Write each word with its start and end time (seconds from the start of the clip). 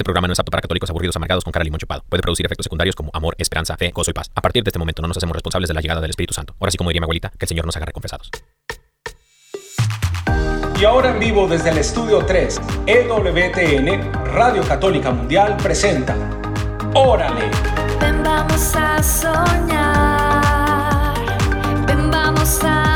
Este 0.00 0.04
programa 0.06 0.28
no 0.28 0.32
es 0.32 0.40
apto 0.40 0.50
para 0.50 0.62
católicos 0.62 0.88
aburridos 0.88 1.14
amargados 1.16 1.44
con 1.44 1.52
cara 1.52 1.62
limón 1.62 1.78
chupado. 1.78 2.02
Puede 2.08 2.22
producir 2.22 2.46
efectos 2.46 2.64
secundarios 2.64 2.96
como 2.96 3.10
amor, 3.12 3.34
esperanza, 3.36 3.76
fe, 3.76 3.90
gozo 3.90 4.10
y 4.10 4.14
paz. 4.14 4.30
A 4.34 4.40
partir 4.40 4.64
de 4.64 4.70
este 4.70 4.78
momento 4.78 5.02
no 5.02 5.08
nos 5.08 5.18
hacemos 5.18 5.34
responsables 5.34 5.68
de 5.68 5.74
la 5.74 5.82
llegada 5.82 6.00
del 6.00 6.08
Espíritu 6.08 6.32
Santo. 6.32 6.54
Ahora 6.58 6.70
sí, 6.70 6.78
como 6.78 6.88
diría 6.88 7.02
mi 7.02 7.04
abuelita, 7.04 7.28
que 7.28 7.44
el 7.44 7.48
Señor 7.48 7.66
nos 7.66 7.76
haga 7.76 7.84
reconfesados. 7.84 8.30
Y 10.80 10.84
ahora 10.86 11.10
en 11.10 11.18
vivo 11.18 11.46
desde 11.46 11.68
el 11.68 11.76
estudio 11.76 12.24
3, 12.24 12.62
EWTN, 12.86 14.10
Radio 14.32 14.62
Católica 14.66 15.10
Mundial 15.10 15.58
presenta 15.58 16.16
Órale. 16.94 17.50
Ven 18.00 18.22
vamos 18.22 18.74
a 18.74 19.02
soñar, 19.02 20.16
ven 21.86 22.10
vamos 22.10 22.58
a 22.64 22.89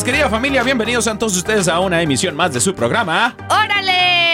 Querida 0.00 0.30
familia. 0.30 0.62
Bienvenidos 0.62 1.06
a 1.06 1.18
todos 1.18 1.36
ustedes 1.36 1.68
a 1.68 1.78
una 1.78 2.00
emisión 2.00 2.34
más 2.34 2.54
de 2.54 2.60
su 2.60 2.74
programa. 2.74 3.36
¡Órale! 3.50 3.81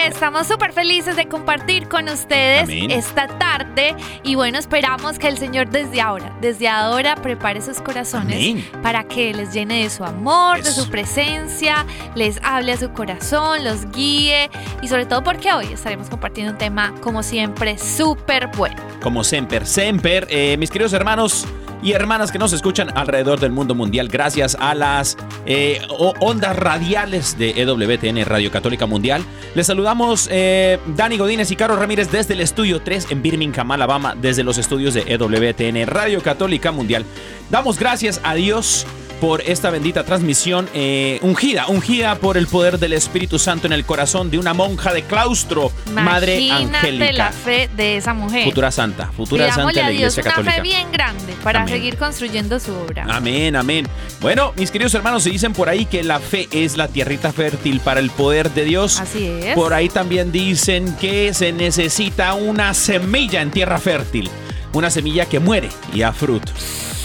Estamos 0.07 0.47
súper 0.47 0.73
felices 0.73 1.15
de 1.15 1.27
compartir 1.27 1.87
con 1.87 2.07
ustedes 2.09 2.63
Amén. 2.63 2.91
esta 2.91 3.27
tarde 3.27 3.95
y 4.23 4.35
bueno, 4.35 4.57
esperamos 4.57 5.19
que 5.19 5.27
el 5.27 5.37
Señor 5.37 5.69
desde 5.69 6.01
ahora, 6.01 6.35
desde 6.41 6.67
ahora 6.67 7.15
prepare 7.15 7.61
sus 7.61 7.79
corazones 7.79 8.37
Amén. 8.37 8.69
para 8.81 9.03
que 9.03 9.33
les 9.33 9.53
llene 9.53 9.83
de 9.83 9.89
su 9.89 10.03
amor, 10.03 10.63
de 10.63 10.71
su 10.71 10.89
presencia, 10.89 11.85
les 12.15 12.39
hable 12.43 12.71
a 12.71 12.77
su 12.77 12.91
corazón, 12.91 13.63
los 13.63 13.91
guíe 13.91 14.49
y 14.81 14.87
sobre 14.87 15.05
todo 15.05 15.23
porque 15.23 15.51
hoy 15.53 15.67
estaremos 15.67 16.09
compartiendo 16.09 16.53
un 16.53 16.57
tema 16.57 16.93
como 17.01 17.21
siempre 17.21 17.77
súper 17.77 18.47
bueno. 18.57 18.77
Como 19.01 19.23
Semper, 19.23 19.65
Semper, 19.65 20.27
eh, 20.29 20.57
mis 20.57 20.69
queridos 20.71 20.93
hermanos 20.93 21.45
y 21.81 21.93
hermanas 21.93 22.31
que 22.31 22.39
nos 22.39 22.51
escuchan 22.53 22.89
alrededor 22.95 23.39
del 23.39 23.51
mundo 23.51 23.73
mundial, 23.73 24.09
gracias 24.09 24.57
a 24.59 24.75
las 24.75 25.17
eh, 25.45 25.81
ondas 26.19 26.55
radiales 26.55 27.37
de 27.37 27.51
EWTN 27.51 28.25
Radio 28.25 28.51
Católica 28.51 28.85
Mundial. 28.85 29.23
Les 29.55 29.67
saludamos 29.67 29.88
eh, 30.29 30.77
Dani 30.95 31.17
Godínez 31.17 31.49
y 31.49 31.55
Caro 31.55 31.75
Ramírez 31.75 32.11
desde 32.11 32.35
el 32.35 32.41
estudio 32.41 32.79
3 32.79 33.07
en 33.09 33.23
Birmingham, 33.23 33.71
Alabama, 33.71 34.13
desde 34.15 34.43
los 34.43 34.59
estudios 34.59 34.93
de 34.93 35.01
EWTN 35.07 35.87
Radio 35.87 36.21
Católica 36.21 36.71
Mundial. 36.71 37.05
Damos 37.49 37.79
gracias 37.79 38.21
a 38.23 38.35
Dios 38.35 38.85
por 39.19 39.41
esta 39.41 39.69
bendita 39.69 40.03
transmisión 40.03 40.69
eh, 40.73 41.19
ungida, 41.21 41.67
ungida 41.67 42.15
por 42.15 42.37
el 42.37 42.47
poder 42.47 42.79
del 42.79 42.93
Espíritu 42.93 43.37
Santo 43.39 43.67
en 43.67 43.73
el 43.73 43.85
corazón 43.85 44.31
de 44.31 44.37
una 44.37 44.53
monja 44.53 44.93
de 44.93 45.03
claustro, 45.03 45.71
Madre 45.93 46.51
Angélica. 46.51 47.11
la 47.13 47.31
fe 47.31 47.69
de 47.75 47.97
esa 47.97 48.13
mujer. 48.13 48.45
Futura 48.45 48.71
santa, 48.71 49.11
futura 49.15 49.51
santa 49.51 49.67
de 49.71 49.81
la 49.81 49.85
a 49.87 49.89
Dios 49.89 50.13
Iglesia 50.17 50.21
una 50.21 50.29
Católica. 50.31 50.55
fe 50.55 50.61
bien 50.61 50.91
grande 50.91 51.33
para 51.43 51.61
Amén. 51.61 51.73
seguir 51.73 51.97
construyendo 51.97 52.59
su 52.59 52.73
obra. 52.73 53.05
Amén, 53.09 53.55
amén. 53.55 53.87
Bueno, 54.21 54.53
mis 54.55 54.71
queridos 54.71 54.93
hermanos, 54.93 55.23
se 55.23 55.29
dicen 55.29 55.53
por 55.53 55.69
ahí 55.69 55.85
que 55.85 56.03
la 56.03 56.19
fe 56.19 56.47
es 56.51 56.77
la 56.77 56.87
tierrita 56.87 57.31
fértil 57.33 57.79
para 57.81 57.99
el 57.99 58.09
poder 58.09 58.51
de 58.53 58.65
Dios. 58.65 58.99
Así 58.99 59.25
es. 59.27 59.55
Por 59.55 59.73
ahí 59.73 59.89
también 59.89 60.31
dicen 60.31 60.95
que 60.97 61.33
se 61.33 61.51
necesita 61.51 62.33
una 62.33 62.73
semilla 62.73 63.41
en 63.41 63.51
tierra 63.51 63.79
fértil. 63.79 64.29
Una 64.73 64.89
semilla 64.89 65.25
que 65.25 65.39
muere 65.39 65.69
y 65.93 65.99
da 66.01 66.13
fruto. 66.13 66.51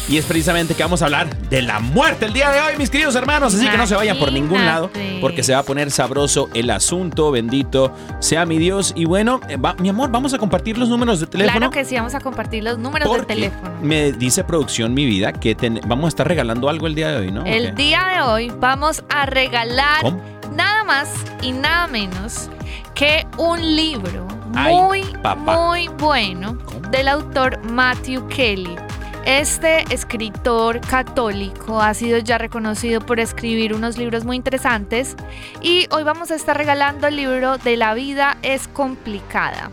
Y 0.06 0.18
es 0.18 0.26
precisamente 0.26 0.74
que 0.74 0.82
vamos 0.82 1.00
a 1.00 1.06
hablar 1.06 1.34
de 1.48 1.62
la 1.62 1.80
muerte 1.80 2.26
el 2.26 2.34
día 2.34 2.50
de 2.50 2.60
hoy, 2.60 2.74
mis 2.76 2.90
queridos 2.90 3.14
hermanos. 3.14 3.54
Así 3.54 3.66
que 3.66 3.78
no 3.78 3.86
se 3.86 3.94
vayan 3.94 4.18
por 4.18 4.30
ningún 4.32 4.64
lado, 4.66 4.90
porque 5.22 5.42
se 5.42 5.54
va 5.54 5.60
a 5.60 5.62
poner 5.62 5.90
sabroso 5.90 6.50
el 6.52 6.68
asunto. 6.70 7.30
Bendito 7.30 7.90
sea 8.18 8.44
mi 8.44 8.58
Dios. 8.58 8.92
Y 8.94 9.06
bueno, 9.06 9.40
eh, 9.48 9.56
va- 9.56 9.74
mi 9.78 9.88
amor, 9.88 10.10
vamos 10.10 10.34
a 10.34 10.38
compartir 10.38 10.76
los 10.76 10.90
números 10.90 11.20
de 11.20 11.26
teléfono. 11.26 11.56
Claro 11.58 11.72
que 11.72 11.86
sí, 11.86 11.94
vamos 11.96 12.14
a 12.14 12.20
compartir 12.20 12.62
los 12.62 12.76
números 12.76 13.08
del 13.08 13.18
Porque 13.18 13.34
teléfono. 13.34 13.70
Me 13.80 14.12
dice 14.12 14.44
producción, 14.44 14.92
mi 14.92 15.06
vida, 15.06 15.32
que 15.32 15.54
ten- 15.54 15.80
vamos 15.86 16.04
a 16.04 16.08
estar 16.08 16.28
regalando 16.28 16.68
algo 16.68 16.86
el 16.86 16.94
día 16.94 17.08
de 17.08 17.16
hoy, 17.16 17.32
¿no? 17.32 17.42
El 17.46 17.74
día 17.74 18.02
de 18.14 18.22
hoy 18.22 18.52
vamos 18.60 19.02
a 19.08 19.24
regalar 19.24 20.02
¿Cómo? 20.02 20.20
nada 20.54 20.84
más 20.84 21.08
y 21.40 21.52
nada 21.52 21.86
menos 21.86 22.50
que 22.94 23.26
un 23.38 23.58
libro 23.74 24.28
Ay, 24.54 24.74
muy, 24.74 25.02
papá. 25.22 25.56
muy 25.66 25.88
bueno 25.88 26.58
¿Cómo? 26.66 26.88
del 26.90 27.08
autor 27.08 27.58
Matthew 27.70 28.28
Kelly. 28.28 28.76
Este 29.26 29.84
escritor 29.88 30.82
católico 30.82 31.80
ha 31.80 31.94
sido 31.94 32.18
ya 32.18 32.36
reconocido 32.36 33.00
por 33.00 33.20
escribir 33.20 33.72
unos 33.72 33.96
libros 33.96 34.26
muy 34.26 34.36
interesantes 34.36 35.16
y 35.62 35.86
hoy 35.90 36.02
vamos 36.02 36.30
a 36.30 36.34
estar 36.34 36.58
regalando 36.58 37.06
el 37.06 37.16
libro 37.16 37.56
de 37.56 37.78
La 37.78 37.94
vida 37.94 38.36
es 38.42 38.68
complicada. 38.68 39.70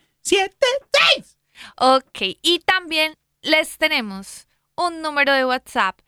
Ok, 1.78 2.36
y 2.42 2.58
también 2.60 3.14
les 3.42 3.76
tenemos 3.78 4.46
un 4.76 5.02
número 5.02 5.32
de 5.32 5.44
WhatsApp 5.44 5.98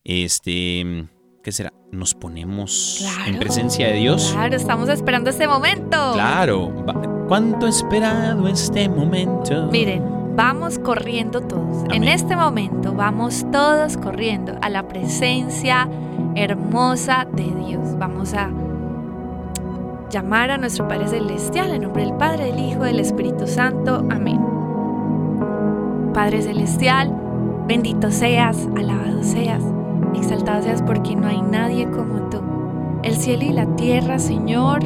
este, 0.04 1.08
qué 1.44 1.52
será? 1.52 1.74
Nos 1.92 2.14
ponemos 2.14 3.04
en 3.25 3.40
presencia 3.40 3.88
de 3.88 3.94
Dios. 3.94 4.31
Claro, 4.34 4.56
estamos 4.56 4.90
esperando 4.90 5.30
este 5.31 5.48
momento. 5.48 6.14
Claro. 6.14 6.86
¿Cuánto 7.28 7.66
he 7.66 7.69
esperado 7.69 8.48
este 8.48 8.88
momento? 8.88 9.68
Miren, 9.72 10.04
vamos 10.36 10.78
corriendo 10.78 11.42
todos. 11.42 11.86
En 11.92 12.04
este 12.04 12.36
momento 12.36 12.94
vamos 12.94 13.46
todos 13.52 13.98
corriendo 13.98 14.58
a 14.62 14.69
la 14.69 14.88
presencia 14.88 15.90
hermosa 16.36 17.25
de 17.34 17.46
Dios. 17.66 17.98
Vamos 17.98 18.34
a 18.34 18.52
llamar 20.09 20.51
a 20.51 20.57
nuestro 20.57 20.88
Padre 20.88 21.07
Celestial 21.07 21.71
en 21.71 21.81
nombre 21.83 22.04
del 22.04 22.13
Padre, 22.13 22.45
del 22.45 22.59
Hijo, 22.59 22.83
del 22.83 23.00
Espíritu 23.00 23.48
Santo. 23.48 24.06
Amén. 24.09 24.39
Padre 26.13 26.42
Celestial, 26.42 27.13
bendito 27.68 28.09
seas, 28.12 28.68
alabado 28.75 29.24
seas, 29.24 29.63
exaltado 30.15 30.63
seas 30.63 30.81
porque 30.81 31.15
no 31.15 31.27
hay 31.27 31.42
nadie 31.42 31.89
como 31.89 32.30
tú. 32.30 32.42
El 33.04 33.15
cielo 33.15 33.44
y 33.44 33.50
la 33.50 33.65
tierra, 33.75 34.18
Señor, 34.18 34.80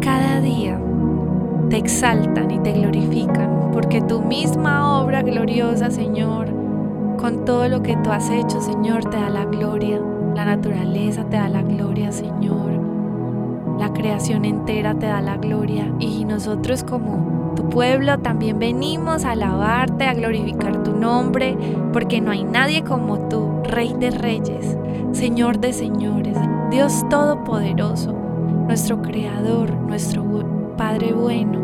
cada 0.00 0.40
día 0.40 0.78
te 1.68 1.76
exaltan 1.76 2.50
y 2.50 2.58
te 2.58 2.72
glorifican, 2.72 3.70
porque 3.72 4.02
tu 4.02 4.20
misma 4.20 5.00
obra 5.00 5.22
gloriosa, 5.22 5.90
Señor, 5.90 6.48
con 7.16 7.44
todo 7.44 7.68
lo 7.68 7.82
que 7.82 7.96
tú 7.98 8.10
has 8.10 8.28
hecho, 8.30 8.60
Señor, 8.60 9.04
te 9.04 9.16
da 9.16 9.30
la 9.30 9.44
gloria. 9.44 10.00
La 10.34 10.44
naturaleza 10.44 11.24
te 11.24 11.36
da 11.36 11.48
la 11.48 11.62
gloria, 11.62 12.12
Señor. 12.12 12.89
La 13.80 13.94
creación 13.94 14.44
entera 14.44 14.94
te 14.94 15.06
da 15.06 15.22
la 15.22 15.38
gloria. 15.38 15.90
Y 15.98 16.26
nosotros 16.26 16.84
como 16.84 17.54
tu 17.56 17.70
pueblo 17.70 18.18
también 18.18 18.58
venimos 18.58 19.24
a 19.24 19.30
alabarte, 19.30 20.04
a 20.04 20.12
glorificar 20.12 20.82
tu 20.82 20.92
nombre, 20.92 21.56
porque 21.90 22.20
no 22.20 22.30
hay 22.30 22.44
nadie 22.44 22.84
como 22.84 23.18
tú, 23.30 23.62
Rey 23.64 23.94
de 23.98 24.10
Reyes, 24.10 24.76
Señor 25.12 25.60
de 25.60 25.72
Señores, 25.72 26.36
Dios 26.70 27.08
Todopoderoso, 27.08 28.12
nuestro 28.66 29.00
Creador, 29.00 29.72
nuestro 29.72 30.24
Padre 30.76 31.14
bueno, 31.14 31.60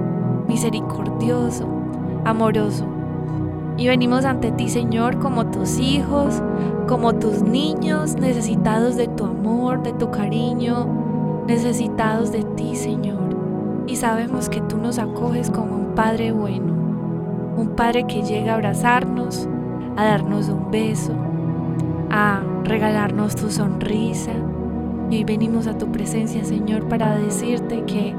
misericordioso, 0.49 1.69
amoroso. 2.25 2.87
Y 3.77 3.89
venimos 3.89 4.25
ante 4.25 4.53
ti, 4.53 4.71
Señor, 4.71 5.19
como 5.19 5.49
tus 5.51 5.79
hijos, 5.79 6.43
como 6.89 7.15
tus 7.17 7.43
niños, 7.43 8.17
necesitados 8.17 8.97
de 8.97 9.07
tu 9.07 9.27
amor, 9.27 9.83
de 9.83 9.93
tu 9.93 10.11
cariño, 10.11 10.96
necesitados 11.47 12.33
de 12.33 12.43
ti, 12.43 12.75
Señor. 12.77 13.17
Y 13.87 13.97
sabemos 13.97 14.49
que 14.49 14.61
tú 14.63 14.79
nos 14.79 14.99
acoges 14.99 15.51
como 15.51 15.77
un 15.77 15.95
Padre 15.95 16.33
bueno, 16.33 16.73
un 17.57 17.69
Padre 17.77 18.05
que 18.07 18.23
llega 18.23 18.53
a 18.53 18.55
abrazarnos, 18.57 19.49
a 19.97 20.05
darnos 20.05 20.49
un 20.49 20.71
beso, 20.71 21.13
a 22.11 22.41
regalarnos 22.65 23.37
tu 23.37 23.51
sonrisa. 23.51 24.33
Y 25.11 25.17
hoy 25.19 25.25
venimos 25.25 25.67
a 25.67 25.79
tu 25.79 25.87
presencia, 25.93 26.45
Señor, 26.45 26.89
para 26.89 27.17
decirte 27.17 27.85
que 27.85 28.15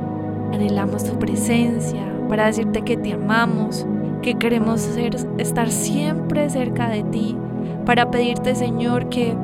anhelamos 0.53 1.03
tu 1.03 1.19
presencia, 1.19 2.01
para 2.29 2.45
decirte 2.45 2.81
que 2.81 2.95
te 2.95 3.13
amamos, 3.13 3.85
que 4.21 4.35
queremos 4.35 4.79
ser- 4.81 5.17
estar 5.37 5.69
siempre 5.69 6.49
cerca 6.49 6.87
de 6.89 7.03
ti, 7.03 7.37
para 7.85 8.09
pedirte, 8.09 8.55
Señor, 8.55 9.09
que 9.09 9.35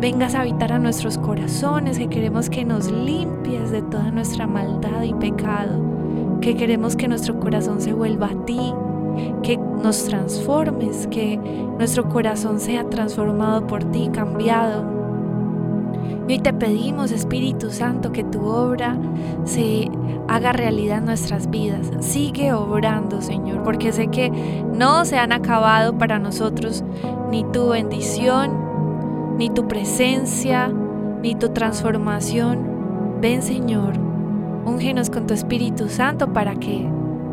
vengas 0.00 0.34
a 0.34 0.40
habitar 0.40 0.72
a 0.72 0.78
nuestros 0.78 1.18
corazones, 1.18 1.98
que 1.98 2.08
queremos 2.08 2.48
que 2.48 2.64
nos 2.64 2.90
limpies 2.90 3.70
de 3.70 3.82
toda 3.82 4.10
nuestra 4.10 4.46
maldad 4.46 5.02
y 5.02 5.12
pecado, 5.14 6.38
que 6.40 6.56
queremos 6.56 6.96
que 6.96 7.06
nuestro 7.06 7.38
corazón 7.38 7.80
se 7.80 7.92
vuelva 7.92 8.28
a 8.28 8.44
ti, 8.46 8.72
que 9.42 9.58
nos 9.58 10.04
transformes, 10.04 11.06
que 11.08 11.36
nuestro 11.36 12.08
corazón 12.08 12.60
sea 12.60 12.88
transformado 12.88 13.66
por 13.66 13.84
ti, 13.84 14.08
cambiado. 14.12 15.00
Y 16.26 16.34
hoy 16.34 16.38
te 16.38 16.52
pedimos, 16.52 17.10
Espíritu 17.10 17.70
Santo, 17.70 18.12
que 18.12 18.24
tu 18.24 18.46
obra 18.46 18.96
se 19.44 19.90
haga 20.28 20.52
realidad 20.52 20.98
en 20.98 21.06
nuestras 21.06 21.50
vidas. 21.50 21.90
Sigue 22.00 22.52
obrando, 22.54 23.20
Señor, 23.20 23.64
porque 23.64 23.92
sé 23.92 24.06
que 24.06 24.30
no 24.72 25.04
se 25.04 25.18
han 25.18 25.32
acabado 25.32 25.98
para 25.98 26.18
nosotros 26.18 26.84
ni 27.30 27.44
tu 27.44 27.70
bendición, 27.70 28.69
ni 29.40 29.48
tu 29.48 29.66
presencia, 29.66 30.68
ni 31.22 31.34
tu 31.34 31.48
transformación. 31.48 33.16
Ven, 33.22 33.40
Señor, 33.40 33.94
úngenos 34.66 35.08
con 35.08 35.26
tu 35.26 35.32
Espíritu 35.32 35.88
Santo 35.88 36.30
para 36.34 36.56
que 36.56 36.86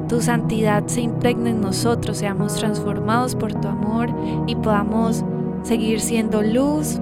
tu 0.07 0.21
santidad 0.21 0.87
se 0.87 1.01
impregne 1.01 1.49
en 1.49 1.59
nosotros, 1.59 2.19
seamos 2.19 2.55
transformados 2.55 3.35
por 3.35 3.53
tu 3.55 3.67
amor 3.67 4.09
y 4.47 4.55
podamos 4.55 5.25
seguir 5.63 5.99
siendo 5.99 6.41
luz, 6.41 6.97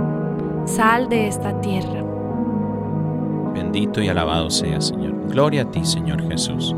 sal 0.66 1.08
de 1.08 1.28
esta 1.28 1.62
tierra. 1.62 2.04
Bendito 3.54 4.02
y 4.02 4.10
alabado 4.10 4.50
sea, 4.50 4.82
Señor. 4.82 5.14
Gloria 5.30 5.62
a 5.62 5.70
ti, 5.70 5.86
Señor 5.86 6.28
Jesús. 6.28 6.76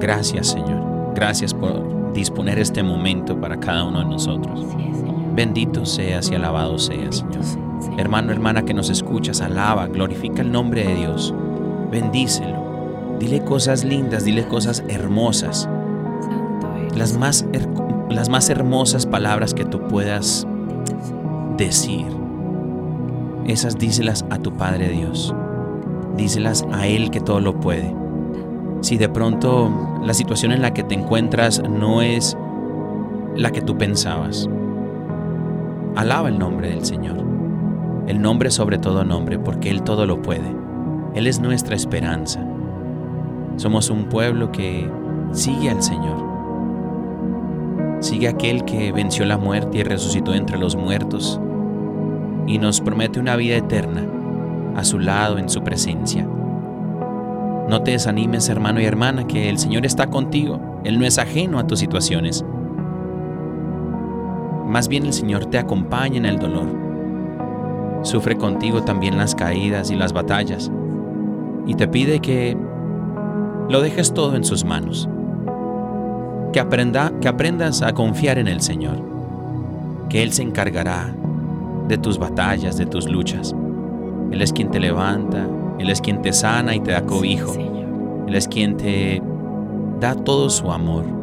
Gracias, 0.00 0.48
Señor. 0.48 1.12
Gracias 1.14 1.54
por 1.54 2.12
disponer 2.12 2.58
este 2.58 2.82
momento 2.82 3.40
para 3.40 3.56
cada 3.56 3.84
uno 3.84 4.00
de 4.00 4.06
nosotros. 4.06 4.66
Sí, 4.68 4.90
Señor. 4.94 5.05
Bendito 5.36 5.84
seas 5.84 6.30
y 6.30 6.34
alabado 6.34 6.78
seas, 6.78 7.16
Señor. 7.18 7.44
Hermano, 7.98 8.32
hermana 8.32 8.62
que 8.64 8.72
nos 8.74 8.88
escuchas, 8.90 9.40
alaba, 9.42 9.86
glorifica 9.86 10.40
el 10.42 10.50
nombre 10.50 10.84
de 10.84 10.94
Dios. 10.94 11.34
Bendícelo. 11.90 12.64
Dile 13.20 13.42
cosas 13.44 13.84
lindas, 13.84 14.24
dile 14.24 14.46
cosas 14.48 14.82
hermosas. 14.88 15.68
Las 16.96 17.16
más, 17.18 17.44
her- 17.52 17.68
las 18.10 18.28
más 18.30 18.48
hermosas 18.50 19.04
palabras 19.06 19.52
que 19.54 19.64
tú 19.66 19.86
puedas 19.88 20.46
decir. 21.58 22.06
Esas 23.46 23.78
díselas 23.78 24.24
a 24.30 24.38
tu 24.38 24.52
Padre 24.54 24.88
Dios. 24.88 25.34
Díselas 26.16 26.66
a 26.72 26.86
Él 26.86 27.10
que 27.10 27.20
todo 27.20 27.40
lo 27.40 27.60
puede. 27.60 27.94
Si 28.80 28.96
de 28.96 29.08
pronto 29.08 29.70
la 30.02 30.14
situación 30.14 30.52
en 30.52 30.62
la 30.62 30.72
que 30.72 30.82
te 30.82 30.94
encuentras 30.94 31.62
no 31.68 32.02
es 32.02 32.36
la 33.34 33.50
que 33.50 33.60
tú 33.60 33.76
pensabas, 33.76 34.48
alaba 35.96 36.28
el 36.28 36.38
nombre 36.38 36.68
del 36.68 36.84
Señor. 36.84 37.16
El 38.06 38.20
nombre 38.22 38.50
sobre 38.50 38.78
todo 38.78 39.04
nombre, 39.04 39.38
porque 39.38 39.70
Él 39.70 39.82
todo 39.82 40.06
lo 40.06 40.22
puede. 40.22 40.54
Él 41.14 41.26
es 41.26 41.40
nuestra 41.40 41.74
esperanza. 41.74 42.46
Somos 43.56 43.90
un 43.90 44.04
pueblo 44.04 44.52
que 44.52 44.88
sigue 45.32 45.70
al 45.70 45.82
Señor. 45.82 46.24
Sigue 48.00 48.28
aquel 48.28 48.64
que 48.64 48.92
venció 48.92 49.24
la 49.24 49.38
muerte 49.38 49.78
y 49.78 49.82
resucitó 49.82 50.34
entre 50.34 50.58
los 50.58 50.76
muertos 50.76 51.40
y 52.46 52.58
nos 52.58 52.80
promete 52.80 53.18
una 53.18 53.34
vida 53.34 53.56
eterna 53.56 54.06
a 54.76 54.84
su 54.84 54.98
lado 54.98 55.38
en 55.38 55.48
su 55.48 55.62
presencia. 55.64 56.28
No 57.68 57.82
te 57.82 57.92
desanimes, 57.92 58.48
hermano 58.48 58.80
y 58.80 58.84
hermana, 58.84 59.26
que 59.26 59.48
el 59.48 59.58
Señor 59.58 59.86
está 59.86 60.08
contigo. 60.08 60.60
Él 60.84 61.00
no 61.00 61.06
es 61.06 61.18
ajeno 61.18 61.58
a 61.58 61.66
tus 61.66 61.80
situaciones. 61.80 62.44
Más 64.76 64.88
bien 64.88 65.06
el 65.06 65.14
Señor 65.14 65.46
te 65.46 65.56
acompaña 65.56 66.18
en 66.18 66.26
el 66.26 66.38
dolor. 66.38 66.68
Sufre 68.02 68.36
contigo 68.36 68.82
también 68.82 69.16
las 69.16 69.34
caídas 69.34 69.90
y 69.90 69.96
las 69.96 70.12
batallas. 70.12 70.70
Y 71.66 71.76
te 71.76 71.88
pide 71.88 72.20
que 72.20 72.54
lo 73.70 73.80
dejes 73.80 74.12
todo 74.12 74.36
en 74.36 74.44
sus 74.44 74.66
manos. 74.66 75.08
Que, 76.52 76.60
aprenda, 76.60 77.10
que 77.22 77.28
aprendas 77.28 77.80
a 77.80 77.94
confiar 77.94 78.36
en 78.36 78.48
el 78.48 78.60
Señor. 78.60 79.02
Que 80.10 80.22
Él 80.22 80.34
se 80.34 80.42
encargará 80.42 81.10
de 81.88 81.96
tus 81.96 82.18
batallas, 82.18 82.76
de 82.76 82.84
tus 82.84 83.08
luchas. 83.08 83.56
Él 84.30 84.42
es 84.42 84.52
quien 84.52 84.70
te 84.70 84.78
levanta, 84.78 85.48
Él 85.78 85.88
es 85.88 86.02
quien 86.02 86.20
te 86.20 86.34
sana 86.34 86.74
y 86.74 86.80
te 86.80 86.90
da 86.90 87.00
cobijo. 87.00 87.54
Sí. 87.54 87.66
Él 88.26 88.34
es 88.34 88.46
quien 88.46 88.76
te 88.76 89.22
da 90.00 90.14
todo 90.14 90.50
su 90.50 90.70
amor. 90.70 91.15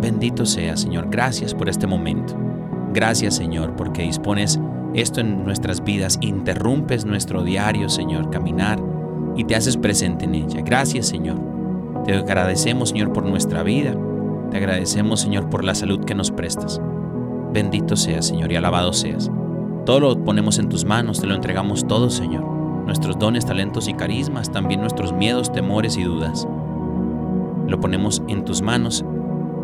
Bendito 0.00 0.46
sea, 0.46 0.76
Señor. 0.76 1.08
Gracias 1.10 1.54
por 1.54 1.68
este 1.68 1.86
momento. 1.86 2.34
Gracias, 2.92 3.36
Señor, 3.36 3.76
porque 3.76 4.02
dispones 4.02 4.58
esto 4.94 5.20
en 5.20 5.44
nuestras 5.44 5.84
vidas, 5.84 6.18
interrumpes 6.20 7.04
nuestro 7.04 7.44
diario, 7.44 7.88
Señor, 7.88 8.30
caminar 8.30 8.82
y 9.36 9.44
te 9.44 9.54
haces 9.54 9.76
presente 9.76 10.24
en 10.24 10.34
ella. 10.34 10.62
Gracias, 10.62 11.06
Señor. 11.06 11.38
Te 12.04 12.14
agradecemos, 12.14 12.88
Señor, 12.88 13.12
por 13.12 13.24
nuestra 13.24 13.62
vida. 13.62 13.94
Te 14.50 14.56
agradecemos, 14.56 15.20
Señor, 15.20 15.48
por 15.48 15.64
la 15.64 15.74
salud 15.74 16.04
que 16.04 16.14
nos 16.14 16.30
prestas. 16.30 16.80
Bendito 17.52 17.94
seas, 17.94 18.26
Señor, 18.26 18.50
y 18.50 18.56
alabado 18.56 18.92
seas. 18.92 19.30
Todo 19.86 20.00
lo 20.00 20.24
ponemos 20.24 20.58
en 20.58 20.68
tus 20.68 20.84
manos, 20.84 21.20
te 21.20 21.26
lo 21.26 21.34
entregamos 21.34 21.86
todo, 21.86 22.10
Señor. 22.10 22.44
Nuestros 22.86 23.18
dones, 23.18 23.46
talentos 23.46 23.86
y 23.86 23.94
carismas, 23.94 24.50
también 24.50 24.80
nuestros 24.80 25.12
miedos, 25.12 25.52
temores 25.52 25.96
y 25.96 26.02
dudas. 26.02 26.48
Lo 27.68 27.78
ponemos 27.78 28.22
en 28.28 28.44
tus 28.44 28.62
manos, 28.62 29.04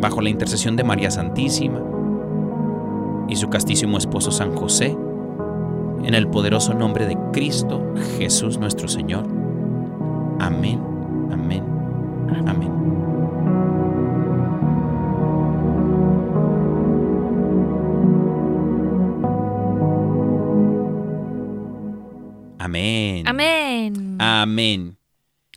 bajo 0.01 0.21
la 0.21 0.31
intercesión 0.31 0.77
de 0.77 0.85
María 0.85 1.11
Santísima 1.11 1.81
y 3.29 3.37
su 3.37 3.49
castísimo 3.49 3.99
esposo 3.99 4.31
San 4.31 4.55
José, 4.55 4.97
en 6.05 6.15
el 6.15 6.29
poderoso 6.29 6.75
nombre 6.75 7.07
de 7.07 7.19
Cristo 7.33 7.95
Jesús 8.19 8.59
nuestro 8.59 8.89
Señor. 8.89 9.27
Amén, 10.39 10.81
amén, 11.33 11.65
amén. 12.47 12.87
Amén. 22.59 23.23
Amén. 23.27 24.17
Amén. 24.19 24.99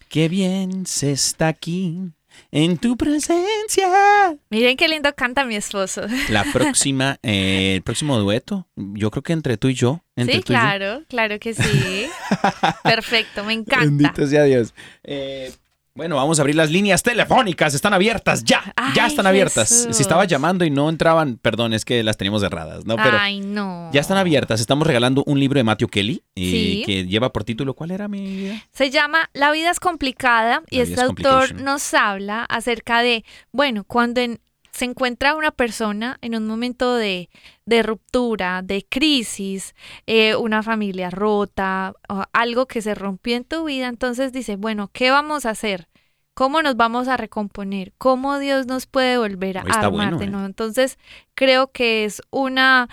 Qué 0.10 0.29
bien 0.29 0.86
se 0.86 1.12
está 1.12 1.48
aquí 1.48 2.12
en 2.51 2.77
tu 2.77 2.96
presencia. 2.98 4.38
Miren 4.50 4.77
qué 4.77 4.88
lindo 4.88 5.13
canta 5.15 5.46
mi 5.46 5.55
esposo. 5.55 6.01
La 6.29 6.43
próxima, 6.53 7.19
eh, 7.24 7.74
el 7.75 7.81
próximo 7.81 8.17
dueto, 8.19 8.67
yo 8.75 9.12
creo 9.12 9.24
que 9.24 9.34
entre 9.34 9.58
tú 9.58 9.69
y 9.69 9.74
yo. 9.74 10.01
Entre 10.15 10.36
Sí, 10.38 10.41
tú 10.41 10.53
y 10.53 10.55
yo. 10.55 10.62
claro, 10.62 11.03
claro 11.08 11.39
que 11.39 11.53
sí. 11.53 12.08
Perfecto, 12.84 13.43
me 13.43 13.53
encanta. 13.53 13.86
Bendito 13.86 14.27
sea 14.27 14.43
Dios. 14.43 14.74
Eh, 15.03 15.51
bueno, 16.00 16.15
vamos 16.15 16.39
a 16.39 16.44
abrir 16.44 16.56
las 16.56 16.72
líneas 16.72 17.03
telefónicas. 17.03 17.74
Están 17.74 17.94
abiertas 17.94 18.46
ya. 18.46 18.74
ya 18.96 19.08
están 19.08 19.27
abiertas. 19.27 19.68
Jesús. 19.68 19.98
Si 19.98 20.01
estaba 20.01 20.24
llamando 20.24 20.63
y 20.63 20.70
no 20.70 20.88
entraban, 20.88 21.36
perdón, 21.36 21.74
es 21.74 21.84
que 21.84 22.03
las 22.03 22.15
teníamos 22.15 22.41
cerradas, 22.41 22.86
¿no? 22.86 22.96
Pero 22.96 23.18
Ay, 23.20 23.41
no. 23.41 23.89
ya 23.91 24.00
están 24.00 24.15
abiertas. 24.18 24.62
Estamos 24.62 24.88
regalando 24.88 25.25
un 25.27 25.38
libro 25.41 25.60
de 25.60 25.65
Matthew 25.65 25.89
Kelly 25.89 26.24
eh, 26.36 26.41
Sí. 26.51 26.84
que 26.86 27.06
lleva 27.06 27.34
por 27.34 27.44
título. 27.44 27.74
¿Cuál 27.74 27.91
era 27.91 28.08
mi 28.08 28.22
vida? 28.25 28.63
Se 28.72 28.91
llama 28.91 29.29
La 29.34 29.51
vida 29.51 29.72
es 29.72 29.82
complicada 29.82 30.63
y 30.70 30.79
este 30.79 31.01
autor 31.01 31.56
nos 31.62 31.94
habla 31.94 32.46
acerca 32.46 33.01
de, 33.01 33.25
bueno, 33.51 33.84
cuando 33.84 34.22
en- 34.22 34.39
se 34.79 34.86
encuentra 34.86 35.36
una 35.36 35.51
persona 35.51 36.17
en 36.21 36.36
un 36.36 36.48
momento 36.48 36.95
de, 36.95 37.29
de 37.65 37.83
ruptura, 37.83 38.62
de 38.62 38.86
crisis, 38.88 39.75
eh, 40.07 40.38
una 40.38 40.63
familia 40.63 41.09
rota, 41.09 41.93
o 42.07 42.24
algo 42.31 42.65
que 42.65 42.81
se 42.81 42.95
rompió 42.95 43.36
en 43.36 43.43
tu 43.43 43.65
vida, 43.65 43.88
entonces 43.88 44.31
dice, 44.31 44.55
bueno, 44.55 44.89
¿qué 44.93 45.12
vamos 45.12 45.45
a 45.45 45.50
hacer? 45.50 45.89
¿Cómo 46.33 46.62
nos 46.62 46.77
vamos 46.77 47.09
a 47.09 47.17
recomponer? 47.17 47.91
¿Cómo 47.98 48.39
Dios 48.39 48.67
nos 48.67 48.86
puede 48.86 49.17
volver 49.17 49.57
a 49.57 49.62
Está 49.62 49.88
armar 49.88 49.91
bueno, 49.91 50.17
de 50.17 50.25
¿eh? 50.25 50.29
nuevo? 50.29 50.45
Entonces, 50.45 50.98
creo 51.36 51.74
que 51.74 52.05
es 52.05 52.21
una. 52.31 52.88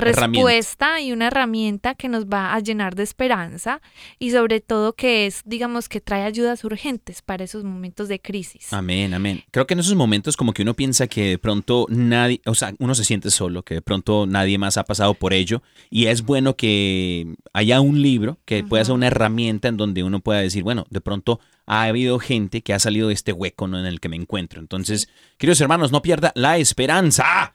Respuesta 0.00 1.00
y 1.00 1.12
una 1.12 1.28
herramienta 1.28 1.94
que 1.94 2.08
nos 2.08 2.26
va 2.26 2.54
a 2.54 2.60
llenar 2.60 2.94
de 2.94 3.02
esperanza 3.02 3.80
y 4.18 4.30
sobre 4.30 4.60
todo 4.60 4.94
que 4.94 5.26
es, 5.26 5.42
digamos, 5.44 5.88
que 5.88 6.00
trae 6.00 6.22
ayudas 6.22 6.64
urgentes 6.64 7.22
para 7.22 7.44
esos 7.44 7.64
momentos 7.64 8.08
de 8.08 8.20
crisis. 8.20 8.72
Amén, 8.72 9.14
amén. 9.14 9.42
Creo 9.50 9.66
que 9.66 9.74
en 9.74 9.80
esos 9.80 9.94
momentos 9.94 10.36
como 10.36 10.52
que 10.52 10.62
uno 10.62 10.74
piensa 10.74 11.06
que 11.06 11.30
de 11.30 11.38
pronto 11.38 11.86
nadie, 11.88 12.40
o 12.46 12.54
sea, 12.54 12.74
uno 12.78 12.94
se 12.94 13.04
siente 13.04 13.30
solo, 13.30 13.62
que 13.62 13.74
de 13.74 13.82
pronto 13.82 14.26
nadie 14.26 14.58
más 14.58 14.76
ha 14.76 14.84
pasado 14.84 15.14
por 15.14 15.32
ello 15.32 15.62
y 15.90 16.06
es 16.06 16.22
bueno 16.22 16.56
que 16.56 17.34
haya 17.52 17.80
un 17.80 18.02
libro 18.02 18.38
que 18.44 18.64
pueda 18.64 18.84
ser 18.84 18.94
una 18.94 19.08
herramienta 19.08 19.68
en 19.68 19.76
donde 19.76 20.02
uno 20.02 20.20
pueda 20.20 20.40
decir, 20.40 20.62
bueno, 20.62 20.86
de 20.90 21.00
pronto 21.00 21.40
ha 21.66 21.84
habido 21.84 22.18
gente 22.18 22.62
que 22.62 22.72
ha 22.72 22.78
salido 22.78 23.08
de 23.08 23.14
este 23.14 23.32
hueco 23.32 23.68
¿no? 23.68 23.78
en 23.78 23.86
el 23.86 24.00
que 24.00 24.08
me 24.08 24.16
encuentro. 24.16 24.60
Entonces, 24.60 25.08
queridos 25.38 25.60
hermanos, 25.60 25.92
no 25.92 26.02
pierda 26.02 26.32
la 26.34 26.58
esperanza. 26.58 27.54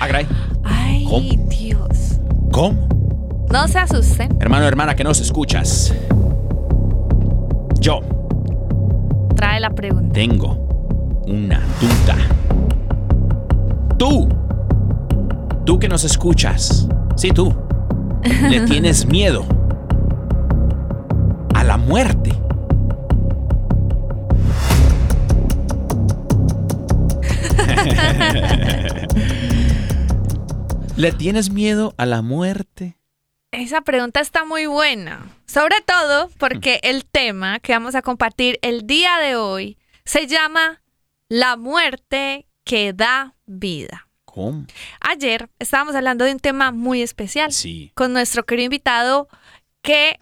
Agray, 0.00 0.26
Ay, 0.64 1.04
¿Cómo? 1.08 1.28
Dios. 1.48 2.18
¿cómo? 2.52 2.88
No 3.52 3.68
se 3.68 3.78
asusten, 3.78 4.36
Hermano, 4.40 4.66
hermana, 4.66 4.94
que 4.96 5.04
nos 5.04 5.20
escuchas. 5.20 5.94
Yo 7.80 8.00
trae 9.36 9.60
la 9.60 9.70
pregunta. 9.70 10.12
Tengo 10.12 11.22
una 11.26 11.60
duda. 11.80 12.16
Tú, 13.98 14.28
tú 15.64 15.78
que 15.78 15.88
nos 15.88 16.04
escuchas, 16.04 16.88
sí 17.16 17.30
tú, 17.30 17.54
le 18.48 18.60
tienes 18.66 19.06
miedo 19.06 19.44
a 21.54 21.62
la 21.64 21.76
muerte. 21.76 22.32
¿Le 30.96 31.12
tienes 31.12 31.50
miedo 31.50 31.94
a 31.98 32.06
la 32.06 32.22
muerte? 32.22 32.96
Esa 33.52 33.80
pregunta 33.82 34.20
está 34.20 34.44
muy 34.44 34.66
buena, 34.66 35.26
sobre 35.46 35.76
todo 35.84 36.28
Mm. 36.28 36.32
porque 36.38 36.80
el 36.82 37.04
tema 37.04 37.58
que 37.60 37.72
vamos 37.72 37.94
a 37.94 38.02
compartir 38.02 38.58
el 38.62 38.86
día 38.86 39.18
de 39.18 39.36
hoy 39.36 39.78
se 40.04 40.26
llama 40.26 40.82
La 41.28 41.56
muerte 41.56 42.46
que 42.64 42.92
da 42.92 43.34
vida. 43.46 44.08
¿Cómo? 44.24 44.66
Ayer 45.00 45.48
estábamos 45.58 45.94
hablando 45.94 46.24
de 46.24 46.32
un 46.32 46.40
tema 46.40 46.70
muy 46.72 47.02
especial. 47.02 47.52
Sí. 47.52 47.92
con 47.94 48.12
nuestro 48.12 48.44
querido 48.44 48.66
invitado 48.66 49.28
que, 49.82 50.18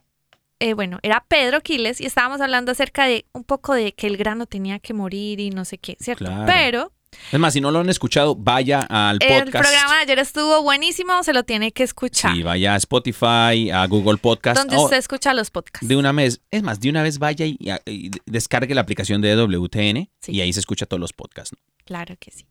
eh, 0.60 0.74
bueno, 0.74 0.98
era 1.02 1.24
Pedro 1.26 1.60
Quiles 1.62 2.00
y 2.00 2.06
estábamos 2.06 2.40
hablando 2.40 2.72
acerca 2.72 3.06
de 3.06 3.26
un 3.32 3.44
poco 3.44 3.74
de 3.74 3.92
que 3.92 4.06
el 4.06 4.16
grano 4.16 4.46
tenía 4.46 4.78
que 4.78 4.94
morir 4.94 5.40
y 5.40 5.50
no 5.50 5.64
sé 5.64 5.78
qué, 5.78 5.96
¿cierto? 6.00 6.26
Claro. 6.26 6.44
Pero 6.46 6.92
Es 7.32 7.38
más, 7.40 7.52
si 7.52 7.60
no 7.60 7.70
lo 7.70 7.80
han 7.80 7.88
escuchado, 7.88 8.34
vaya 8.36 8.80
al 8.80 9.18
el 9.20 9.44
podcast. 9.44 9.64
programa 9.66 9.96
de 9.96 10.02
ayer 10.02 10.18
estuvo 10.18 10.62
buenísimo, 10.62 11.22
se 11.22 11.32
lo 11.32 11.42
tiene 11.44 11.72
que 11.72 11.82
escuchar. 11.82 12.32
Sí, 12.34 12.42
vaya 12.42 12.74
a 12.74 12.76
Spotify, 12.76 13.70
a 13.72 13.86
Google 13.88 14.18
Podcast. 14.18 14.58
donde 14.58 14.76
usted 14.76 14.96
escucha 14.98 15.34
los 15.34 15.50
podcasts. 15.50 15.86
de 15.86 15.96
una 15.96 16.12
vez, 16.12 16.40
es 16.50 16.62
más, 16.62 16.80
de 16.80 16.90
una 16.90 17.02
vez 17.02 17.18
vaya 17.18 17.46
y, 17.46 17.56
y 17.86 18.10
descargue 18.26 18.74
la 18.74 18.80
aplicación 18.82 19.20
de 19.20 19.34
WTN 19.36 20.10
Sí. 20.20 20.32
y 20.32 20.40
ahí 20.40 20.52
se 20.52 20.60
escucha 20.60 20.86
todos 20.86 21.00
los 21.00 21.12
podcasts. 21.12 21.52
¿no? 21.52 21.58
Claro 21.84 22.14
que 22.18 22.30
sí. 22.30 22.46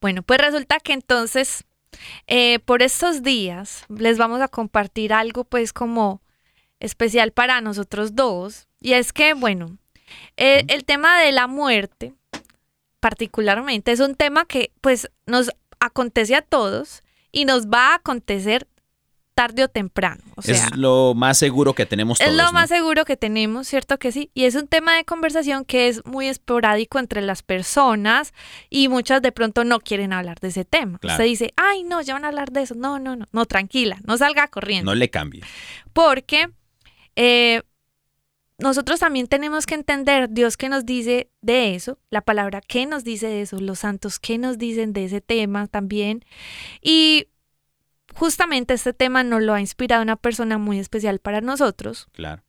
Bueno, 0.00 0.22
pues 0.22 0.40
resulta 0.40 0.78
que 0.80 0.92
entonces, 0.92 1.64
eh, 2.26 2.58
por 2.60 2.82
estos 2.82 3.22
días, 3.22 3.84
les 3.88 4.16
vamos 4.18 4.40
a 4.40 4.48
compartir 4.48 5.12
algo 5.12 5.44
pues 5.44 5.72
como 5.72 6.22
especial 6.78 7.32
para 7.32 7.60
nosotros 7.60 8.14
dos. 8.14 8.66
Y 8.80 8.92
es 8.94 9.12
que, 9.12 9.34
bueno, 9.34 9.76
eh, 10.36 10.64
el 10.68 10.84
tema 10.84 11.20
de 11.20 11.32
la 11.32 11.46
muerte, 11.46 12.14
particularmente, 13.00 13.92
es 13.92 14.00
un 14.00 14.14
tema 14.14 14.44
que 14.44 14.72
pues 14.80 15.10
nos 15.26 15.50
acontece 15.80 16.36
a 16.36 16.42
todos 16.42 17.02
y 17.32 17.44
nos 17.44 17.66
va 17.66 17.92
a 17.92 17.94
acontecer 17.96 18.68
tarde 19.34 19.64
o 19.64 19.68
temprano. 19.68 20.22
O 20.36 20.42
sea, 20.42 20.54
es 20.54 20.76
lo 20.76 21.14
más 21.14 21.38
seguro 21.38 21.72
que 21.72 21.86
tenemos 21.86 22.20
es 22.20 22.26
todos. 22.26 22.36
lo 22.36 22.44
¿no? 22.44 22.52
más 22.52 22.68
seguro 22.68 23.06
que 23.06 23.16
tenemos, 23.16 23.66
¿cierto 23.68 23.98
que 23.98 24.12
sí? 24.12 24.30
Y 24.34 24.44
es 24.44 24.54
un 24.54 24.68
tema 24.68 24.96
de 24.96 25.04
conversación 25.04 25.64
que 25.64 25.88
es 25.88 26.04
muy 26.04 26.28
esporádico 26.28 26.98
entre 26.98 27.22
las 27.22 27.42
personas 27.42 28.34
y 28.68 28.88
muchas 28.88 29.22
de 29.22 29.32
pronto 29.32 29.64
no 29.64 29.80
quieren 29.80 30.12
hablar 30.12 30.40
de 30.40 30.48
ese 30.48 30.66
tema. 30.66 30.98
Claro. 30.98 31.14
Usted 31.14 31.24
dice, 31.24 31.52
ay, 31.56 31.84
no, 31.84 32.02
ya 32.02 32.14
van 32.14 32.26
a 32.26 32.28
hablar 32.28 32.52
de 32.52 32.62
eso. 32.62 32.74
No, 32.74 32.98
no, 32.98 33.16
no, 33.16 33.24
no, 33.32 33.46
tranquila, 33.46 33.98
no 34.04 34.18
salga 34.18 34.46
corriendo. 34.48 34.90
No 34.90 34.94
le 34.94 35.08
cambie. 35.08 35.42
Porque 35.94 36.50
eh, 37.16 37.62
nosotros 38.62 39.00
también 39.00 39.26
tenemos 39.26 39.66
que 39.66 39.74
entender 39.74 40.28
Dios 40.30 40.56
que 40.56 40.68
nos 40.68 40.84
dice 40.86 41.30
de 41.42 41.74
eso, 41.74 41.98
la 42.10 42.20
palabra 42.20 42.60
que 42.60 42.86
nos 42.86 43.04
dice 43.04 43.26
de 43.26 43.42
eso, 43.42 43.58
los 43.58 43.80
santos 43.80 44.18
que 44.18 44.38
nos 44.38 44.58
dicen 44.58 44.92
de 44.92 45.04
ese 45.04 45.20
tema 45.20 45.66
también. 45.66 46.24
Y 46.82 47.28
justamente 48.14 48.74
este 48.74 48.92
tema 48.92 49.22
nos 49.22 49.42
lo 49.42 49.54
ha 49.54 49.60
inspirado 49.60 50.02
una 50.02 50.16
persona 50.16 50.58
muy 50.58 50.78
especial 50.78 51.18
para 51.20 51.40
nosotros, 51.40 52.08
Claro. 52.12 52.42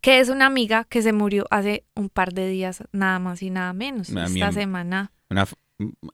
que 0.00 0.18
es 0.20 0.28
una 0.28 0.46
amiga 0.46 0.84
que 0.84 1.02
se 1.02 1.12
murió 1.12 1.46
hace 1.50 1.84
un 1.94 2.08
par 2.08 2.32
de 2.32 2.48
días, 2.48 2.82
nada 2.92 3.18
más 3.18 3.42
y 3.42 3.50
nada 3.50 3.72
menos. 3.72 4.08
Una 4.08 4.26
Esta 4.26 4.52
semana. 4.52 5.12
Una 5.30 5.46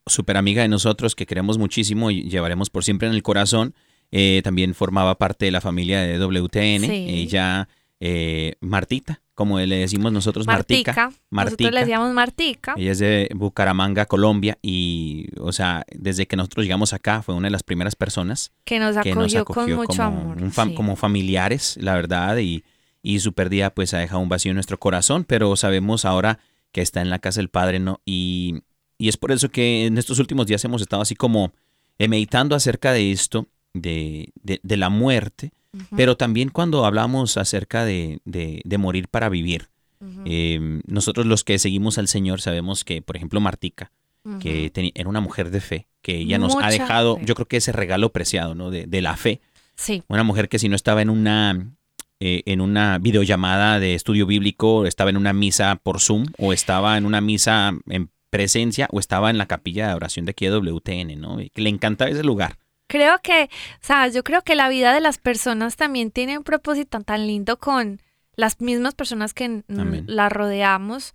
super 0.07 0.37
amiga 0.37 0.63
de 0.63 0.69
nosotros 0.69 1.15
que 1.15 1.27
queremos 1.27 1.59
muchísimo 1.59 2.11
y 2.11 2.23
llevaremos 2.29 2.71
por 2.71 2.85
siempre 2.85 3.09
en 3.09 3.15
el 3.15 3.23
corazón. 3.23 3.75
eh, 4.11 4.41
también 4.43 4.75
formaba 4.75 5.19
parte 5.19 5.45
de 5.45 5.51
la 5.51 5.61
familia 5.61 6.01
de 6.01 6.17
WTN. 6.19 6.81
Sí. 6.87 7.07
Ella, 7.11 7.69
eh, 8.01 8.55
Martita, 8.61 9.21
como 9.35 9.59
le 9.61 9.77
decimos 9.77 10.13
nosotros, 10.13 10.47
Martica. 10.47 10.93
Martica. 11.31 11.45
Nosotros 11.45 11.73
le 11.73 11.81
decíamos 11.81 12.13
Martica. 12.13 12.75
Ella 12.77 12.93
es 12.93 12.99
de 12.99 13.29
Bucaramanga, 13.35 14.07
Colombia, 14.07 14.59
y, 14.63 15.29
o 15.41 15.53
sea, 15.53 15.85
desde 15.95 16.27
que 16.27 16.37
nosotros 16.37 16.65
llegamos 16.65 16.93
acá 16.93 17.23
fue 17.23 17.35
una 17.35 17.47
de 17.47 17.53
las 17.53 17.63
primeras 17.63 17.95
personas 17.97 18.51
Que 18.65 18.79
nos 18.79 18.95
que 18.95 19.11
acogió, 19.11 19.15
nos 19.23 19.35
acogió 19.37 19.77
con 19.77 19.87
mucho 19.87 20.03
como, 20.05 20.21
amor. 20.21 20.43
un 20.43 20.53
fam- 20.53 20.69
sí. 20.71 20.75
como 20.75 20.97
familiares, 20.97 21.77
la 21.81 21.95
verdad, 21.95 22.37
y, 22.39 22.65
y 23.03 23.21
su 23.21 23.33
pérdida 23.33 23.71
pues 23.71 23.95
ha 23.95 23.99
dejado 23.99 24.21
un 24.21 24.29
vacío 24.29 24.51
en 24.51 24.57
nuestro 24.57 24.79
corazón, 24.79 25.25
pero 25.25 25.55
sabemos 25.57 26.05
ahora 26.05 26.39
que 26.73 26.81
está 26.83 27.01
en 27.01 27.11
la 27.11 27.19
casa 27.21 27.41
del 27.41 27.49
Padre, 27.49 27.79
¿no? 27.79 28.01
Y, 28.05 28.63
y 28.99 29.09
es 29.09 29.17
por 29.17 29.31
eso 29.33 29.49
que 29.51 29.87
en 29.87 29.99
estos 29.99 30.19
últimos 30.19 30.47
días 30.47 30.65
hemos 30.65 30.83
estado 30.83 31.03
así 31.03 31.15
como 31.15 31.53
meditando 31.99 32.55
acerca 32.55 32.93
de 32.93 33.11
esto, 33.13 33.49
de, 33.75 34.31
de- 34.43 34.61
de 34.63 34.77
la 34.77 34.89
muerte, 34.89 35.53
Pero 35.97 36.17
también 36.17 36.49
cuando 36.51 36.85
hablamos 36.85 37.37
acerca 37.37 37.85
de, 37.85 38.21
de- 38.25 38.61
de 38.65 38.79
morir 38.79 39.09
para 39.09 39.29
vivir. 39.29 39.69
Eh, 40.27 40.81
nosotros 40.87 41.27
los 41.27 41.43
que 41.43 41.59
seguimos 41.59 41.99
al 41.99 42.07
Señor 42.09 42.41
sabemos 42.41 42.85
que, 42.85 43.03
por 43.03 43.17
ejemplo, 43.17 43.41
Martica, 43.41 43.91
que 44.39 44.73
teni- 44.73 44.93
era 44.95 45.09
una 45.09 45.21
mujer 45.21 45.51
de 45.51 45.61
fe, 45.61 45.87
que 46.03 46.17
ella 46.19 46.39
nos 46.39 46.55
ha 46.57 46.71
dejado, 46.83 47.17
fe. 47.17 47.23
yo 47.25 47.35
creo 47.35 47.47
que 47.49 47.57
ese 47.57 47.73
regalo 47.73 48.11
preciado, 48.13 48.55
¿no? 48.55 48.71
De, 48.71 48.87
de 48.87 49.01
la 49.03 49.17
fe. 49.17 49.41
Sí, 49.75 50.03
Una 50.09 50.23
mujer 50.25 50.49
que 50.49 50.59
si 50.59 50.69
no 50.69 50.77
estaba 50.77 51.03
en 51.03 51.11
una, 51.11 51.67
eh, 52.21 52.43
en 52.47 52.61
una 52.61 52.99
videollamada 52.99 53.81
de 53.81 53.95
estudio 53.95 54.27
bíblico, 54.27 54.87
estaba 54.87 55.11
en 55.11 55.17
una 55.17 55.33
misa 55.33 55.77
por 55.83 56.01
Zoom, 56.01 56.27
o 56.39 56.53
estaba 56.53 56.97
en 56.99 57.05
una 57.07 57.21
misa 57.21 57.73
en 57.89 58.11
presencia, 58.31 58.89
o 58.93 59.01
estaba 59.01 59.31
en 59.31 59.39
la 59.39 59.47
capilla 59.47 59.89
de 59.89 59.95
oración 59.95 60.27
de 60.27 60.31
aquí 60.31 60.45
de 60.47 60.51
WTN, 60.53 61.19
¿no? 61.21 61.41
Y 61.41 61.51
que 61.51 61.63
le 61.63 61.71
encantaba 61.71 62.11
ese 62.11 62.23
lugar. 62.23 62.59
Creo 62.89 63.21
que, 63.23 63.49
sabes, 63.81 64.15
yo 64.15 64.25
creo 64.25 64.43
que 64.43 64.57
la 64.57 64.69
vida 64.69 64.93
de 64.93 65.01
las 65.01 65.19
personas 65.19 65.77
también 65.77 66.11
tiene 66.11 66.37
un 66.37 66.45
propósito 66.45 67.01
tan 67.01 67.27
lindo 67.27 67.59
con 67.59 68.01
las 68.39 68.61
mismas 68.61 68.95
personas 68.95 69.35
que 69.35 69.65
Amén. 69.69 70.05
la 70.07 70.29
rodeamos 70.29 71.13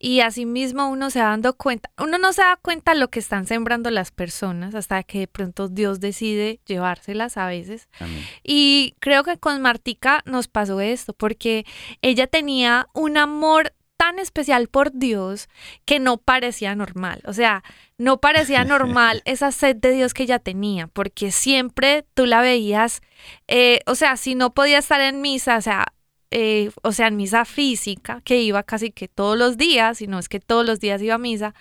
y 0.00 0.20
asimismo 0.20 0.88
uno 0.88 1.08
se 1.08 1.20
va 1.20 1.26
dando 1.26 1.54
cuenta, 1.56 1.88
uno 1.98 2.18
no 2.18 2.32
se 2.32 2.42
da 2.42 2.58
cuenta 2.60 2.96
lo 2.96 3.10
que 3.10 3.20
están 3.20 3.46
sembrando 3.46 3.90
las 3.90 4.10
personas 4.10 4.74
hasta 4.74 5.04
que 5.04 5.20
de 5.20 5.28
pronto 5.28 5.68
Dios 5.68 6.00
decide 6.00 6.58
llevárselas 6.66 7.36
a 7.36 7.46
veces. 7.46 7.88
Amén. 8.00 8.24
Y 8.42 8.96
creo 8.98 9.22
que 9.22 9.38
con 9.38 9.62
Martica 9.62 10.22
nos 10.26 10.48
pasó 10.48 10.80
esto, 10.80 11.12
porque 11.12 11.64
ella 12.02 12.26
tenía 12.26 12.88
un 12.92 13.18
amor 13.18 13.72
tan 13.96 14.18
especial 14.18 14.68
por 14.68 14.92
Dios 14.92 15.48
que 15.84 15.98
no 15.98 16.18
parecía 16.18 16.74
normal. 16.74 17.22
O 17.26 17.32
sea, 17.32 17.62
no 17.98 18.20
parecía 18.20 18.64
normal 18.64 19.22
esa 19.24 19.52
sed 19.52 19.76
de 19.76 19.92
Dios 19.92 20.14
que 20.14 20.24
ella 20.24 20.38
tenía, 20.38 20.86
porque 20.88 21.32
siempre 21.32 22.04
tú 22.14 22.26
la 22.26 22.40
veías, 22.40 23.02
eh, 23.48 23.80
o 23.86 23.94
sea, 23.94 24.16
si 24.16 24.34
no 24.34 24.54
podía 24.54 24.78
estar 24.78 25.00
en 25.00 25.20
misa, 25.20 25.56
o 25.56 25.62
sea, 25.62 25.86
eh, 26.30 26.70
o 26.82 26.92
sea, 26.92 27.08
en 27.08 27.16
misa 27.16 27.44
física, 27.44 28.20
que 28.24 28.42
iba 28.42 28.62
casi 28.64 28.90
que 28.90 29.08
todos 29.08 29.38
los 29.38 29.56
días, 29.56 30.02
y 30.02 30.06
no 30.06 30.18
es 30.18 30.28
que 30.28 30.40
todos 30.40 30.66
los 30.66 30.80
días 30.80 31.00
iba 31.00 31.14
a 31.14 31.18
misa, 31.18 31.54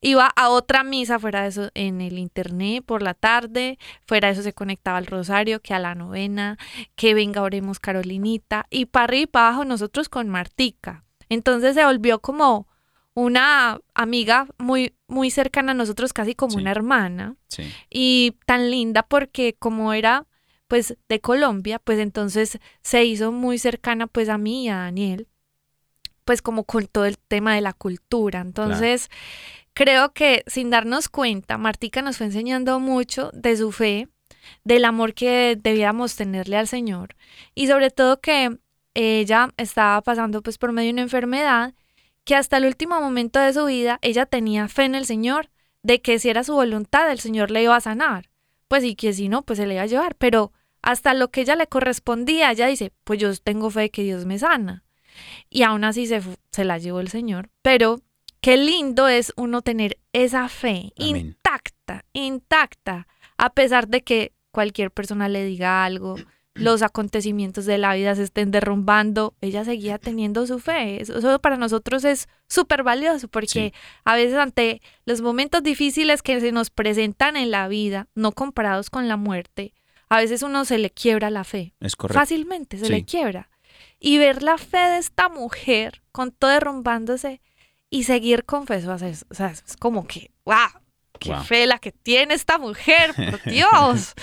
iba 0.00 0.26
a 0.36 0.50
otra 0.50 0.84
misa 0.84 1.18
fuera 1.18 1.42
de 1.42 1.48
eso 1.48 1.70
en 1.74 2.00
el 2.00 2.18
internet 2.18 2.84
por 2.86 3.02
la 3.02 3.14
tarde, 3.14 3.78
fuera 4.06 4.28
de 4.28 4.34
eso 4.34 4.42
se 4.42 4.52
conectaba 4.52 4.98
al 4.98 5.06
rosario, 5.06 5.60
que 5.60 5.74
a 5.74 5.78
la 5.80 5.94
novena, 5.94 6.58
que 6.94 7.14
venga 7.14 7.42
oremos 7.42 7.80
Carolinita 7.80 8.66
y 8.70 8.86
para 8.86 9.04
arriba 9.04 9.22
y 9.22 9.26
para 9.26 9.48
abajo 9.48 9.64
nosotros 9.64 10.08
con 10.08 10.28
Martica. 10.28 11.05
Entonces 11.28 11.74
se 11.74 11.84
volvió 11.84 12.20
como 12.20 12.66
una 13.14 13.80
amiga 13.94 14.46
muy 14.58 14.94
muy 15.08 15.30
cercana 15.30 15.72
a 15.72 15.74
nosotros, 15.74 16.12
casi 16.12 16.34
como 16.34 16.52
Sí. 16.52 16.58
una 16.58 16.70
hermana 16.72 17.36
Sí. 17.48 17.62
y 17.88 18.36
tan 18.44 18.70
linda 18.70 19.02
porque 19.04 19.54
como 19.58 19.92
era 19.92 20.26
pues 20.68 20.96
de 21.08 21.20
Colombia, 21.20 21.78
pues 21.78 21.98
entonces 22.00 22.58
se 22.82 23.04
hizo 23.04 23.30
muy 23.32 23.58
cercana 23.58 24.08
pues 24.08 24.28
a 24.28 24.36
mí 24.36 24.64
y 24.64 24.68
a 24.68 24.76
Daniel, 24.78 25.28
pues 26.24 26.42
como 26.42 26.64
con 26.64 26.86
todo 26.88 27.04
el 27.04 27.18
tema 27.18 27.54
de 27.54 27.60
la 27.60 27.72
cultura. 27.72 28.40
Entonces, 28.40 29.08
creo 29.74 30.12
que 30.12 30.42
sin 30.48 30.70
darnos 30.70 31.08
cuenta, 31.08 31.56
Martica 31.56 32.02
nos 32.02 32.16
fue 32.16 32.26
enseñando 32.26 32.80
mucho 32.80 33.30
de 33.32 33.56
su 33.56 33.70
fe, 33.70 34.08
del 34.64 34.84
amor 34.84 35.14
que 35.14 35.56
debíamos 35.60 36.16
tenerle 36.16 36.56
al 36.56 36.66
Señor 36.66 37.14
y 37.54 37.68
sobre 37.68 37.90
todo 37.92 38.20
que 38.20 38.58
ella 38.96 39.50
estaba 39.58 40.00
pasando 40.00 40.42
pues 40.42 40.56
por 40.56 40.72
medio 40.72 40.88
de 40.88 40.94
una 40.94 41.02
enfermedad 41.02 41.74
que 42.24 42.34
hasta 42.34 42.56
el 42.56 42.64
último 42.64 43.00
momento 43.00 43.38
de 43.38 43.52
su 43.52 43.66
vida 43.66 43.98
ella 44.00 44.24
tenía 44.26 44.68
fe 44.68 44.84
en 44.84 44.94
el 44.94 45.04
Señor 45.04 45.50
de 45.82 46.00
que 46.00 46.18
si 46.18 46.30
era 46.30 46.42
su 46.42 46.54
voluntad 46.54 47.10
el 47.10 47.20
Señor 47.20 47.50
le 47.50 47.62
iba 47.62 47.76
a 47.76 47.80
sanar, 47.80 48.30
pues 48.68 48.82
y 48.84 48.96
que 48.96 49.12
si 49.12 49.28
no 49.28 49.42
pues 49.42 49.58
se 49.58 49.66
le 49.66 49.74
iba 49.74 49.82
a 49.82 49.86
llevar, 49.86 50.16
pero 50.16 50.52
hasta 50.80 51.12
lo 51.14 51.30
que 51.30 51.42
ella 51.42 51.56
le 51.56 51.66
correspondía, 51.66 52.50
ella 52.50 52.66
dice, 52.68 52.92
pues 53.04 53.20
yo 53.20 53.36
tengo 53.36 53.70
fe 53.70 53.80
de 53.80 53.90
que 53.90 54.02
Dios 54.02 54.24
me 54.24 54.38
sana. 54.38 54.84
Y 55.50 55.62
aún 55.62 55.84
así 55.84 56.06
se, 56.06 56.22
se 56.50 56.64
la 56.64 56.78
llevó 56.78 57.00
el 57.00 57.08
Señor. 57.08 57.50
Pero 57.62 58.00
qué 58.40 58.56
lindo 58.56 59.08
es 59.08 59.32
uno 59.36 59.62
tener 59.62 59.98
esa 60.12 60.48
fe 60.48 60.92
Amén. 60.98 61.16
intacta, 61.26 62.04
intacta, 62.12 63.08
a 63.36 63.50
pesar 63.50 63.88
de 63.88 64.02
que 64.02 64.32
cualquier 64.52 64.90
persona 64.90 65.28
le 65.28 65.44
diga 65.44 65.84
algo, 65.84 66.16
los 66.58 66.82
acontecimientos 66.82 67.66
de 67.66 67.78
la 67.78 67.94
vida 67.94 68.14
se 68.14 68.22
estén 68.22 68.50
derrumbando, 68.50 69.34
ella 69.40 69.64
seguía 69.64 69.98
teniendo 69.98 70.46
su 70.46 70.58
fe. 70.58 71.00
Eso, 71.02 71.18
eso 71.18 71.38
para 71.38 71.56
nosotros 71.56 72.04
es 72.04 72.28
súper 72.48 72.82
valioso 72.82 73.28
porque 73.28 73.46
Sí. 73.48 73.72
a 74.04 74.14
veces 74.16 74.36
ante 74.36 74.80
los 75.04 75.20
momentos 75.20 75.62
difíciles 75.62 76.22
que 76.22 76.40
se 76.40 76.52
nos 76.52 76.70
presentan 76.70 77.36
en 77.36 77.50
la 77.50 77.68
vida, 77.68 78.08
no 78.14 78.32
comparados 78.32 78.90
con 78.90 79.06
la 79.08 79.16
muerte, 79.16 79.74
a 80.08 80.18
veces 80.18 80.42
uno 80.42 80.64
se 80.64 80.78
le 80.78 80.90
quiebra 80.90 81.30
la 81.30 81.44
fe 81.44 81.74
Es 81.80 81.96
correcto. 81.96 82.20
fácilmente, 82.20 82.78
se 82.78 82.86
Sí. 82.86 82.92
le 82.92 83.04
quiebra. 83.04 83.50
Y 83.98 84.18
ver 84.18 84.42
la 84.42 84.56
fe 84.58 84.78
de 84.78 84.98
esta 84.98 85.28
mujer 85.28 86.02
con 86.12 86.30
todo 86.30 86.50
derrumbándose 86.50 87.40
y 87.90 88.04
seguir 88.04 88.44
con 88.44 88.66
fe, 88.66 88.76
o 88.86 88.98
sea, 88.98 89.08
es 89.50 89.76
como 89.78 90.06
que, 90.06 90.30
wow, 90.44 90.56
qué 91.18 91.30
Wow. 91.32 91.42
fe 91.44 91.66
la 91.66 91.78
que 91.78 91.92
tiene 91.92 92.34
esta 92.34 92.58
mujer, 92.58 93.14
por 93.14 93.40
Dios, 94.00 94.14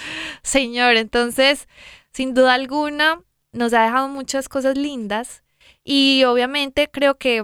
Señor. 0.44 0.96
Entonces, 0.96 1.68
sin 2.14 2.34
duda 2.34 2.54
alguna, 2.54 3.22
nos 3.52 3.74
ha 3.74 3.84
dejado 3.84 4.08
muchas 4.08 4.50
cosas 4.50 4.78
lindas 4.78 5.44
y 5.84 6.24
obviamente 6.26 6.90
creo 6.92 7.18
que 7.18 7.44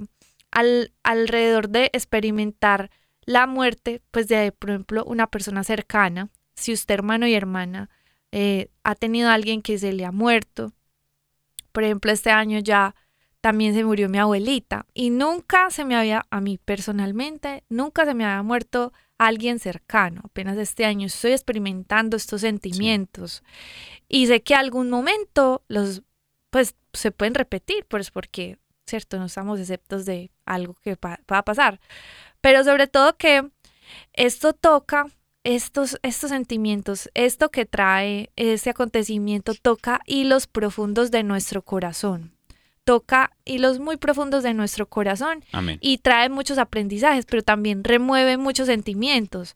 al, 0.51 0.93
alrededor 1.03 1.69
de 1.69 1.89
experimentar 1.93 2.89
la 3.21 3.47
muerte, 3.47 4.01
pues 4.11 4.27
de, 4.27 4.51
por 4.51 4.71
ejemplo, 4.71 5.05
una 5.05 5.27
persona 5.27 5.63
cercana, 5.63 6.29
si 6.55 6.73
usted 6.73 6.95
hermano 6.95 7.27
y 7.27 7.33
hermana 7.33 7.89
eh, 8.31 8.69
ha 8.83 8.95
tenido 8.95 9.29
a 9.29 9.33
alguien 9.33 9.61
que 9.61 9.77
se 9.77 9.93
le 9.93 10.05
ha 10.05 10.11
muerto, 10.11 10.73
por 11.71 11.83
ejemplo, 11.83 12.11
este 12.11 12.31
año 12.31 12.59
ya 12.59 12.95
también 13.41 13.73
se 13.73 13.85
murió 13.85 14.09
mi 14.09 14.17
abuelita 14.17 14.85
y 14.93 15.11
nunca 15.11 15.69
se 15.69 15.85
me 15.85 15.95
había, 15.95 16.25
a 16.29 16.41
mí 16.41 16.57
personalmente, 16.57 17.63
nunca 17.69 18.05
se 18.05 18.13
me 18.13 18.25
había 18.25 18.43
muerto 18.43 18.91
alguien 19.17 19.59
cercano. 19.59 20.21
Apenas 20.25 20.57
este 20.57 20.85
año 20.85 21.07
estoy 21.07 21.31
experimentando 21.31 22.17
estos 22.17 22.41
sentimientos 22.41 23.43
y 24.09 24.27
sé 24.27 24.41
que 24.41 24.55
algún 24.55 24.89
momento 24.89 25.63
los, 25.69 26.01
pues, 26.49 26.75
se 26.91 27.11
pueden 27.11 27.35
repetir, 27.35 27.85
pues 27.87 28.11
porque, 28.11 28.57
cierto, 28.85 29.19
no 29.19 29.25
estamos 29.25 29.59
exceptos 29.59 30.05
de 30.05 30.31
algo 30.45 30.73
que 30.73 30.97
va 31.01 31.19
a 31.27 31.45
pasar. 31.45 31.79
Pero 32.41 32.63
sobre 32.63 32.87
todo 32.87 33.15
que 33.15 33.49
esto 34.13 34.53
toca 34.53 35.05
estos, 35.43 35.99
estos 36.01 36.31
sentimientos, 36.31 37.09
esto 37.13 37.49
que 37.49 37.65
trae 37.65 38.31
este 38.35 38.71
acontecimiento, 38.71 39.53
toca 39.53 40.01
hilos 40.05 40.47
profundos 40.47 41.11
de 41.11 41.23
nuestro 41.23 41.61
corazón. 41.61 42.38
Toca 42.89 43.29
hilos 43.45 43.77
muy 43.77 43.97
profundos 43.97 44.41
de 44.41 44.55
nuestro 44.55 44.87
corazón 44.89 45.45
Amén. 45.51 45.77
y 45.79 45.99
trae 45.99 46.27
muchos 46.27 46.57
aprendizajes, 46.57 47.27
pero 47.27 47.43
también 47.43 47.83
remueve 47.83 48.37
muchos 48.37 48.65
sentimientos 48.65 49.55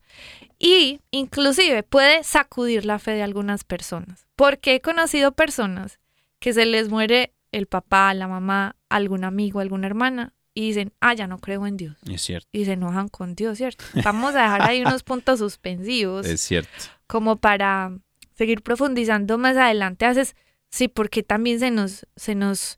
y 0.59 0.99
inclusive 1.09 1.81
puede 1.81 2.23
sacudir 2.23 2.85
la 2.85 2.99
fe 2.99 3.13
de 3.13 3.23
algunas 3.23 3.63
personas, 3.63 4.27
porque 4.35 4.75
he 4.75 4.81
conocido 4.81 5.31
personas 5.31 5.99
que 6.39 6.53
se 6.53 6.67
les 6.67 6.89
muere 6.89 7.33
el 7.51 7.65
papá, 7.65 8.13
la 8.13 8.27
mamá, 8.27 8.75
algún 8.87 9.23
amigo, 9.23 9.61
alguna 9.61 9.87
hermana 9.87 10.35
y 10.53 10.67
dicen, 10.67 10.93
ah, 11.01 11.15
ya 11.15 11.25
no 11.25 11.39
creo 11.39 11.65
en 11.65 11.75
Dios 11.75 11.97
Es 12.07 12.21
cierto. 12.21 12.47
y 12.51 12.65
se 12.65 12.73
enojan 12.73 13.07
con 13.07 13.33
Dios, 13.33 13.57
¿cierto? 13.57 13.83
Vamos 14.03 14.35
a 14.35 14.43
dejar 14.43 14.61
ahí 14.61 14.81
unos 14.81 15.01
puntos 15.09 15.39
suspensivos 15.39 16.27
Es 16.27 16.39
cierto. 16.41 16.69
como 17.07 17.37
para 17.37 17.97
seguir 18.35 18.61
profundizando 18.61 19.39
más 19.39 19.57
adelante. 19.57 20.05
Haces, 20.05 20.35
sí, 20.69 20.87
porque 20.87 21.23
también 21.23 21.59
se 21.59 21.71
nos, 21.71 22.05
se 22.15 22.35
nos 22.35 22.77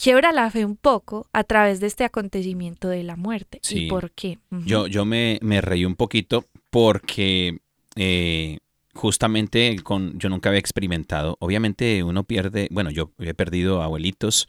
quiebra 0.00 0.32
la 0.32 0.50
fe 0.50 0.64
un 0.64 0.76
poco 0.76 1.28
a 1.32 1.44
través 1.44 1.80
de 1.80 1.86
este 1.86 2.04
acontecimiento 2.04 2.88
de 2.88 3.02
la 3.02 3.16
muerte. 3.16 3.60
Sí. 3.62 3.84
¿Y 3.84 3.88
por 3.88 4.10
qué? 4.12 4.38
Yo, 4.64 4.86
yo 4.86 5.04
me, 5.04 5.38
me 5.42 5.60
reí 5.60 5.84
un 5.84 5.94
poquito 5.94 6.46
porque 6.70 7.58
eh, 7.96 8.58
justamente 8.94 9.76
con, 9.82 10.18
yo 10.18 10.28
nunca 10.28 10.48
había 10.48 10.60
experimentado. 10.60 11.36
Obviamente 11.40 12.02
uno 12.02 12.24
pierde, 12.24 12.68
bueno, 12.70 12.90
yo 12.90 13.12
he 13.18 13.34
perdido 13.34 13.82
abuelitos 13.82 14.48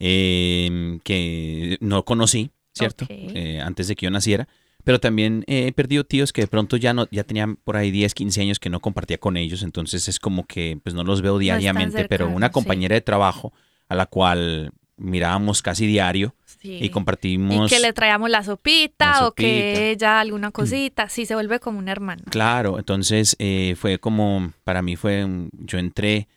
eh, 0.00 0.98
que 1.04 1.78
no 1.80 2.04
conocí, 2.04 2.50
¿cierto? 2.74 3.06
Eh, 3.08 3.60
antes 3.60 3.86
de 3.86 3.94
que 3.94 4.06
yo 4.06 4.10
naciera. 4.10 4.48
Pero 4.84 4.98
también 4.98 5.44
he 5.46 5.70
perdido 5.70 6.02
tíos 6.02 6.32
que 6.32 6.40
de 6.40 6.48
pronto 6.48 6.76
ya 6.76 6.92
no, 6.92 7.06
ya 7.12 7.22
tenían 7.22 7.54
por 7.54 7.76
ahí 7.76 7.92
10, 7.92 8.14
15 8.14 8.40
años 8.40 8.58
que 8.58 8.68
no 8.68 8.80
compartía 8.80 9.16
con 9.16 9.36
ellos, 9.36 9.62
entonces 9.62 10.08
es 10.08 10.18
como 10.18 10.44
que 10.44 10.76
pues 10.82 10.92
no 10.92 11.04
los 11.04 11.22
veo 11.22 11.38
diariamente, 11.38 12.06
pero 12.08 12.28
una 12.28 12.48
sí. 12.48 12.52
compañera 12.52 12.96
de 12.96 13.00
trabajo 13.00 13.52
a 13.92 13.94
la 13.94 14.06
cual 14.06 14.72
mirábamos 14.96 15.62
casi 15.62 15.86
diario 15.86 16.34
Sí. 16.44 16.78
y 16.80 16.90
compartimos. 16.90 17.70
Y 17.72 17.74
que 17.74 17.80
le 17.80 17.92
traíamos 17.92 18.30
la 18.30 18.44
sopita, 18.44 19.20
La 19.20 19.26
o 19.26 19.32
que 19.32 19.90
ella 19.90 20.20
alguna 20.20 20.50
cosita. 20.52 21.08
Sí, 21.08 21.26
se 21.26 21.34
vuelve 21.34 21.58
como 21.58 21.78
una 21.80 21.90
hermana. 21.92 22.22
Claro, 22.30 22.78
entonces 22.78 23.34
eh, 23.40 23.74
fue 23.76 23.98
como, 23.98 24.52
para 24.62 24.80
mí 24.82 24.94
fue, 24.96 25.24
un- 25.24 25.50
yo 25.52 25.78
entré, 25.78 26.28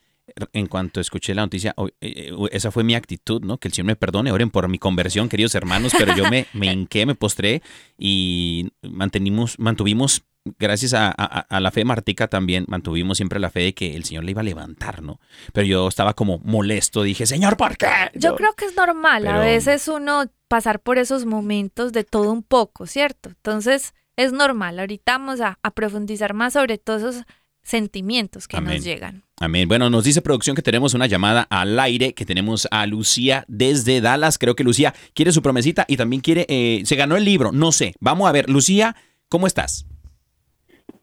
en 0.54 0.68
cuanto 0.68 1.00
escuché 1.00 1.34
la 1.34 1.42
noticia, 1.44 1.74
eh, 1.78 1.92
eh, 2.02 2.32
esa 2.52 2.72
fue 2.72 2.84
mi 2.84 2.96
actitud, 2.96 3.42
¿no? 3.44 3.58
Que 3.58 3.68
el 3.70 3.74
Señor 3.74 3.88
me 3.88 3.96
perdone, 3.96 4.32
oren 4.32 4.50
por 4.50 4.68
mi 4.68 4.78
conversión, 4.78 5.30
queridos 5.30 5.56
hermanos, 5.56 5.94
pero 5.98 6.16
yo 6.16 6.30
me, 6.30 6.46
me 6.54 6.68
hinqué, 6.74 7.06
me 7.06 7.16
postré 7.16 7.62
y 7.98 8.70
mantenimos, 8.82 9.58
mantuvimos, 9.60 10.24
gracias 10.60 10.94
a, 10.94 11.08
a- 11.08 11.40
a 11.40 11.60
la 11.60 11.72
fe 11.72 11.82
de 11.82 11.86
Martica 11.86 12.28
también, 12.28 12.66
mantuvimos 12.68 13.18
siempre 13.18 13.40
la 13.40 13.50
fe 13.50 13.62
de 13.62 13.74
que 13.74 13.96
el 13.96 14.04
Señor 14.04 14.24
le 14.26 14.32
iba 14.32 14.42
a 14.42 14.44
levantar, 14.44 15.02
¿no? 15.02 15.20
Pero 15.54 15.66
yo 15.66 15.88
estaba 15.88 16.14
como 16.14 16.40
molesto, 16.40 17.04
dije, 17.04 17.26
Señor, 17.26 17.58
¿por 17.58 17.78
qué? 17.78 17.88
Yo 18.14 18.36
creo 18.36 18.54
que 18.54 18.66
es 18.66 18.76
normal, 18.76 19.28
a 19.28 19.40
veces 19.40 19.88
uno 19.88 20.26
pasar 20.48 20.80
por 20.82 20.98
esos 20.98 21.26
momentos 21.26 21.92
de 21.94 22.04
todo 22.04 22.32
un 22.32 22.44
poco, 22.44 22.86
¿cierto? 22.86 23.30
Entonces 23.30 23.94
es 24.18 24.32
normal, 24.32 24.80
ahorita 24.80 25.14
vamos 25.18 25.42
a, 25.42 25.60
a 25.64 25.72
profundizar 25.72 26.34
más 26.34 26.54
sobre 26.54 26.78
todos 26.78 27.02
esos 27.02 27.24
sentimientos 27.66 28.48
que 28.48 28.58
Amén. 28.58 28.76
nos 28.76 28.84
llegan. 28.84 29.24
Amén. 29.40 29.68
Bueno, 29.68 29.90
nos 29.90 30.04
dice 30.06 30.22
producción 30.22 30.56
que 30.56 30.62
tenemos 30.62 30.94
una 30.94 31.08
llamada 31.08 31.46
al 31.50 31.78
aire, 31.80 32.14
que 32.14 32.26
tenemos 32.26 32.68
a 32.72 32.86
Lucía 32.86 33.44
desde 33.48 34.00
Dallas. 34.00 34.38
Creo 34.38 34.56
que 34.56 34.64
Lucía 34.64 34.94
quiere 35.14 35.32
su 35.32 35.42
promesita 35.42 35.84
y 35.88 35.98
también 35.98 36.22
quiere, 36.22 36.46
eh, 36.48 36.84
se 36.86 36.96
ganó 36.96 37.18
el 37.18 37.26
libro, 37.26 37.52
no 37.52 37.72
sé. 37.72 37.96
Vamos 38.00 38.30
a 38.30 38.32
ver, 38.32 38.50
Lucía, 38.50 38.96
¿cómo 39.28 39.48
estás? 39.48 39.86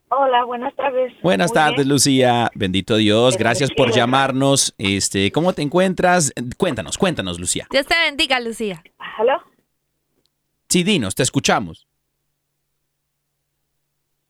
Hola, 0.09 0.45
buenas 0.45 0.75
tardes. 0.77 1.13
Buenas 1.23 1.51
Muy 1.51 1.55
tardes, 1.55 1.77
bien. 1.79 1.89
Lucía. 1.89 2.51
Bendito 2.55 2.97
Dios, 2.97 3.37
gracias 3.37 3.71
por 3.71 3.93
llamarnos. 3.93 4.75
Este, 4.79 5.33
¿cómo 5.33 5.55
te 5.55 5.63
encuentras? 5.63 6.33
Cuéntanos, 6.59 6.97
cuéntanos, 6.97 7.41
Lucía. 7.41 7.67
Dios 7.71 7.87
te 7.87 7.95
bendiga, 7.99 8.39
Lucía. 8.39 8.83
¿Aló? 9.19 9.43
Sí, 10.69 10.85
dinos, 10.85 11.15
te 11.15 11.23
escuchamos. 11.23 11.87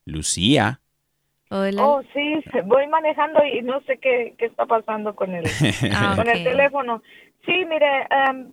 Lucía. 0.05 0.82
Hola. 1.55 1.85
Oh, 1.85 2.01
sí, 2.15 2.43
voy 2.65 2.87
manejando 2.87 3.45
y 3.45 3.61
no 3.61 3.83
sé 3.83 3.99
qué, 3.99 4.35
qué 4.39 4.47
está 4.47 4.65
pasando 4.65 5.15
con 5.15 5.35
el, 5.35 5.45
Ah, 5.95 6.15
con 6.17 6.27
el 6.27 6.43
teléfono. 6.43 7.03
Sí, 7.45 7.67
mire, 7.67 8.07
em, 8.09 8.51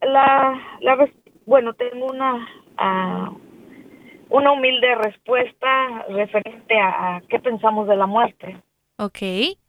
la, 0.00 0.58
la, 0.80 1.08
bueno, 1.44 1.74
tengo 1.74 2.06
una, 2.06 2.48
ah, 2.78 3.30
una 4.30 4.52
humilde 4.52 4.94
respuesta 4.94 6.06
referente 6.08 6.80
a, 6.80 7.16
a 7.16 7.20
qué 7.28 7.40
pensamos 7.40 7.86
de 7.86 7.96
la 7.96 8.06
muerte. 8.06 8.56
Ok, 8.96 9.18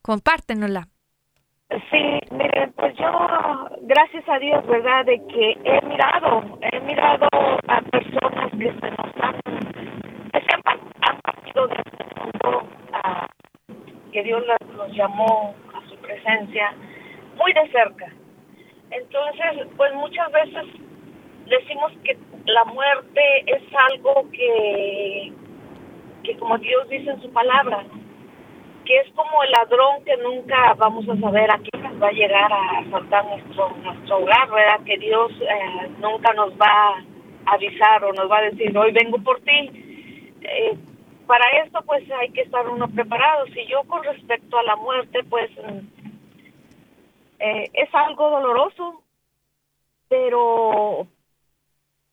compártenosla. 0.02 0.88
Sí, 1.90 2.20
mire, 2.32 2.70
pues 2.78 2.96
yo, 2.96 3.68
gracias 3.82 4.24
a 4.30 4.40
Dios, 4.40 4.66
¿verdad? 4.66 5.06
De 5.06 5.22
que 5.28 5.58
he 5.66 5.86
mirado, 5.88 6.58
he 6.62 6.80
mirado 6.80 7.28
a 7.68 7.82
personas 7.82 8.50
que 8.52 8.72
se 8.80 8.92
nos 8.92 9.16
han, 9.22 9.42
que 11.02 11.08
se 11.08 11.10
han, 11.10 11.22
pa- 11.22 11.22
han 11.22 11.22
partido 11.22 11.68
de 11.68 11.76
ah, 12.94 13.28
que 14.12 14.24
Dios 14.24 14.44
los 14.76 14.92
llamó 14.94 15.56
a 15.74 15.90
su 15.90 15.96
presencia 15.98 16.74
muy 17.38 17.54
de 17.54 17.70
cerca. 17.72 18.08
Entonces, 18.92 19.68
pues 19.78 19.94
muchas 19.96 20.32
veces 20.32 20.66
decimos 21.48 21.92
que 22.04 22.18
la 22.46 22.66
muerte 22.66 23.22
es 23.48 23.64
algo 23.90 24.30
que, 24.32 25.32
que 26.24 26.38
como 26.38 26.58
Dios 26.58 26.90
dice 26.90 27.12
en 27.12 27.22
su 27.22 27.32
palabra, 27.32 27.84
que 28.86 28.98
es 29.00 29.10
como 29.14 29.44
el 29.44 29.52
ladrón 29.52 30.04
que 30.06 30.18
nunca 30.18 30.74
vamos 30.78 31.08
a 31.08 31.16
saber 31.20 31.50
a 31.52 31.60
qué 31.60 31.78
nos 31.78 32.02
va 32.02 32.08
a 32.08 32.12
llegar 32.12 32.52
a 32.52 32.80
asaltar 32.80 33.26
nuestro, 33.26 33.70
nuestro 33.84 34.18
hogar, 34.18 34.50
¿verdad? 34.50 34.80
Que 34.86 34.98
Dios 34.98 35.32
eh, 35.42 35.90
nunca 36.00 36.34
nos 36.34 36.52
va 36.54 36.96
a 37.46 37.54
avisar 37.54 38.04
o 38.04 38.14
nos 38.14 38.30
va 38.30 38.40
a 38.40 38.42
decir, 38.50 38.76
hoy 38.78 38.92
vengo 38.92 39.18
por 39.20 39.40
ti. 39.42 39.70
Eh, 40.42 40.78
para 41.32 41.64
esto, 41.64 41.82
pues 41.86 42.04
hay 42.12 42.30
que 42.34 42.42
estar 42.42 42.68
uno 42.68 42.90
preparado. 42.90 43.46
Si 43.54 43.66
yo 43.66 43.84
con 43.86 44.04
respecto 44.04 44.58
a 44.58 44.64
la 44.64 44.76
muerte, 44.76 45.24
pues 45.30 45.50
mm, 45.52 45.88
eh, 47.40 47.70
es 47.72 47.96
algo 47.96 48.30
doloroso, 48.30 49.02
pero 50.10 51.08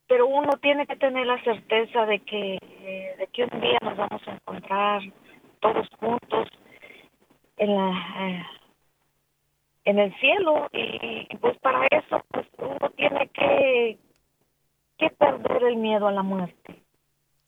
pero 0.06 0.28
uno 0.28 0.52
tiene 0.62 0.86
que 0.86 0.94
tener 0.94 1.26
la 1.26 1.42
certeza 1.42 2.06
de 2.06 2.20
que 2.20 2.60
de 3.18 3.28
que 3.32 3.42
un 3.42 3.60
día 3.60 3.78
nos 3.82 3.96
vamos 3.96 4.22
a 4.28 4.34
encontrar 4.34 5.02
todos 5.58 5.88
juntos 5.98 6.48
en 7.56 7.74
la 7.74 7.90
eh, 8.20 8.46
en 9.86 9.98
el 9.98 10.14
cielo 10.20 10.68
y, 10.72 11.26
y, 11.28 11.36
pues 11.38 11.58
para 11.58 11.88
eso 11.90 12.24
pues 12.30 12.46
uno 12.58 12.88
tiene 12.90 13.28
que 13.30 13.98
que 14.96 15.10
perder 15.10 15.64
el 15.64 15.76
miedo 15.76 16.06
a 16.06 16.12
la 16.12 16.22
muerte 16.22 16.84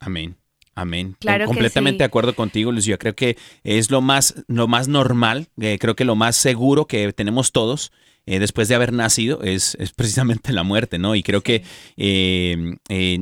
Amén. 0.01 0.37
Amén. 0.75 1.17
Claro 1.19 1.45
que 1.45 1.49
Completamente 1.49 1.97
sí. 1.97 1.99
de 1.99 2.05
acuerdo 2.05 2.35
contigo, 2.35 2.73
Lucía. 2.73 2.97
Creo 2.99 3.15
que 3.15 3.37
es 3.65 3.91
lo 3.91 4.01
más, 4.01 4.35
lo 4.47 4.69
más 4.69 4.89
normal, 4.89 5.49
eh, 5.61 5.79
creo 5.81 5.97
que 5.97 6.05
lo 6.05 6.17
más 6.17 6.37
seguro 6.37 6.87
que 6.87 7.13
tenemos 7.13 7.53
todos 7.53 7.93
eh, 8.27 8.39
después 8.39 8.69
de 8.69 8.75
haber 8.75 8.93
nacido 8.93 9.43
es, 9.43 9.77
es 9.81 9.93
precisamente 9.93 10.53
la 10.53 10.63
muerte, 10.63 10.99
¿no? 10.99 11.15
Y 11.15 11.23
creo 11.23 11.43
que 11.43 11.65
eh, 11.97 12.77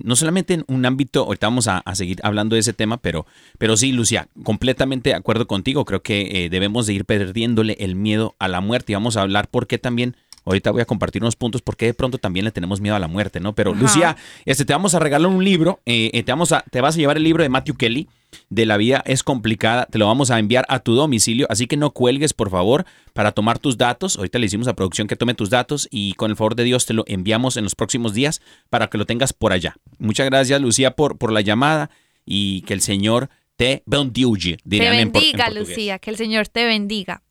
no 0.04 0.16
solamente 0.16 0.54
en 0.54 0.64
un 0.68 0.84
ámbito, 0.84 1.24
ahorita 1.24 1.46
vamos 1.46 1.68
a, 1.68 1.78
a 1.78 1.94
seguir 1.94 2.18
hablando 2.22 2.54
de 2.54 2.60
ese 2.60 2.74
tema, 2.74 2.98
pero, 2.98 3.26
pero 3.58 3.76
sí, 3.76 3.92
Lucía, 3.92 4.28
completamente 4.42 5.10
de 5.10 5.16
acuerdo 5.16 5.46
contigo. 5.46 5.84
Creo 5.84 6.02
que 6.02 6.48
debemos 6.50 6.86
de 6.86 6.94
ir 6.94 7.04
perdiéndole 7.06 7.76
el 7.80 7.94
miedo 7.94 8.36
a 8.38 8.48
la 8.48 8.60
muerte 8.60 8.92
y 8.92 8.94
vamos 8.94 9.16
a 9.16 9.22
hablar 9.22 9.48
por 9.48 9.66
qué 9.66 9.78
también. 9.78 10.16
Ahorita 10.48 10.70
voy 10.70 10.80
a 10.80 10.86
compartir 10.86 11.22
unos 11.22 11.36
puntos 11.36 11.60
porque 11.60 11.84
de 11.86 11.94
pronto 11.94 12.16
también 12.16 12.44
le 12.44 12.50
tenemos 12.50 12.80
miedo 12.80 12.96
a 12.96 12.98
la 12.98 13.06
muerte, 13.06 13.38
¿no? 13.38 13.54
Pero 13.54 13.72
Ajá. 13.72 13.80
Lucía, 13.80 14.16
este, 14.46 14.64
te 14.64 14.72
vamos 14.72 14.94
a 14.94 14.98
regalar 14.98 15.30
un 15.30 15.44
libro, 15.44 15.80
eh, 15.84 16.10
eh, 16.14 16.22
te, 16.22 16.32
vamos 16.32 16.52
a, 16.52 16.64
te 16.70 16.80
vas 16.80 16.94
a 16.94 16.98
llevar 16.98 17.18
el 17.18 17.24
libro 17.24 17.42
de 17.42 17.50
Matthew 17.50 17.76
Kelly, 17.76 18.08
de 18.48 18.64
La 18.64 18.78
vida 18.78 19.02
es 19.06 19.22
complicada, 19.22 19.86
te 19.86 19.98
lo 19.98 20.06
vamos 20.06 20.30
a 20.30 20.38
enviar 20.38 20.64
a 20.68 20.80
tu 20.80 20.94
domicilio, 20.94 21.46
así 21.50 21.66
que 21.66 21.76
no 21.76 21.90
cuelgues, 21.90 22.32
por 22.32 22.48
favor, 22.50 22.86
para 23.12 23.32
tomar 23.32 23.58
tus 23.58 23.76
datos. 23.76 24.16
Ahorita 24.16 24.38
le 24.38 24.46
hicimos 24.46 24.68
a 24.68 24.74
producción 24.74 25.06
que 25.06 25.16
tome 25.16 25.34
tus 25.34 25.50
datos 25.50 25.86
y 25.90 26.14
con 26.14 26.30
el 26.30 26.36
favor 26.36 26.54
de 26.54 26.64
Dios 26.64 26.86
te 26.86 26.94
lo 26.94 27.04
enviamos 27.06 27.58
en 27.58 27.64
los 27.64 27.74
próximos 27.74 28.14
días 28.14 28.40
para 28.70 28.88
que 28.88 28.96
lo 28.96 29.04
tengas 29.04 29.34
por 29.34 29.52
allá. 29.52 29.76
Muchas 29.98 30.26
gracias, 30.26 30.60
Lucía, 30.60 30.92
por, 30.92 31.18
por 31.18 31.30
la 31.30 31.42
llamada 31.42 31.90
y 32.24 32.62
que 32.62 32.72
el 32.72 32.80
Señor 32.80 33.28
te 33.56 33.82
bendiga. 33.84 34.56
Te 34.68 34.86
en 34.86 35.12
bendiga. 35.12 35.50
Lucía, 35.50 35.98
que 35.98 36.10
el 36.10 36.16
Señor 36.16 36.48
te 36.48 36.64
bendiga. 36.64 37.22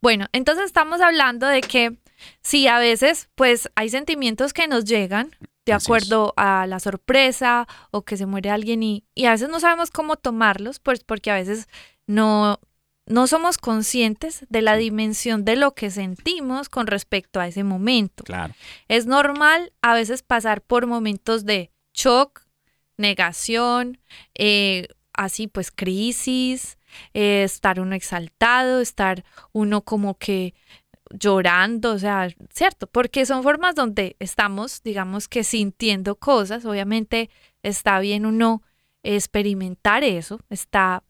Bueno, 0.00 0.26
entonces 0.32 0.66
estamos 0.66 1.00
hablando 1.00 1.46
de 1.46 1.60
que 1.60 1.96
sí, 2.42 2.66
a 2.66 2.78
veces 2.78 3.28
pues 3.34 3.70
hay 3.74 3.88
sentimientos 3.90 4.52
que 4.52 4.68
nos 4.68 4.84
llegan 4.84 5.30
de 5.64 5.72
Así 5.72 5.86
acuerdo 5.86 6.34
a 6.36 6.66
la 6.66 6.80
sorpresa 6.80 7.68
o 7.90 8.02
que 8.02 8.16
se 8.16 8.26
muere 8.26 8.50
alguien 8.50 8.82
y, 8.82 9.04
y 9.14 9.26
a 9.26 9.30
veces 9.30 9.48
no 9.48 9.60
sabemos 9.60 9.90
cómo 9.90 10.16
tomarlos, 10.16 10.80
pues 10.80 11.04
porque 11.04 11.30
a 11.30 11.34
veces 11.34 11.68
no, 12.06 12.58
no 13.06 13.26
somos 13.26 13.58
conscientes 13.58 14.44
de 14.48 14.62
la 14.62 14.76
dimensión 14.76 15.44
de 15.44 15.56
lo 15.56 15.74
que 15.74 15.90
sentimos 15.90 16.68
con 16.68 16.86
respecto 16.86 17.40
a 17.40 17.46
ese 17.46 17.64
momento. 17.64 18.24
Claro, 18.24 18.54
Es 18.88 19.06
normal 19.06 19.72
a 19.82 19.94
veces 19.94 20.22
pasar 20.22 20.62
por 20.62 20.86
momentos 20.86 21.44
de 21.44 21.70
shock, 21.94 22.42
negación, 22.96 23.98
eh, 24.34 24.88
así 25.12 25.46
pues 25.46 25.70
crisis, 25.70 26.78
eh, 27.14 27.42
estar 27.44 27.80
uno 27.80 27.94
exaltado, 27.94 28.80
estar 28.80 29.24
uno 29.52 29.82
como 29.82 30.18
que 30.18 30.54
llorando, 31.12 31.92
o 31.92 31.98
sea, 31.98 32.28
¿cierto? 32.52 32.86
Porque 32.86 33.26
son 33.26 33.42
formas 33.42 33.74
donde 33.74 34.16
estamos, 34.18 34.82
digamos 34.82 35.28
que 35.28 35.44
sintiendo 35.44 36.16
cosas, 36.16 36.64
obviamente 36.64 37.30
está 37.62 38.00
bien 38.00 38.26
uno 38.26 38.62
experimentar 39.02 40.04
eso, 40.04 40.40
está, 40.48 41.02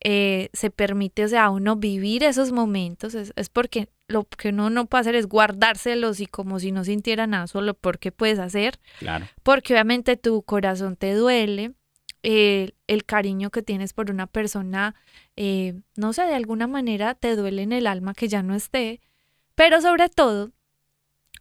eh, 0.00 0.50
se 0.52 0.70
permite, 0.70 1.24
o 1.24 1.28
sea, 1.28 1.50
uno 1.50 1.76
vivir 1.76 2.24
esos 2.24 2.52
momentos, 2.52 3.14
es, 3.14 3.32
es 3.36 3.48
porque 3.48 3.88
lo 4.08 4.24
que 4.24 4.48
uno 4.48 4.70
no 4.70 4.86
puede 4.86 5.02
hacer 5.02 5.14
es 5.14 5.26
guardárselos 5.26 6.20
y 6.20 6.26
como 6.26 6.58
si 6.58 6.72
no 6.72 6.84
sintiera 6.84 7.26
nada, 7.26 7.46
solo 7.46 7.74
porque 7.74 8.12
puedes 8.12 8.38
hacer, 8.38 8.78
claro. 8.98 9.26
porque 9.42 9.74
obviamente 9.74 10.16
tu 10.16 10.42
corazón 10.42 10.96
te 10.96 11.14
duele, 11.14 11.74
eh, 12.24 12.72
el 12.88 13.04
cariño 13.04 13.50
que 13.50 13.62
tienes 13.62 13.92
por 13.92 14.10
una 14.10 14.26
persona, 14.26 14.96
eh, 15.36 15.74
no 15.96 16.12
sé, 16.12 16.22
de 16.22 16.34
alguna 16.34 16.66
manera 16.66 17.14
te 17.14 17.36
duele 17.36 17.62
en 17.62 17.72
el 17.72 17.86
alma 17.86 18.14
que 18.14 18.26
ya 18.26 18.42
no 18.42 18.54
esté, 18.54 19.00
pero 19.58 19.80
sobre 19.80 20.08
todo 20.08 20.52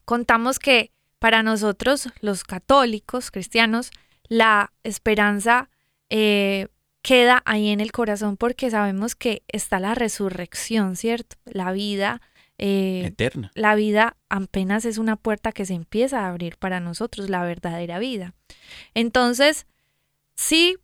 contamos 0.03 0.57
que 0.57 0.91
para 1.19 1.43
nosotros 1.43 2.09
los 2.19 2.43
católicos, 2.43 3.29
cristianos, 3.29 3.91
la 4.27 4.73
esperanza 4.83 5.69
eh, 6.09 6.67
queda 7.03 7.43
ahí 7.45 7.69
en 7.69 7.79
el 7.79 7.91
corazón 7.91 8.35
porque 8.35 8.71
sabemos 8.71 9.13
que 9.13 9.43
está 9.47 9.79
la 9.79 9.93
resurrección, 9.93 10.95
¿cierto? 10.95 11.35
La 11.45 11.71
vida. 11.71 12.19
eh, 12.57 13.03
Eterna. 13.05 13.51
la 13.53 13.75
vida 13.75 14.17
apenas 14.29 14.85
es 14.85 14.97
una 14.97 15.15
puerta 15.15 15.51
que 15.51 15.67
se 15.67 15.75
empieza 15.75 16.21
a 16.21 16.29
abrir 16.29 16.57
para 16.57 16.79
nosotros, 16.79 17.29
la 17.29 17.43
verdadera 17.43 17.99
vida. 17.99 18.33
Entonces, 18.95 19.67
sí, 20.33 20.77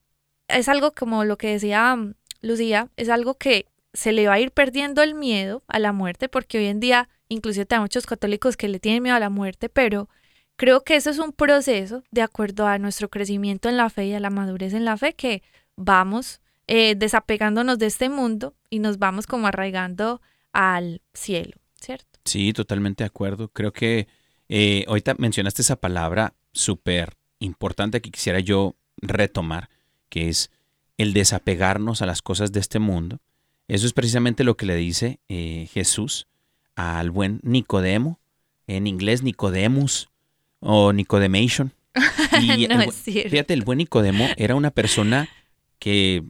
es 0.48 0.69
algo 0.69 0.91
como 0.91 1.26
lo 1.26 1.38
que 1.39 1.48
decía 1.48 1.96
mm, 1.96 2.13
Lucía, 2.41 2.89
es 2.96 3.10
algo 3.10 3.39
que 3.39 3.65
se 3.91 4.12
le 4.12 4.28
va 4.28 4.34
a 4.34 4.39
ir 4.39 4.52
perdiendo 4.52 5.02
el 5.02 5.15
miedo 5.15 5.63
a 5.67 5.80
la 5.80 5.93
muerte, 5.93 6.30
porque 6.30 6.60
hoy 6.60 6.65
en 6.65 6.80
día 6.80 7.10
inclusive 7.34 7.67
hay 7.69 7.80
muchos 7.80 8.06
católicos 8.06 8.58
que 8.58 8.67
le 8.67 8.80
tienen 8.80 9.04
miedo 9.04 9.15
a 9.15 9.19
la 9.19 9.30
muerte, 9.30 9.69
pero 9.69 10.10
creo 10.56 10.84
que 10.84 10.96
eso 10.96 11.10
es 11.10 11.19
un 11.19 11.34
proceso 11.34 12.04
de 12.12 12.22
acuerdo 12.22 12.67
a 12.67 12.78
nuestro 12.78 13.10
crecimiento 13.10 13.69
en 13.69 13.78
la 13.78 13.89
fe 13.89 14.06
y 14.08 14.13
a 14.13 14.19
la 14.19 14.30
madurez 14.30 14.74
en 14.74 14.86
la 14.86 14.98
fe 14.98 15.13
que 15.13 15.43
vamos 15.76 16.41
eh, 16.67 16.96
desapegándonos 16.96 17.78
de 17.78 17.88
este 17.88 18.10
mundo 18.10 18.56
y 18.69 18.80
nos 18.80 18.98
vamos 18.98 19.28
como 19.28 19.48
arraigando 19.48 20.22
al 20.54 21.02
cielo, 21.13 21.58
¿cierto? 21.80 22.19
Sí, 22.26 22.54
totalmente 22.54 23.04
de 23.04 23.08
acuerdo. 23.08 23.50
Creo 23.50 23.74
que 23.74 24.08
eh, 24.48 24.86
ahorita 24.88 25.15
mencionaste 25.17 25.62
esa 25.62 25.76
palabra 25.76 26.34
súper 26.54 27.17
importante 27.39 28.02
que 28.02 28.12
quisiera 28.12 28.39
yo 28.39 28.76
retomar, 28.98 29.69
que 30.10 30.30
es 30.30 30.52
el 30.98 31.13
desapegarnos 31.13 32.02
a 32.02 32.06
las 32.06 32.22
cosas 32.22 32.52
de 32.52 32.60
este 32.60 32.80
mundo. 32.80 33.19
Eso 33.67 33.86
es 33.86 33.93
precisamente 33.93 34.43
lo 34.43 34.56
que 34.56 34.65
le 34.65 34.76
dice 34.76 35.19
eh, 35.28 35.67
Jesús 35.74 36.28
al 36.76 37.12
buen 37.12 37.40
Nicodemo, 37.44 38.20
en 38.68 38.88
inglés 38.88 39.24
Nicodemus 39.24 40.10
o 40.60 40.94
Nicodemation. 40.94 41.72
Y 42.42 42.68
No 42.68 42.82
el 42.82 42.88
bu- 42.88 42.90
es 42.90 42.96
cierto. 42.96 43.30
fíjate, 43.30 43.54
el 43.54 43.64
buen 43.64 43.78
Nicodemo 43.78 44.28
era 44.38 44.56
una 44.56 44.72
persona 44.72 45.30
que 45.80 46.24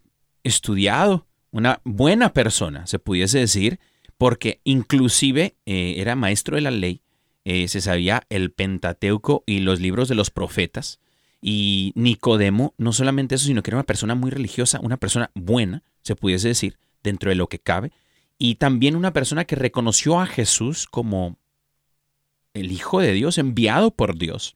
estudiado, 0.43 1.25
una 1.51 1.79
buena 1.83 2.33
persona, 2.33 2.85
se 2.87 2.99
pudiese 2.99 3.39
decir, 3.39 3.79
porque 4.17 4.59
inclusive 4.63 5.55
eh, 5.65 5.95
era 5.97 6.15
maestro 6.15 6.55
de 6.55 6.61
la 6.61 6.71
ley, 6.71 7.01
eh, 7.45 7.67
se 7.67 7.81
sabía 7.81 8.23
el 8.29 8.51
Pentateuco 8.51 9.43
y 9.45 9.59
los 9.59 9.79
libros 9.79 10.07
de 10.09 10.15
los 10.15 10.29
profetas. 10.31 10.99
Y 11.41 11.91
Nicodemo, 11.95 12.73
no 12.77 12.93
solamente 12.93 13.35
eso, 13.35 13.45
sino 13.47 13.63
que 13.63 13.69
era 13.69 13.77
una 13.77 13.85
persona 13.85 14.15
muy 14.15 14.31
religiosa, 14.31 14.79
una 14.81 14.97
persona 14.97 15.29
buena, 15.35 15.83
se 16.01 16.15
pudiese 16.15 16.47
decir, 16.49 16.77
dentro 17.03 17.29
de 17.29 17.35
lo 17.35 17.47
que 17.47 17.59
cabe, 17.59 17.91
y 18.45 18.55
también 18.55 18.97
una 18.97 19.13
persona 19.13 19.45
que 19.45 19.55
reconoció 19.55 20.19
a 20.19 20.25
Jesús 20.25 20.85
como 20.85 21.37
el 22.53 22.73
Hijo 22.73 22.99
de 22.99 23.13
Dios, 23.13 23.37
enviado 23.37 23.91
por 23.91 24.17
Dios, 24.17 24.55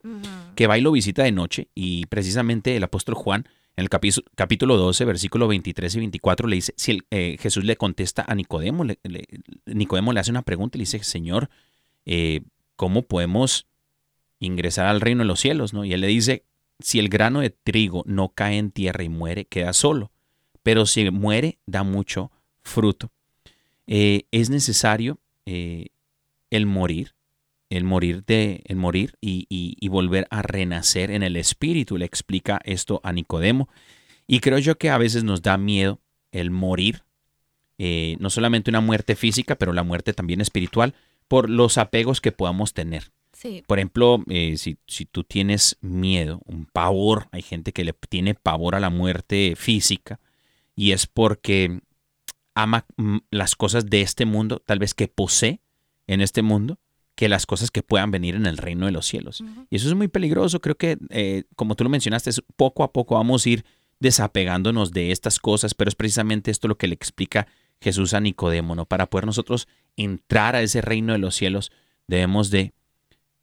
que 0.56 0.67
va 0.67 0.78
y 0.78 0.82
lo 0.82 0.91
visita 0.91 1.23
de 1.23 1.32
noche, 1.32 1.69
y 1.73 2.06
precisamente 2.08 2.76
el 2.76 2.84
apóstol 2.84 3.15
Juan, 3.15 3.47
en 3.78 3.84
el 3.86 3.89
capítulo 4.36 4.76
12, 4.76 5.06
versículo 5.06 5.47
23 5.47 5.95
y 5.95 6.00
24, 6.00 6.47
le 6.50 6.56
dice, 6.58 6.73
si 6.76 6.91
el- 6.91 7.06
eh, 7.12 7.38
Jesús 7.39 7.63
le 7.63 7.78
contesta 7.78 8.26
a 8.28 8.36
Nicodemo, 8.36 8.84
le- 8.84 9.00
le- 9.04 9.26
Nicodemo 9.65 10.12
le 10.12 10.19
hace 10.19 10.32
una 10.32 10.41
pregunta 10.41 10.78
y 10.78 10.80
le 10.80 10.82
dice, 10.82 11.02
Señor, 11.06 11.50
eh, 12.06 12.41
¿cómo 12.76 13.04
podemos 13.04 13.67
ingresar 14.39 14.88
al 14.88 15.00
reino 15.00 15.21
de 15.23 15.28
los 15.28 15.39
cielos? 15.39 15.73
¿no? 15.73 15.86
Y 15.86 15.93
él 15.93 16.02
le 16.02 16.08
dice, 16.08 16.43
si 16.80 17.00
el 17.00 17.08
grano 17.08 17.39
de 17.39 17.52
trigo 17.52 18.04
no 18.06 18.34
cae 18.34 18.58
en 18.58 18.71
tierra 18.71 19.04
y 19.06 19.10
muere, 19.10 19.45
queda 19.45 19.71
solo, 19.71 20.12
pero 20.62 20.86
si 20.86 21.10
muere, 21.10 21.58
da 21.65 21.84
mucho 21.84 22.32
fruto. 22.63 23.12
Eh, 23.88 24.23
es 24.32 24.50
necesario 24.50 25.19
eh, 25.45 25.88
el 26.50 26.65
morir, 26.65 27.15
el 27.69 27.84
morir 27.84 28.23
de, 28.26 28.62
el 28.65 28.76
morir 28.78 29.15
y, 29.21 29.45
y- 29.50 29.76
y 29.80 29.88
volver 29.89 30.28
a 30.30 30.41
renacer 30.41 31.12
en 31.12 31.23
el 31.23 31.36
espíritu. 31.38 31.97
Le 31.97 32.06
explica 32.06 32.60
esto 32.63 33.00
a 33.04 33.12
Nicodemo. 33.13 33.69
Y 34.28 34.39
creo 34.41 34.60
yo 34.60 34.78
que 34.78 34.89
a 34.89 34.97
veces 34.97 35.23
nos 35.23 35.41
da 35.41 35.58
miedo 35.58 36.00
el 36.32 36.52
morir, 36.52 37.04
eh, 37.78 38.17
no 38.19 38.30
solamente 38.30 38.69
una 38.71 38.82
muerte 38.82 39.15
física, 39.15 39.56
pero 39.56 39.71
la 39.73 39.84
muerte 39.84 40.13
también 40.13 40.41
espiritual, 40.41 40.93
por 41.28 41.50
los 41.50 41.78
apegos 41.78 42.21
que 42.21 42.32
podamos 42.32 42.73
tener. 42.73 43.12
Sí. 43.34 43.63
Por 43.67 43.78
ejemplo, 43.80 44.23
eh, 44.30 44.58
si, 44.58 44.78
si 44.88 45.06
tú 45.06 45.23
tienes 45.23 45.78
miedo, 45.82 46.41
un 46.45 46.65
pavor, 46.65 47.28
hay 47.32 47.41
gente 47.41 47.71
que 47.71 47.84
le 47.86 47.93
tiene 48.10 48.34
pavor 48.34 48.76
a 48.76 48.80
la 48.80 48.89
muerte 48.89 49.54
física 49.56 50.19
y 50.76 50.91
es 50.91 51.06
porque 51.06 51.82
ama 52.58 52.86
mm, 52.98 53.17
las 53.32 53.56
cosas 53.56 53.86
de 53.86 54.02
este 54.02 54.26
mundo, 54.26 54.62
tal 54.65 54.80
vez 54.80 54.93
que 54.93 55.08
posee 55.08 55.62
en 56.08 56.22
este 56.22 56.41
mundo, 56.41 56.80
que 57.15 57.30
las 57.30 57.46
cosas 57.46 57.72
que 57.72 57.84
puedan 57.84 58.12
venir 58.12 58.36
en 58.36 58.46
el 58.46 58.58
reino 58.58 58.86
de 58.86 58.91
los 58.91 59.06
cielos. 59.06 59.43
Y 59.70 59.76
eso 59.76 59.88
es 59.88 59.96
muy 59.96 60.08
peligroso. 60.08 60.60
Creo 60.60 60.76
que, 60.76 60.98
eh, 61.10 61.46
como 61.56 61.76
tú 61.76 61.84
lo 61.84 61.89
mencionaste, 61.89 62.32
poco 62.56 62.84
a 62.84 62.93
poco 62.93 63.15
vamos 63.15 63.46
a 63.46 63.50
ir 63.50 63.65
desapegándonos 64.00 64.91
de 64.91 65.12
estas 65.12 65.39
cosas, 65.39 65.74
pero 65.74 65.89
es 65.89 65.96
precisamente 65.96 66.52
esto 66.52 66.67
lo 66.67 66.78
que 66.78 66.88
le 66.88 66.93
explica 66.93 67.48
Jesús 67.82 68.13
a 68.13 68.20
Nicodemo, 68.20 68.76
¿no? 68.76 68.86
Para 68.86 69.08
poder 69.08 69.26
nosotros 69.26 69.67
entrar 69.96 70.56
a 70.56 70.62
ese 70.62 70.82
reino 70.82 71.13
de 71.13 71.20
los 71.20 71.36
cielos, 71.36 71.72
debemos 72.08 72.52
de 72.52 72.74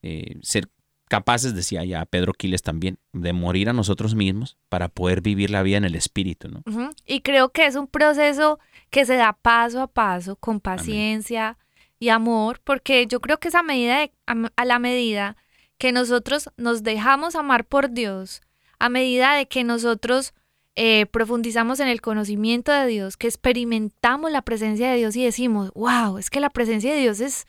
eh, 0.03 0.39
ser 0.43 0.69
capaces, 1.09 1.55
decía 1.55 1.85
ya 1.85 2.05
Pedro 2.07 2.33
Quiles 2.33 2.63
también, 2.63 2.99
de 3.13 3.33
morir 3.33 3.69
a 3.69 3.73
nosotros 3.73 4.15
mismos 4.15 4.57
para 4.69 4.89
poder 4.89 5.21
vivir 5.21 5.51
la 5.51 5.63
vida 5.63 5.77
en 5.77 5.85
el 5.85 5.95
Espíritu, 5.95 6.49
¿no? 6.49 6.63
Y 7.07 7.21
creo 7.21 7.51
que 7.51 7.67
es 7.67 7.77
un 7.77 7.87
proceso 7.87 8.59
que 8.91 9.05
se 9.05 9.17
da 9.17 9.33
paso 9.35 9.83
a 9.83 9.87
paso, 9.87 10.37
con 10.37 10.61
paciencia 10.61 11.59
y 11.99 12.09
amor, 12.09 12.61
porque 12.65 13.07
yo 13.07 13.21
creo 13.21 13.39
que 13.39 13.49
es 13.49 13.55
a, 13.55 13.63
medida 13.63 13.99
de- 14.01 14.13
a, 14.27 14.35
a 14.57 14.65
la 14.65 14.79
medida 14.79 15.37
que 15.79 15.93
nosotros 15.93 16.51
nos 16.57 16.83
dejamos 16.83 17.35
amar 17.35 17.65
por 17.67 17.91
Dios, 17.91 18.41
a 18.79 18.89
medida 18.89 19.35
de 19.35 19.47
que 19.47 19.65
nosotros 19.65 20.35
eh, 20.77 21.07
profundizamos 21.07 21.79
en 21.79 21.87
el 21.87 22.01
conocimiento 22.01 22.73
de 22.73 22.87
Dios, 22.87 23.17
que 23.17 23.29
experimentamos 23.29 24.33
la 24.33 24.43
presencia 24.43 24.91
de 24.91 24.97
Dios 24.97 25.15
y 25.15 25.25
decimos, 25.25 25.71
wow, 25.75 26.19
es 26.19 26.31
que 26.31 26.41
la 26.41 26.51
presencia 26.51 26.93
de 26.93 27.01
Dios 27.01 27.21
es 27.21 27.47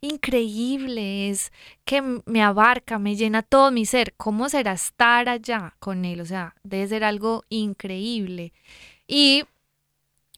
increíble, 0.00 1.28
es 1.28 1.52
que 1.84 2.02
me 2.02 2.42
abarca, 2.42 3.00
me 3.00 3.16
llena 3.16 3.42
todo 3.42 3.72
mi 3.72 3.84
ser. 3.84 4.14
¿Cómo 4.16 4.48
será 4.48 4.72
estar 4.74 5.28
allá 5.28 5.74
con 5.80 6.04
Él? 6.04 6.20
O 6.20 6.26
sea, 6.26 6.54
debe 6.62 6.86
ser 6.86 7.02
algo 7.02 7.44
increíble. 7.48 8.52
Y 9.08 9.44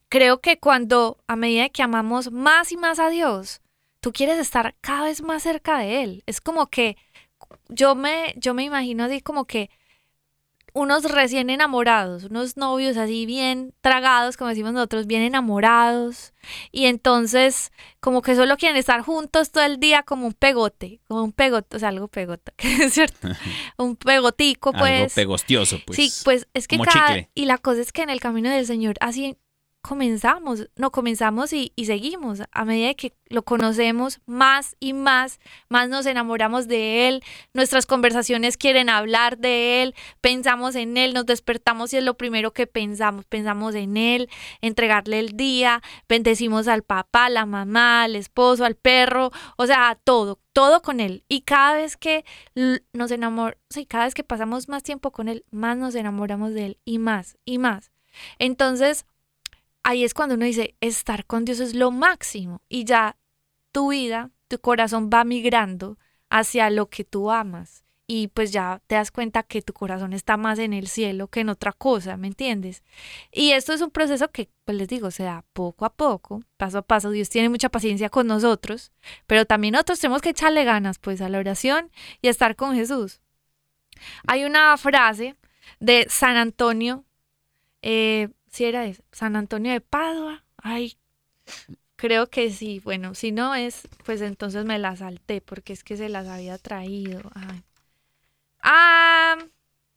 creo 0.09 0.41
que 0.41 0.59
cuando 0.59 1.19
a 1.27 1.37
medida 1.37 1.69
que 1.69 1.83
amamos 1.83 2.33
más 2.33 2.73
y 2.73 2.79
más 2.79 2.99
a 3.01 3.11
Dios, 3.11 3.61
tú 4.01 4.13
quieres 4.13 4.39
estar 4.39 4.75
cada 4.81 5.05
vez 5.05 5.23
más 5.23 5.43
cerca 5.43 5.79
de 5.79 6.03
Él. 6.03 6.23
Es 6.27 6.41
como 6.41 6.69
que 6.69 6.97
yo 7.69 7.95
me, 7.95 8.35
yo 8.39 8.55
me 8.55 8.65
imagino 8.65 9.05
así 9.05 9.21
como 9.21 9.45
que 9.45 9.69
unos 10.73 11.05
recién 11.05 11.51
enamorados, 11.51 12.25
unos 12.25 12.57
novios 12.57 12.97
así 12.97 13.27
bien 13.27 13.75
tragados, 13.81 14.37
como 14.37 14.51
decimos 14.51 14.73
nosotros, 14.73 15.07
bien 15.07 15.23
enamorados. 15.23 16.33
Y 16.73 16.87
entonces 16.87 17.73
como 18.01 18.23
que 18.23 18.35
solo 18.35 18.57
quieren 18.57 18.77
estar 18.77 19.03
juntos 19.03 19.51
todo 19.51 19.65
el 19.65 19.79
día 19.79 20.03
como 20.03 20.27
un 20.27 20.33
pegote, 20.33 21.01
como 21.07 21.23
un 21.23 21.33
pegote, 21.33 21.77
o 21.77 21.81
sea, 21.81 21.91
algo 21.91 22.09
pegota, 22.09 22.53
cierto, 22.91 23.29
un 23.77 23.97
pegotico 23.97 24.73
pues. 24.73 25.03
Algo 25.03 25.15
pegostioso, 25.15 25.79
pues. 25.87 25.97
Sí, 25.97 26.13
pues 26.25 26.49
es 26.55 26.67
que 26.67 26.77
como 26.77 26.91
cada... 26.91 27.09
chicle. 27.09 27.31
Y 27.35 27.45
la 27.45 27.59
cosa 27.59 27.81
es 27.81 27.93
que 27.93 28.03
en 28.03 28.11
el 28.11 28.21
camino 28.21 28.51
del 28.51 28.67
Señor 28.67 28.97
así 29.01 29.37
comenzamos, 29.83 30.69
no 30.77 30.91
comenzamos 30.91 31.53
y, 31.53 31.73
y 31.75 31.87
seguimos. 31.87 32.43
A 32.53 32.65
medida 32.65 32.95
que 32.95 33.15
lo 33.29 33.43
conocemos 33.43 34.21
más 34.27 34.77
y 34.81 34.93
más, 34.93 35.41
más 35.69 35.89
nos 35.89 36.07
enamoramos 36.07 36.69
de 36.69 37.09
Él, 37.09 37.23
nuestras 37.55 37.87
conversaciones 37.87 38.57
quieren 38.57 38.91
hablar 38.91 39.39
de 39.39 39.83
Él, 39.83 39.95
pensamos 40.21 40.75
en 40.75 40.97
Él, 40.97 41.15
nos 41.15 41.27
despertamos 41.27 41.93
y 41.93 41.97
es 41.97 42.05
lo 42.05 42.17
primero 42.17 42.53
que 42.53 42.67
pensamos, 42.67 43.25
pensamos 43.25 43.75
en 43.75 43.97
Él, 43.97 44.29
entregarle 44.61 45.21
el 45.21 45.37
día, 45.37 45.83
bendecimos 46.09 46.69
al 46.69 46.83
papá, 46.83 47.31
la 47.31 47.47
mamá, 47.47 48.03
al 48.03 48.17
esposo, 48.17 48.65
al 48.65 48.75
perro, 48.75 49.31
o 49.57 49.67
sea, 49.67 49.91
a 49.91 49.95
todo, 49.95 50.41
todo 50.53 50.83
con 50.83 51.01
Él. 51.01 51.25
Y 51.29 51.43
cada 51.43 51.75
vez 51.75 51.97
que 51.97 52.25
nos 52.93 53.11
enamoramos, 53.11 53.61
sí, 53.71 53.87
cada 53.87 54.05
vez 54.05 54.15
que 54.15 54.25
pasamos 54.25 54.69
más 54.69 54.83
tiempo 54.83 55.11
con 55.11 55.29
Él, 55.29 55.45
más 55.51 55.77
nos 55.77 55.95
enamoramos 55.95 56.53
de 56.53 56.67
Él 56.67 56.79
y 56.85 56.99
más 56.99 57.39
y 57.45 57.59
más. 57.59 57.93
Entonces, 58.39 59.07
ahí 59.91 60.05
es 60.05 60.15
cuando 60.15 60.37
uno 60.37 60.45
dice, 60.45 60.77
estar 60.81 61.27
con 61.27 61.45
Dios 61.45 61.61
es 61.61 61.75
lo 61.75 61.91
máximo 61.91 62.63
y 62.69 62.85
ya 62.85 63.17
tu 63.73 63.91
vida, 63.91 64.31
tu 64.49 64.59
corazón 64.61 65.11
va 65.13 65.25
migrando 65.25 65.99
hacia 66.29 66.71
lo 66.71 66.89
que 66.89 67.05
tú 67.05 67.31
amas 67.31 67.85
y 68.07 68.29
pues 68.29 68.51
ya 68.53 68.83
te 68.87 68.97
das 68.97 69.11
cuenta 69.11 69.43
que 69.45 69.63
tu 69.63 69.73
corazón 69.73 70.13
está 70.13 70.37
más 70.37 70.59
en 70.59 70.73
el 70.73 70.89
cielo 70.89 71.29
que 71.29 71.41
en 71.41 71.49
otra 71.49 71.73
cosa, 71.73 72.17
¿me 72.17 72.27
entiendes? 72.27 72.83
Y 73.31 73.53
esto 73.53 73.73
es 73.73 73.81
un 73.81 73.91
proceso 73.91 74.29
que, 74.31 74.49
pues 74.65 74.77
les 74.77 74.89
digo, 74.89 75.11
se 75.13 75.23
da 75.23 75.45
poco 75.53 75.85
a 75.85 75.93
poco, 75.93 76.43
paso 76.57 76.79
a 76.79 76.83
paso. 76.83 77.11
Dios 77.11 77.29
tiene 77.29 77.49
mucha 77.49 77.69
paciencia 77.69 78.11
con 78.11 78.27
nosotros, 78.27 78.91
pero 79.29 79.45
también 79.45 79.73
nosotros 79.73 80.01
tenemos 80.01 80.23
que 80.23 80.31
echarle 80.31 80.65
ganas 80.65 80.99
pues 80.99 81.21
a 81.21 81.29
la 81.29 81.39
oración 81.39 81.91
y 82.21 82.29
a 82.29 82.31
estar 82.33 82.57
con 82.57 82.75
Jesús. 82.75 83.21
Hay 84.27 84.45
una 84.45 84.77
frase 84.77 85.37
de 85.79 86.07
San 86.09 86.37
Antonio, 86.37 87.05
eh, 87.83 88.29
si 88.51 88.65
era 88.65 88.83
de 88.83 88.97
San 89.13 89.37
Antonio 89.37 89.73
de 89.73 89.81
Padua, 89.81 90.45
ay, 90.59 90.99
creo 91.97 92.29
que 92.29 92.51
sí, 92.51 92.81
bueno, 92.81 93.15
si 93.15 93.33
no 93.33 93.55
es, 93.55 93.89
pues 94.05 94.21
entonces 94.21 94.65
me 94.65 94.79
la 94.79 94.97
salté 94.97 95.41
porque 95.41 95.73
es 95.73 95.85
que 95.85 95.97
se 95.97 96.09
las 96.09 96.27
había 96.29 96.59
traído. 96.59 97.21
Ay. 97.35 97.63
Ah, 98.63 99.37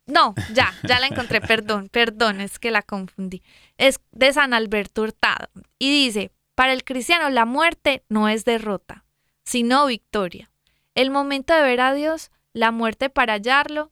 no, 0.06 0.36
ya, 0.54 0.74
ya 0.88 1.00
la 1.00 1.08
encontré, 1.08 1.42
perdón, 1.48 1.90
perdón, 1.90 2.42
es 2.42 2.60
que 2.60 2.72
la 2.72 2.82
confundí. 2.82 3.42
Es 3.78 4.00
de 4.12 4.34
San 4.34 4.54
Alberto 4.54 5.02
Hurtado 5.02 5.50
y 5.80 6.06
dice, 6.06 6.32
para 6.56 6.74
el 6.74 6.84
cristiano 6.84 7.30
la 7.30 7.46
muerte 7.46 8.04
no 8.10 8.30
es 8.30 8.46
derrota, 8.46 9.06
sino 9.44 9.86
victoria. 9.88 10.52
El 10.96 11.10
momento 11.10 11.54
de 11.54 11.64
ver 11.64 11.82
a 11.82 11.94
Dios, 11.94 12.32
la 12.52 12.72
muerte 12.72 13.10
para 13.10 13.34
hallarlo, 13.34 13.92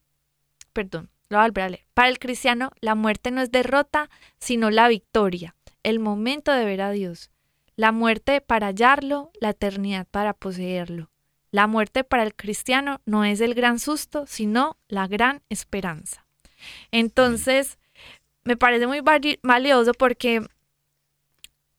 perdón, 0.74 1.10
lo. 1.32 1.86
Para 1.94 2.10
el 2.10 2.20
cristiano 2.20 2.72
la 2.82 2.96
muerte 2.96 3.32
no 3.32 3.42
es 3.42 3.52
derrota, 3.52 4.10
sino 4.40 4.70
la 4.70 4.88
victoria. 4.88 5.56
el 5.84 6.00
momento 6.00 6.52
de 6.52 6.64
ver 6.64 6.82
a 6.82 6.92
Dios. 6.92 7.32
La 7.76 7.92
muerte 7.92 8.40
para 8.40 8.68
hallarlo, 8.68 9.32
la 9.40 9.50
eternidad 9.50 10.06
para 10.12 10.34
poseerlo. 10.34 11.10
La 11.50 11.66
muerte 11.66 12.04
para 12.04 12.24
el 12.24 12.36
cristiano 12.36 13.02
no 13.06 13.26
es 13.26 13.42
el 13.42 13.56
gran 13.56 13.80
susto, 13.80 14.26
sino 14.28 14.78
la 14.88 15.08
gran 15.08 15.42
esperanza. 15.50 16.26
Entonces, 16.92 17.80
me 18.44 18.58
parece 18.58 18.88
muy 18.88 19.02
valioso 19.42 19.94
porque 19.94 20.46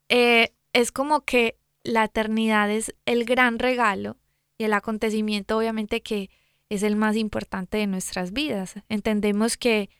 eh, 0.08 0.52
es 0.72 0.92
como 0.92 1.22
que 1.22 1.56
la 1.84 2.04
eternidad 2.04 2.70
es 2.70 2.94
el 3.06 3.24
gran 3.24 3.58
regalo 3.58 4.16
y 4.58 4.64
el 4.64 4.72
acontecimiento 4.74 5.56
obviamente 5.56 6.02
que 6.02 6.30
es 6.74 6.82
el 6.82 6.96
más 6.96 7.16
importante 7.16 7.76
de 7.78 7.86
nuestras 7.86 8.32
vidas. 8.32 8.74
Entendemos 8.88 9.56
que 9.56 9.90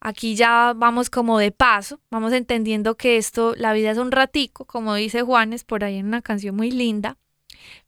aquí 0.00 0.34
ya 0.34 0.72
vamos 0.74 1.10
como 1.10 1.38
de 1.38 1.52
paso, 1.52 2.00
vamos 2.10 2.32
entendiendo 2.32 2.96
que 2.96 3.16
esto, 3.16 3.54
la 3.56 3.72
vida 3.72 3.92
es 3.92 3.98
un 3.98 4.10
ratico, 4.10 4.64
como 4.64 4.94
dice 4.94 5.22
Juanes 5.22 5.64
por 5.64 5.84
ahí 5.84 5.98
en 5.98 6.06
una 6.06 6.22
canción 6.22 6.56
muy 6.56 6.70
linda, 6.70 7.18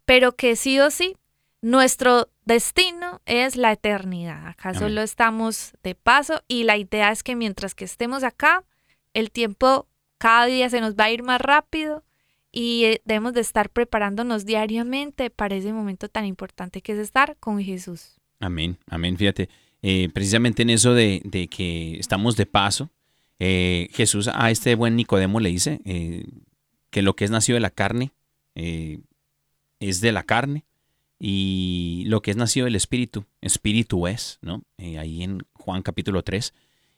pero 0.04 0.36
que 0.36 0.54
sí 0.54 0.78
o 0.78 0.90
sí, 0.90 1.16
nuestro 1.60 2.28
destino 2.44 3.20
es 3.26 3.56
la 3.56 3.72
eternidad. 3.72 4.46
Acá 4.46 4.68
Amén. 4.68 4.80
solo 4.80 5.02
estamos 5.02 5.72
de 5.82 5.96
paso 5.96 6.42
y 6.46 6.64
la 6.64 6.76
idea 6.76 7.10
es 7.10 7.24
que 7.24 7.34
mientras 7.34 7.74
que 7.74 7.84
estemos 7.84 8.22
acá, 8.22 8.64
el 9.12 9.32
tiempo 9.32 9.88
cada 10.18 10.46
día 10.46 10.70
se 10.70 10.80
nos 10.80 10.94
va 10.94 11.04
a 11.04 11.10
ir 11.10 11.24
más 11.24 11.40
rápido 11.40 12.04
y 12.58 12.86
eh, 12.86 13.02
debemos 13.04 13.34
de 13.34 13.40
estar 13.40 13.70
preparándonos 13.70 14.44
diariamente 14.44 15.30
para 15.30 15.54
ese 15.54 15.72
momento 15.72 16.08
tan 16.08 16.24
importante 16.24 16.82
que 16.82 16.90
es 16.90 16.98
estar 16.98 17.36
con 17.38 17.62
Jesús. 17.62 18.16
Amén, 18.40 18.78
amén. 18.88 19.16
Fíjate, 19.16 19.48
eh, 19.80 20.08
precisamente 20.12 20.62
en 20.62 20.70
eso 20.70 20.92
de, 20.92 21.22
de 21.24 21.46
que 21.46 21.96
estamos 22.00 22.36
de 22.36 22.46
paso, 22.46 22.90
eh, 23.38 23.86
Jesús 23.92 24.28
a 24.34 24.50
este 24.50 24.74
buen 24.74 24.96
Nicodemo 24.96 25.38
le 25.38 25.50
dice 25.50 25.80
que 26.90 27.02
lo 27.02 27.14
que 27.14 27.26
es 27.26 27.30
nacido 27.30 27.54
de 27.54 27.60
la 27.60 27.70
carne 27.70 28.10
es 28.56 30.00
de 30.00 30.10
la 30.10 30.24
carne 30.24 30.64
y 31.20 32.02
lo 32.08 32.22
que 32.22 32.32
es 32.32 32.36
nacido 32.36 32.64
del 32.64 32.74
espíritu, 32.74 33.24
espíritu 33.40 34.08
es, 34.08 34.40
¿no? 34.42 34.64
Ahí 34.78 35.22
en 35.22 35.46
Juan 35.52 35.82
capítulo 35.82 36.24
3. 36.24 36.52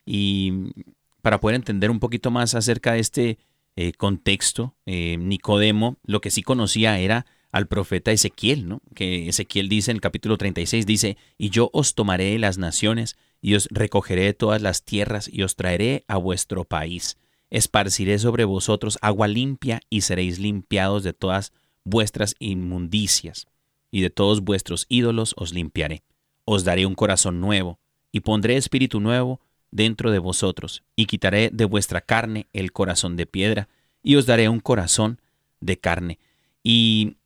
Y 0.07 0.73
para 1.21 1.39
poder 1.39 1.57
entender 1.57 1.91
un 1.91 2.01
poquito 2.01 2.31
más 2.31 2.55
acerca 2.55 2.95
de 2.95 3.01
este 3.01 3.39
eh, 3.77 3.93
contexto, 3.93 4.77
eh, 4.87 5.17
Nicodemo 5.19 5.99
lo 6.03 6.21
que 6.21 6.31
sí 6.31 6.43
conocía 6.43 6.99
era 6.99 7.27
al 7.53 7.67
profeta 7.67 8.13
Ezequiel, 8.13 8.69
¿no? 8.69 8.81
Que 8.95 9.29
Ezequiel 9.29 9.69
dice 9.69 9.91
en 9.91 9.97
el 9.97 10.01
capítulo 10.01 10.39
36, 10.39 10.87
dice, 10.87 11.17
y 11.39 11.51
yo 11.51 11.71
os 11.73 11.95
tomaré 11.95 12.33
de 12.33 12.39
las 12.39 12.59
naciones 12.59 13.17
y 13.41 13.55
os 13.55 13.69
recogeré 13.71 14.25
de 14.25 14.35
todas 14.35 14.63
las 14.63 14.85
tierras 14.85 15.29
y 15.33 15.43
os 15.43 15.57
traeré 15.57 16.05
a 16.09 16.17
vuestro 16.17 16.65
país. 16.65 17.17
Esparciré 17.51 18.19
sobre 18.19 18.45
vosotros 18.45 18.99
agua 19.03 19.27
limpia 19.27 19.81
y 19.91 20.03
seréis 20.03 20.39
limpiados 20.39 21.03
de 21.03 21.13
todas 21.13 21.53
vuestras 21.85 22.37
inmundicias 22.39 23.47
y 23.91 24.03
de 24.03 24.11
todos 24.11 24.43
vuestros 24.43 24.87
ídolos 24.89 25.35
os 25.37 25.53
limpiaré. 25.53 26.05
Os 26.45 26.65
daré 26.65 26.87
un 26.87 26.95
corazón 26.95 27.41
nuevo 27.41 27.81
y 28.13 28.21
pondré 28.21 28.57
espíritu 28.57 29.01
nuevo 29.01 29.41
dentro 29.71 30.11
de 30.11 30.19
vosotros 30.19 30.83
y 30.97 31.07
quitaré 31.07 31.51
de 31.53 31.65
vuestra 31.65 32.01
carne 32.01 32.47
el 32.53 32.73
corazón 32.73 33.17
de 33.17 33.27
piedra 33.27 33.69
y 34.03 34.17
os 34.17 34.27
daré 34.27 34.49
un 34.49 34.61
corazón 34.61 35.21
de 35.61 35.79
carne. 35.79 36.19
Y 36.63 37.17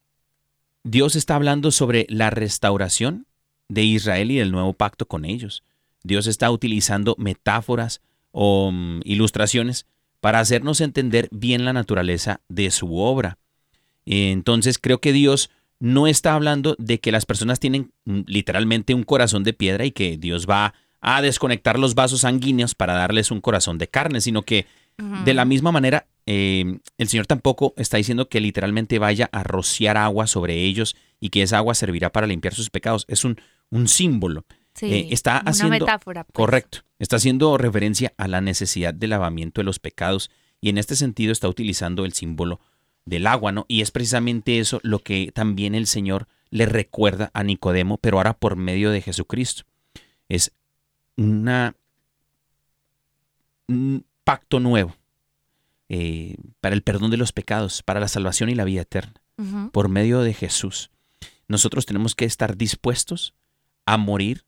Dios 0.82 1.16
está 1.16 1.36
hablando 1.36 1.70
sobre 1.70 2.06
la 2.08 2.30
restauración 2.30 3.26
de 3.68 3.82
Israel 3.82 4.30
y 4.30 4.36
del 4.36 4.52
nuevo 4.52 4.74
pacto 4.74 5.06
con 5.06 5.24
ellos. 5.24 5.62
Dios 6.02 6.26
está 6.26 6.50
utilizando 6.50 7.16
metáforas 7.18 8.02
o 8.30 8.70
mm, 8.70 9.00
ilustraciones 9.04 9.86
para 10.20 10.40
hacernos 10.40 10.80
entender 10.80 11.28
bien 11.30 11.64
la 11.64 11.72
naturaleza 11.72 12.40
de 12.48 12.70
su 12.70 12.96
obra. 12.98 13.38
Entonces 14.06 14.78
creo 14.78 15.00
que 15.00 15.12
Dios 15.12 15.50
no 15.80 16.06
está 16.06 16.34
hablando 16.34 16.76
de 16.78 17.00
que 17.00 17.12
las 17.12 17.26
personas 17.26 17.60
tienen 17.60 17.92
mm, 18.04 18.20
literalmente 18.26 18.94
un 18.94 19.02
corazón 19.04 19.44
de 19.44 19.52
piedra 19.54 19.84
y 19.84 19.92
que 19.92 20.16
Dios 20.18 20.46
va 20.48 20.74
a 21.04 21.22
desconectar 21.22 21.78
los 21.78 21.94
vasos 21.94 22.22
sanguíneos 22.22 22.74
para 22.74 22.94
darles 22.94 23.30
un 23.30 23.40
corazón 23.40 23.78
de 23.78 23.88
carne, 23.88 24.20
sino 24.20 24.42
que 24.42 24.66
de 25.24 25.34
la 25.34 25.44
misma 25.44 25.72
manera 25.72 26.06
eh, 26.24 26.78
el 26.98 27.08
Señor 27.08 27.26
tampoco 27.26 27.74
está 27.76 27.96
diciendo 27.96 28.28
que 28.28 28.40
literalmente 28.40 29.00
vaya 29.00 29.28
a 29.32 29.42
rociar 29.42 29.96
agua 29.96 30.28
sobre 30.28 30.62
ellos 30.62 30.94
y 31.18 31.30
que 31.30 31.42
esa 31.42 31.58
agua 31.58 31.74
servirá 31.74 32.10
para 32.12 32.28
limpiar 32.28 32.54
sus 32.54 32.70
pecados. 32.70 33.04
Es 33.08 33.24
un, 33.24 33.36
un 33.70 33.88
símbolo. 33.88 34.44
Sí, 34.74 34.86
Eh, 34.86 35.08
está 35.10 35.40
una 35.42 35.50
haciendo 35.50 35.78
metáfora. 35.80 36.22
pues. 36.24 36.34
Correcto. 36.34 36.78
Está 37.00 37.16
haciendo 37.16 37.58
referencia 37.58 38.12
a 38.16 38.28
la 38.28 38.40
necesidad 38.40 38.94
del 38.94 39.10
lavamiento 39.10 39.60
de 39.60 39.64
los 39.64 39.80
pecados 39.80 40.30
y 40.60 40.68
en 40.68 40.78
este 40.78 40.94
sentido 40.96 41.32
está 41.32 41.48
utilizando 41.48 42.04
el 42.04 42.12
símbolo 42.12 42.60
del 43.04 43.26
agua, 43.26 43.50
¿no? 43.52 43.66
Y 43.68 43.80
es 43.82 43.90
precisamente 43.90 44.60
eso 44.60 44.78
lo 44.84 45.00
que 45.00 45.32
también 45.34 45.74
el 45.74 45.86
Señor 45.88 46.28
le 46.50 46.66
recuerda 46.66 47.30
a 47.34 47.42
Nicodemo, 47.42 47.98
pero 47.98 48.16
ahora 48.18 48.32
por 48.34 48.54
medio 48.56 48.90
de 48.92 49.02
Jesucristo. 49.02 49.64
Es 50.28 50.52
una 51.16 51.74
un 53.66 54.04
pacto 54.24 54.60
nuevo 54.60 54.94
eh, 55.88 56.36
para 56.60 56.74
el 56.74 56.82
perdón 56.82 57.10
de 57.10 57.16
los 57.16 57.32
pecados, 57.32 57.82
para 57.82 58.00
la 58.00 58.08
salvación 58.08 58.50
y 58.50 58.54
la 58.54 58.64
vida 58.64 58.82
eterna, 58.82 59.14
por 59.72 59.88
medio 59.88 60.20
de 60.20 60.34
Jesús. 60.34 60.90
Nosotros 61.48 61.86
tenemos 61.86 62.14
que 62.14 62.24
estar 62.24 62.56
dispuestos 62.56 63.34
a 63.86 63.96
morir 63.96 64.44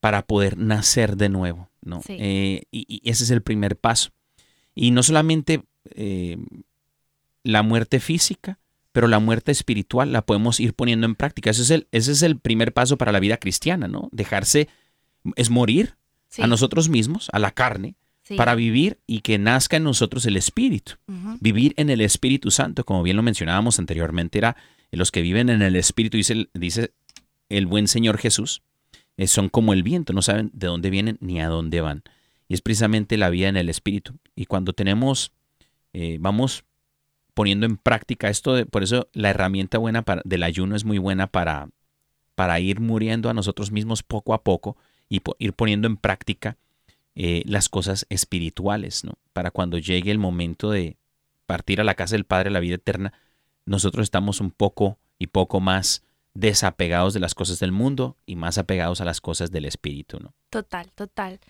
para 0.00 0.26
poder 0.26 0.56
nacer 0.56 1.16
de 1.16 1.28
nuevo, 1.28 1.68
¿no? 1.82 2.02
Sí. 2.02 2.16
Eh, 2.18 2.62
y, 2.70 2.86
y 2.88 3.10
ese 3.10 3.24
es 3.24 3.30
el 3.30 3.42
primer 3.42 3.76
paso. 3.76 4.10
Y 4.74 4.90
no 4.90 5.02
solamente 5.02 5.64
eh, 5.94 6.38
la 7.42 7.62
muerte 7.62 8.00
física, 8.00 8.58
pero 8.92 9.06
la 9.06 9.18
muerte 9.18 9.52
espiritual 9.52 10.12
la 10.12 10.22
podemos 10.22 10.60
ir 10.60 10.74
poniendo 10.74 11.06
en 11.06 11.14
práctica. 11.14 11.50
Ese 11.50 11.62
es 11.62 11.70
el, 11.70 11.88
ese 11.92 12.12
es 12.12 12.22
el 12.22 12.38
primer 12.38 12.72
paso 12.72 12.96
para 12.96 13.12
la 13.12 13.20
vida 13.20 13.36
cristiana, 13.36 13.88
¿no? 13.88 14.08
Dejarse, 14.12 14.68
es 15.36 15.50
morir 15.50 15.94
Sí, 16.30 16.42
a 16.42 16.46
nosotros 16.46 16.88
mismos, 16.90 17.28
a 17.32 17.38
la 17.38 17.52
carne, 17.52 17.94
sí. 18.22 18.34
para 18.36 18.54
vivir 18.54 18.98
y 19.06 19.20
que 19.20 19.38
nazca 19.38 19.78
en 19.78 19.84
nosotros 19.84 20.26
el 20.26 20.36
Espíritu. 20.36 20.92
Vivir 21.40 21.72
en 21.78 21.88
el 21.88 22.02
Espíritu 22.02 22.50
Santo, 22.50 22.84
como 22.84 23.02
bien 23.02 23.16
lo 23.16 23.22
mencionábamos 23.22 23.78
anteriormente, 23.78 24.36
era 24.38 24.54
los 24.92 25.10
que 25.10 25.22
viven 25.22 25.48
en 25.48 25.62
el 25.62 25.74
Espíritu, 25.76 26.16
dice, 26.18 26.34
el- 26.34 26.50
dice 26.52 26.92
el 27.48 27.66
buen 27.66 27.88
Señor 27.88 28.18
Jesús, 28.18 28.60
eh, 29.16 29.26
son 29.26 29.48
como 29.48 29.72
el 29.72 29.82
viento, 29.82 30.12
no 30.12 30.20
saben 30.20 30.50
de 30.52 30.66
dónde 30.66 30.90
vienen 30.90 31.16
ni 31.20 31.40
a 31.40 31.48
dónde 31.48 31.80
van. 31.80 32.02
Y 32.46 32.54
es 32.54 32.60
precisamente 32.60 33.16
la 33.16 33.30
vida 33.30 33.48
en 33.48 33.56
el 33.56 33.68
Espíritu. 33.70 34.14
Y 34.36 34.44
cuando 34.46 34.72
tenemos, 34.74 35.32
eh, 35.94 36.18
vamos 36.20 36.64
poniendo 37.34 37.64
en 37.66 37.76
práctica 37.78 38.28
esto, 38.28 38.54
de- 38.54 38.66
por 38.66 38.82
eso 38.82 39.08
la 39.14 39.30
herramienta 39.30 39.78
buena 39.78 40.02
para, 40.02 40.20
del 40.26 40.42
ayuno 40.42 40.76
es 40.76 40.84
muy 40.84 40.98
buena 40.98 41.26
para, 41.26 41.68
para 42.34 42.60
ir 42.60 42.80
muriendo 42.80 43.30
a 43.30 43.34
nosotros 43.34 43.70
mismos 43.72 44.02
poco 44.02 44.34
a 44.34 44.42
poco 44.42 44.76
y 45.08 45.22
ir 45.38 45.52
poniendo 45.52 45.86
en 45.86 45.96
práctica 45.96 46.56
eh, 47.14 47.42
las 47.46 47.68
cosas 47.68 48.06
espirituales, 48.10 49.04
¿no? 49.04 49.14
Para 49.32 49.50
cuando 49.50 49.78
llegue 49.78 50.10
el 50.10 50.18
momento 50.18 50.70
de 50.70 50.96
partir 51.46 51.80
a 51.80 51.84
la 51.84 51.94
casa 51.94 52.14
del 52.14 52.24
Padre, 52.24 52.50
la 52.50 52.60
vida 52.60 52.76
eterna, 52.76 53.12
nosotros 53.64 54.04
estamos 54.04 54.40
un 54.40 54.50
poco 54.50 54.98
y 55.18 55.28
poco 55.28 55.60
más 55.60 56.04
desapegados 56.34 57.14
de 57.14 57.20
las 57.20 57.34
cosas 57.34 57.58
del 57.58 57.72
mundo 57.72 58.16
y 58.24 58.36
más 58.36 58.58
apegados 58.58 59.00
a 59.00 59.04
las 59.04 59.20
cosas 59.20 59.50
del 59.50 59.64
Espíritu, 59.64 60.20
¿no? 60.20 60.32
Total, 60.50 60.92
total. 60.92 61.40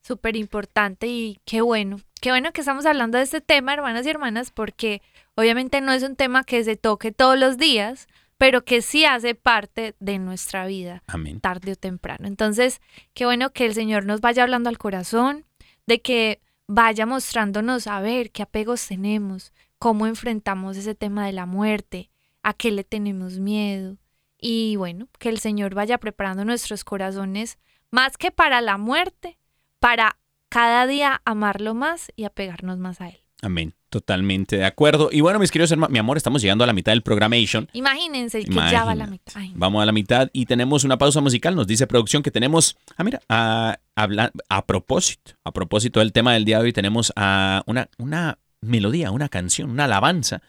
Súper 0.00 0.36
importante 0.36 1.06
y 1.06 1.38
qué 1.44 1.60
bueno. 1.60 2.00
Qué 2.20 2.30
bueno 2.30 2.52
que 2.52 2.62
estamos 2.62 2.86
hablando 2.86 3.18
de 3.18 3.24
este 3.24 3.40
tema, 3.40 3.74
hermanos 3.74 4.06
y 4.06 4.10
hermanas, 4.10 4.50
porque 4.50 5.02
obviamente 5.34 5.80
no 5.80 5.92
es 5.92 6.02
un 6.02 6.16
tema 6.16 6.44
que 6.44 6.64
se 6.64 6.76
toque 6.76 7.12
todos 7.12 7.38
los 7.38 7.58
días, 7.58 8.08
pero 8.38 8.64
que 8.64 8.82
sí 8.82 9.04
hace 9.04 9.34
parte 9.34 9.94
de 9.98 10.18
nuestra 10.18 10.66
vida, 10.66 11.02
Amén. 11.06 11.40
tarde 11.40 11.72
o 11.72 11.76
temprano. 11.76 12.26
Entonces, 12.26 12.80
qué 13.12 13.26
bueno 13.26 13.52
que 13.52 13.66
el 13.66 13.74
Señor 13.74 14.06
nos 14.06 14.20
vaya 14.20 14.44
hablando 14.44 14.68
al 14.68 14.78
corazón, 14.78 15.44
de 15.86 16.00
que 16.00 16.40
vaya 16.68 17.04
mostrándonos 17.04 17.86
a 17.86 18.00
ver 18.00 18.30
qué 18.30 18.42
apegos 18.42 18.86
tenemos, 18.86 19.52
cómo 19.78 20.06
enfrentamos 20.06 20.76
ese 20.76 20.94
tema 20.94 21.26
de 21.26 21.32
la 21.32 21.46
muerte, 21.46 22.10
a 22.42 22.54
qué 22.54 22.70
le 22.70 22.84
tenemos 22.84 23.38
miedo. 23.38 23.98
Y 24.38 24.76
bueno, 24.76 25.08
que 25.18 25.30
el 25.30 25.40
Señor 25.40 25.74
vaya 25.74 25.98
preparando 25.98 26.44
nuestros 26.44 26.84
corazones 26.84 27.58
más 27.90 28.16
que 28.16 28.30
para 28.30 28.60
la 28.60 28.76
muerte, 28.76 29.38
para 29.80 30.18
cada 30.48 30.86
día 30.86 31.20
amarlo 31.24 31.74
más 31.74 32.12
y 32.14 32.24
apegarnos 32.24 32.78
más 32.78 33.00
a 33.00 33.08
Él. 33.08 33.24
Amén. 33.42 33.74
Totalmente 33.88 34.56
de 34.58 34.64
acuerdo. 34.64 35.08
Y 35.10 35.20
bueno, 35.22 35.38
mis 35.38 35.50
queridos 35.50 35.70
hermanos, 35.72 35.92
mi 35.92 35.98
amor, 35.98 36.16
estamos 36.16 36.42
llegando 36.42 36.62
a 36.64 36.66
la 36.66 36.72
mitad 36.72 36.92
del 36.92 37.02
programation. 37.02 37.68
Imagínense 37.72 38.44
que 38.44 38.54
ya 38.54 38.84
va 38.84 38.92
a 38.92 38.94
la 38.94 39.06
mitad. 39.06 39.32
Ay. 39.34 39.52
Vamos 39.54 39.82
a 39.82 39.86
la 39.86 39.92
mitad 39.92 40.28
y 40.32 40.44
tenemos 40.46 40.84
una 40.84 40.98
pausa 40.98 41.20
musical. 41.20 41.56
Nos 41.56 41.66
dice 41.66 41.86
producción 41.86 42.22
que 42.22 42.30
tenemos, 42.30 42.76
ah, 42.96 43.04
mira, 43.04 43.20
a, 43.28 43.78
a 43.96 44.66
propósito, 44.66 45.32
a 45.42 45.52
propósito 45.52 46.00
del 46.00 46.12
tema 46.12 46.34
del 46.34 46.44
día 46.44 46.58
de 46.58 46.64
hoy, 46.64 46.72
tenemos 46.72 47.12
a 47.16 47.62
una, 47.66 47.88
una 47.98 48.38
melodía, 48.60 49.10
una 49.10 49.28
canción, 49.28 49.70
una 49.70 49.84
alabanza 49.84 50.42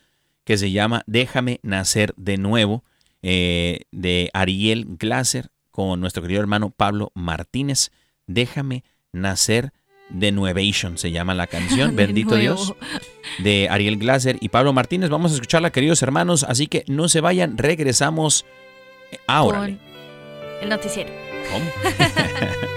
que 0.43 0.57
se 0.57 0.71
llama 0.71 1.03
Déjame 1.05 1.59
nacer 1.63 2.13
de 2.17 2.37
nuevo, 2.37 2.83
eh, 3.21 3.81
de 3.91 4.29
Ariel 4.33 4.85
Glaser 4.97 5.49
con 5.71 6.01
nuestro 6.01 6.23
querido 6.23 6.41
hermano 6.41 6.71
Pablo 6.71 7.11
Martínez. 7.13 7.91
Déjame 8.27 8.83
nacer 9.11 9.73
The 10.17 10.31
Nuevation 10.31 10.97
se 10.97 11.11
llama 11.11 11.33
la 11.33 11.47
canción, 11.47 11.95
bendito 11.95 12.35
nuevo. 12.35 12.55
Dios, 12.55 12.73
de 13.39 13.67
Ariel 13.69 13.97
Glaser 13.97 14.37
y 14.39 14.49
Pablo 14.49 14.73
Martínez. 14.73 15.09
Vamos 15.09 15.31
a 15.31 15.35
escucharla, 15.35 15.71
queridos 15.71 16.01
hermanos, 16.01 16.43
así 16.43 16.67
que 16.67 16.83
no 16.87 17.09
se 17.09 17.21
vayan, 17.21 17.57
regresamos 17.57 18.45
ahora. 19.27 19.69
El 20.61 20.69
noticiero. 20.69 21.09
Tú 21.11 22.67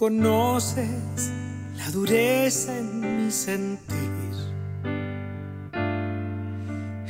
conoces 0.00 1.30
la 1.76 1.90
dureza 1.90 2.74
en 2.74 3.26
mi 3.26 3.30
sentir 3.30 3.98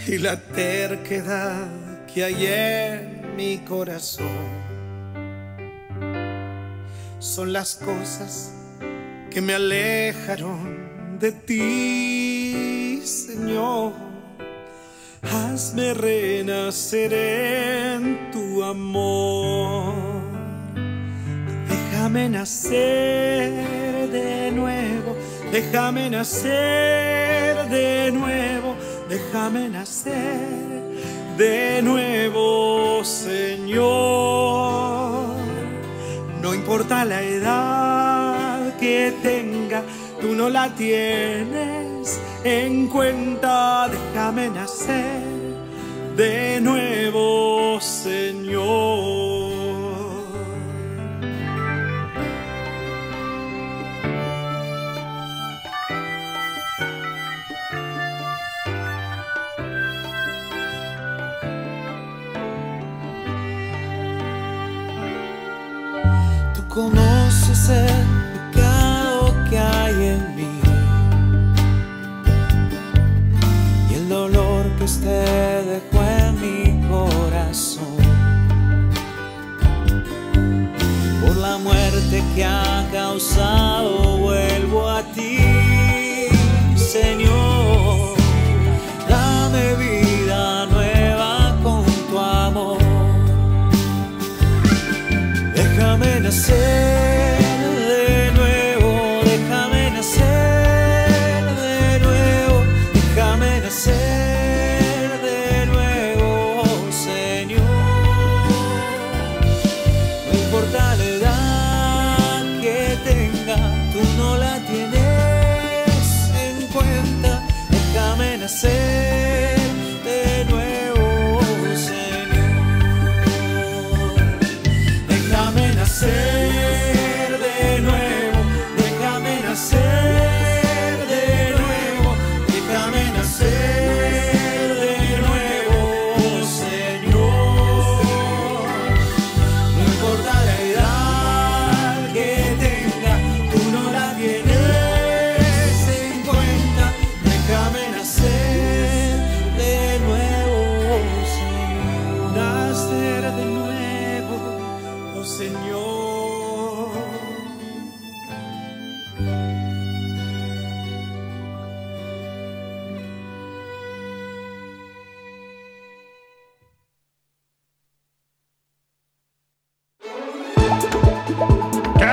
y 0.08 0.18
la 0.18 0.36
terquedad 0.36 1.68
que 2.12 2.24
hay 2.24 2.46
en 2.46 3.36
mi 3.36 3.58
corazón. 3.58 4.26
Son 7.20 7.52
las 7.52 7.76
cosas 7.76 8.52
que 9.30 9.40
me 9.40 9.54
alejaron 9.54 11.16
de 11.20 11.30
ti, 11.30 13.00
Señor. 13.04 13.92
Hazme 15.22 15.94
renacer 15.94 17.12
en 17.14 18.32
tu 18.32 18.64
amor. 18.64 20.09
Déjame 22.00 22.30
nacer 22.30 23.52
de 24.10 24.50
nuevo, 24.52 25.16
déjame 25.52 26.08
nacer 26.08 27.68
de 27.68 28.10
nuevo, 28.10 28.74
déjame 29.06 29.68
nacer 29.68 30.16
de 31.36 31.82
nuevo, 31.82 33.04
Señor. 33.04 33.84
No 36.40 36.54
importa 36.54 37.04
la 37.04 37.22
edad 37.22 38.78
que 38.78 39.12
tenga, 39.22 39.82
tú 40.22 40.34
no 40.34 40.48
la 40.48 40.74
tienes 40.74 42.18
en 42.44 42.88
cuenta, 42.88 43.90
déjame 43.90 44.48
nacer 44.48 45.20
de 46.16 46.62
nuevo, 46.62 47.78
Señor. 47.78 49.49
Conoces 66.70 67.68
el 67.68 68.52
pecado 68.52 69.34
que 69.50 69.58
hay 69.58 69.94
en 70.14 70.36
mí 70.36 70.60
y 73.90 73.94
el 73.94 74.08
dolor 74.08 74.64
que 74.78 74.84
usted 74.84 75.64
dejó 75.66 76.04
en 76.04 76.40
mi 76.40 76.88
corazón 76.88 77.96
por 81.20 81.36
la 81.36 81.58
muerte 81.58 82.22
que 82.36 82.44
ha 82.44 82.88
causado. 82.92 84.18
Vuelvo 84.18 84.88
a 84.88 85.02
ti, 85.12 85.38
Señor. 86.76 87.39
Déjame 96.30 97.29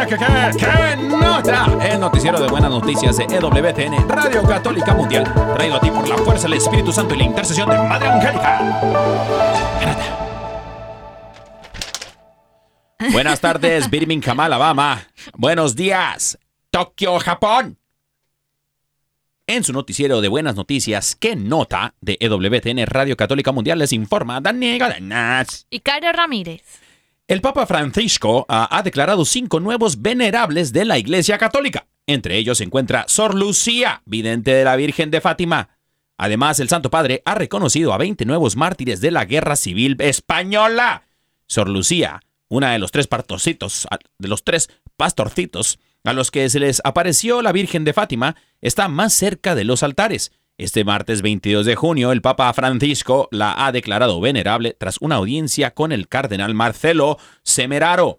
¿Qué, 0.06 0.16
qué, 0.16 0.18
qué, 0.18 0.58
qué 0.60 0.96
nota? 1.08 1.66
El 1.82 2.00
noticiero 2.00 2.40
de 2.40 2.48
buenas 2.48 2.70
noticias 2.70 3.18
de 3.18 3.24
EWTN, 3.24 4.08
Radio 4.08 4.44
Católica 4.44 4.94
Mundial, 4.94 5.24
traído 5.56 5.78
a 5.78 5.80
ti 5.80 5.90
por 5.90 6.08
la 6.08 6.18
fuerza 6.18 6.44
del 6.44 6.58
Espíritu 6.58 6.92
Santo 6.94 7.16
y 7.16 7.18
la 7.18 7.24
intercesión 7.24 7.68
de 7.68 7.78
Madre 7.80 8.08
Angélica. 8.08 8.82
Buenas 13.12 13.42
tardes, 13.42 13.90
Birmingham, 13.90 14.40
Alabama. 14.40 15.08
Buenos 15.36 15.76
días, 15.76 16.38
Tokio, 16.70 17.18
Japón. 17.20 17.80
En 19.48 19.64
su 19.64 19.74
noticiero 19.74 20.22
de 20.22 20.28
buenas 20.28 20.56
noticias, 20.56 21.16
¿qué 21.16 21.36
nota? 21.36 21.96
De 22.02 22.18
EWTN 22.20 22.86
Radio 22.86 23.18
Católica 23.18 23.52
Mundial 23.52 23.80
les 23.80 23.94
informa 23.94 24.42
Daniel 24.42 24.78
Galanas. 24.78 25.66
Y 25.72 25.80
Caro 25.80 26.12
Ramírez. 26.12 26.87
El 27.28 27.42
Papa 27.42 27.66
Francisco 27.66 28.46
ha 28.48 28.82
declarado 28.84 29.26
cinco 29.26 29.60
nuevos 29.60 30.02
venerables 30.02 30.72
de 30.72 30.86
la 30.86 30.98
Iglesia 30.98 31.38
Católica. 31.38 31.86
Entre 32.06 32.38
ellos 32.38 32.60
se 32.60 32.64
encuentra 32.64 33.04
Sor 33.10 33.36
Lucía, 33.36 34.02
vidente 34.06 34.52
de 34.52 34.64
la 34.64 34.78
Virgen 34.78 35.12
de 35.12 35.20
Fátima. 35.20 35.78
Además, 36.16 36.62
el 36.62 36.70
Santo 36.70 36.90
Padre 36.90 37.24
ha 37.26 37.36
reconocido 37.36 37.92
a 37.92 37.98
20 37.98 38.24
nuevos 38.24 38.56
mártires 38.56 39.02
de 39.02 39.12
la 39.12 39.26
Guerra 39.26 39.58
Civil 39.58 39.98
Española. 40.00 41.04
Sor 41.48 41.68
Lucía, 41.68 42.22
una 42.48 42.72
de 42.72 42.80
los 42.80 42.92
tres 42.94 43.10
de 43.10 44.28
los 44.30 44.44
tres 44.46 44.70
pastorcitos 44.96 45.80
a 46.06 46.14
los 46.14 46.32
que 46.32 46.50
se 46.50 46.62
les 46.62 46.80
apareció 46.86 47.42
la 47.42 47.52
Virgen 47.52 47.84
de 47.84 47.92
Fátima, 47.92 48.38
está 48.62 48.88
más 48.88 49.14
cerca 49.14 49.54
de 49.54 49.66
los 49.66 49.84
altares. 49.84 50.32
Este 50.58 50.84
martes 50.84 51.22
22 51.22 51.68
de 51.68 51.76
junio, 51.76 52.12
el 52.12 52.24
Papa 52.24 52.52
Francisco 52.52 53.28
la 53.30 53.68
ha 53.68 53.72
declarado 53.72 54.20
venerable 54.20 54.76
tras 54.78 54.98
una 55.02 55.16
audiencia 55.16 55.76
con 55.76 55.92
el 55.92 56.08
cardenal 56.08 56.56
Marcelo 56.56 57.20
Semeraro, 57.44 58.18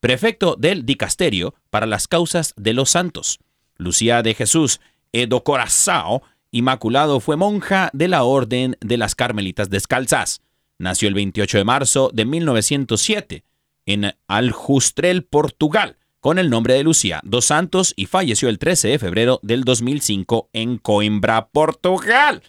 prefecto 0.00 0.56
del 0.58 0.86
dicasterio 0.86 1.54
para 1.68 1.84
las 1.84 2.08
causas 2.08 2.54
de 2.56 2.72
los 2.72 2.88
santos. 2.88 3.38
Lucía 3.76 4.22
de 4.22 4.32
Jesús 4.32 4.80
Edo 5.12 5.44
Corazao 5.44 6.22
Inmaculado 6.54 7.20
fue 7.20 7.36
monja 7.36 7.90
de 7.92 8.08
la 8.08 8.22
Orden 8.22 8.78
de 8.80 8.96
las 8.96 9.14
Carmelitas 9.14 9.68
Descalzas. 9.68 10.40
Nació 10.78 11.08
el 11.08 11.14
28 11.14 11.58
de 11.58 11.64
marzo 11.64 12.10
de 12.14 12.24
1907 12.24 13.44
en 13.84 14.14
Aljustrel, 14.26 15.24
Portugal, 15.24 15.98
con 16.24 16.38
el 16.38 16.48
nombre 16.48 16.72
de 16.72 16.82
Lucía 16.82 17.20
dos 17.22 17.44
Santos 17.44 17.92
y 17.96 18.06
falleció 18.06 18.48
el 18.48 18.58
13 18.58 18.88
de 18.88 18.98
febrero 18.98 19.40
del 19.42 19.62
2005 19.62 20.48
en 20.54 20.78
Coimbra, 20.78 21.48
Portugal. 21.48 22.42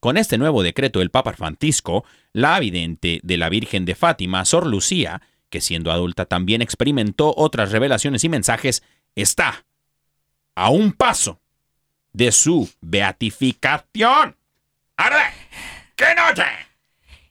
Con 0.00 0.18
este 0.18 0.36
nuevo 0.36 0.62
decreto 0.62 0.98
del 0.98 1.08
Papa 1.08 1.32
Francisco, 1.32 2.04
la 2.34 2.60
vidente 2.60 3.20
de 3.22 3.38
la 3.38 3.48
Virgen 3.48 3.86
de 3.86 3.94
Fátima, 3.94 4.44
Sor 4.44 4.66
Lucía, 4.66 5.22
que 5.48 5.62
siendo 5.62 5.90
adulta 5.92 6.26
también 6.26 6.60
experimentó 6.60 7.32
otras 7.34 7.72
revelaciones 7.72 8.22
y 8.22 8.28
mensajes, 8.28 8.82
está 9.14 9.64
a 10.54 10.68
un 10.68 10.92
paso 10.92 11.40
de 12.12 12.30
su 12.32 12.68
beatificación. 12.82 14.36
¡Arde! 14.98 15.24
¡Qué 15.94 16.14
noche! 16.14 16.44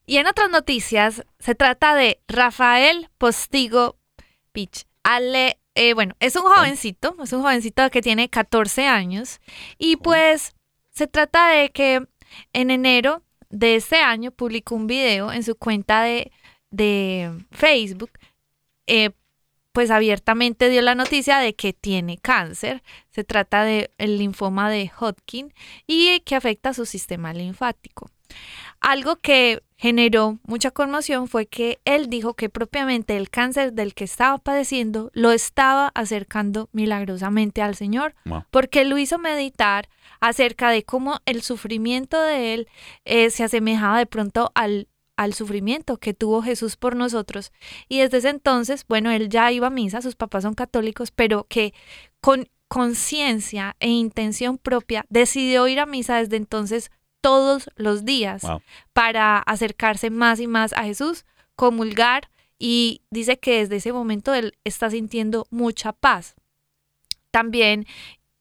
Y 0.07 0.17
en 0.17 0.25
otras 0.25 0.49
noticias, 0.49 1.23
se 1.37 1.53
trata 1.53 1.93
de 1.93 2.23
Rafael 2.27 3.07
Postigo 3.19 3.99
Pich. 4.51 4.87
Ale, 5.03 5.59
eh, 5.75 5.93
bueno, 5.93 6.15
es 6.19 6.35
un 6.35 6.43
jovencito, 6.43 7.15
es 7.23 7.33
un 7.33 7.41
jovencito 7.41 7.89
que 7.91 8.01
tiene 8.01 8.29
14 8.29 8.87
años. 8.87 9.39
Y 9.77 9.97
pues 9.97 10.55
se 10.91 11.07
trata 11.07 11.49
de 11.49 11.71
que 11.71 12.07
en 12.53 12.71
enero 12.71 13.23
de 13.49 13.75
este 13.75 13.97
año 13.97 14.31
publicó 14.31 14.75
un 14.75 14.87
video 14.87 15.31
en 15.31 15.43
su 15.43 15.55
cuenta 15.55 16.03
de, 16.03 16.31
de 16.71 17.31
Facebook. 17.51 18.11
eh, 18.87 19.11
pues 19.73 19.91
abiertamente 19.91 20.69
dio 20.69 20.81
la 20.81 20.95
noticia 20.95 21.39
de 21.39 21.53
que 21.53 21.73
tiene 21.73 22.17
cáncer. 22.17 22.81
Se 23.11 23.25
trata 23.25 23.65
del 23.65 23.89
linfoma 23.97 24.69
de 24.69 24.89
Hodgkin 24.97 25.53
y 25.85 26.21
que 26.21 26.35
afecta 26.35 26.69
a 26.69 26.73
su 26.73 26.85
sistema 26.85 27.33
linfático. 27.33 28.09
Algo 28.81 29.15
que 29.17 29.61
generó 29.77 30.39
mucha 30.43 30.71
conmoción 30.71 31.27
fue 31.27 31.47
que 31.47 31.79
él 31.85 32.07
dijo 32.09 32.33
que 32.33 32.49
propiamente 32.49 33.17
el 33.17 33.29
cáncer 33.29 33.73
del 33.73 33.93
que 33.93 34.05
estaba 34.05 34.37
padeciendo 34.37 35.11
lo 35.13 35.31
estaba 35.31 35.91
acercando 35.95 36.69
milagrosamente 36.71 37.61
al 37.61 37.75
Señor, 37.75 38.15
Wow. 38.25 38.43
porque 38.51 38.85
lo 38.85 38.97
hizo 38.97 39.17
meditar 39.17 39.89
acerca 40.21 40.69
de 40.69 40.83
cómo 40.83 41.19
el 41.25 41.41
sufrimiento 41.41 42.21
de 42.21 42.53
él 42.53 42.67
eh, 43.03 43.29
se 43.31 43.43
asemejaba 43.43 43.97
de 43.99 44.05
pronto 44.05 44.51
al, 44.55 44.87
al 45.17 45.33
sufrimiento 45.33 45.97
que 45.97 46.13
tuvo 46.13 46.41
Jesús 46.41 46.77
por 46.77 46.95
nosotros. 46.95 47.51
Y 47.89 47.99
desde 47.99 48.17
ese 48.19 48.29
entonces, 48.29 48.85
bueno, 48.87 49.11
él 49.11 49.27
ya 49.29 49.51
iba 49.51 49.67
a 49.67 49.71
misa, 49.71 50.01
sus 50.01 50.15
papás 50.15 50.43
son 50.43 50.53
católicos, 50.53 51.11
pero 51.11 51.45
que 51.49 51.73
con 52.21 52.47
conciencia 52.67 53.75
e 53.79 53.89
intención 53.89 54.57
propia 54.57 55.05
decidió 55.09 55.67
ir 55.67 55.79
a 55.79 55.85
misa 55.85 56.17
desde 56.17 56.37
entonces 56.37 56.91
todos 57.25 57.71
los 57.75 58.05
días 58.05 58.43
Wow. 58.43 58.61
para 58.93 59.39
acercarse 59.39 60.11
más 60.11 60.39
y 60.39 60.45
más 60.45 60.73
a 60.73 60.83
Jesús, 60.83 61.25
comulgar 61.55 62.29
y 62.59 63.01
dice 63.09 63.39
que 63.39 63.57
desde 63.59 63.77
ese 63.77 63.91
momento 63.91 64.35
él 64.35 64.53
está 64.63 64.91
sintiendo 64.91 65.47
mucha 65.49 65.91
paz. 65.91 66.35
También 67.31 67.87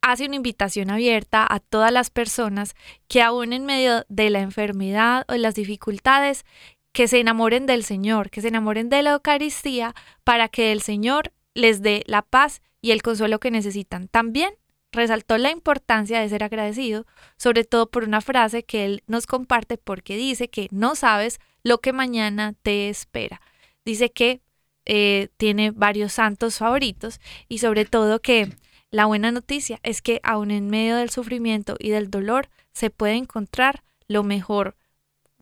hace 0.02 0.26
una 0.26 0.36
invitación 0.36 0.90
abierta 0.90 1.46
a 1.48 1.60
todas 1.60 1.90
las 1.92 2.10
personas 2.10 2.74
que 3.08 3.22
aún 3.22 3.54
en 3.54 3.64
medio 3.64 4.04
de 4.10 4.28
la 4.28 4.40
enfermedad 4.40 5.24
o 5.28 5.32
de 5.32 5.38
las 5.38 5.54
dificultades, 5.54 6.44
que 6.92 7.08
se 7.08 7.18
enamoren 7.20 7.64
del 7.64 7.84
Señor, 7.84 8.28
que 8.28 8.42
se 8.42 8.48
enamoren 8.48 8.90
de 8.90 9.02
la 9.02 9.12
Eucaristía 9.12 9.94
para 10.24 10.48
que 10.48 10.72
el 10.72 10.82
Señor 10.82 11.32
les 11.54 11.80
dé 11.80 12.04
la 12.06 12.20
paz 12.20 12.60
y 12.82 12.90
el 12.90 13.00
consuelo 13.00 13.40
que 13.40 13.50
necesitan. 13.50 14.08
También 14.08 14.52
resaltó 14.94 15.38
la 15.38 15.50
importancia 15.50 16.20
de 16.20 16.28
ser 16.28 16.42
agradecido, 16.42 17.06
sobre 17.36 17.64
todo 17.64 17.90
por 17.90 18.04
una 18.04 18.20
frase 18.20 18.62
que 18.62 18.84
él 18.84 19.02
nos 19.06 19.26
comparte 19.26 19.76
porque 19.76 20.16
dice 20.16 20.48
que 20.48 20.68
no 20.70 20.94
sabes 20.94 21.40
lo 21.62 21.78
que 21.78 21.92
mañana 21.92 22.54
te 22.62 22.88
espera. 22.88 23.40
Dice 23.84 24.10
que 24.10 24.40
eh, 24.86 25.28
tiene 25.36 25.70
varios 25.70 26.12
santos 26.12 26.58
favoritos 26.58 27.20
y 27.48 27.58
sobre 27.58 27.84
todo 27.84 28.20
que 28.20 28.50
la 28.90 29.06
buena 29.06 29.32
noticia 29.32 29.80
es 29.82 30.02
que 30.02 30.20
aún 30.22 30.50
en 30.50 30.68
medio 30.68 30.96
del 30.96 31.10
sufrimiento 31.10 31.76
y 31.78 31.90
del 31.90 32.10
dolor 32.10 32.48
se 32.72 32.90
puede 32.90 33.14
encontrar 33.14 33.82
lo 34.08 34.22
mejor 34.22 34.76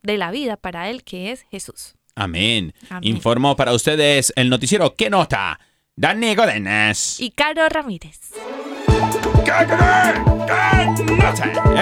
de 0.01 0.17
la 0.17 0.31
vida 0.31 0.57
para 0.57 0.89
él, 0.89 1.03
que 1.03 1.31
es 1.31 1.43
Jesús. 1.51 1.95
Amén. 2.15 2.73
Amén. 2.89 3.03
Informó 3.03 3.55
para 3.55 3.73
ustedes 3.73 4.33
el 4.35 4.49
noticiero 4.49 4.95
¿Qué 4.95 5.09
nota? 5.09 5.59
Dani 5.95 6.35
Godenes. 6.35 7.19
Y 7.19 7.31
Caro 7.31 7.67
Ramírez. 7.69 8.33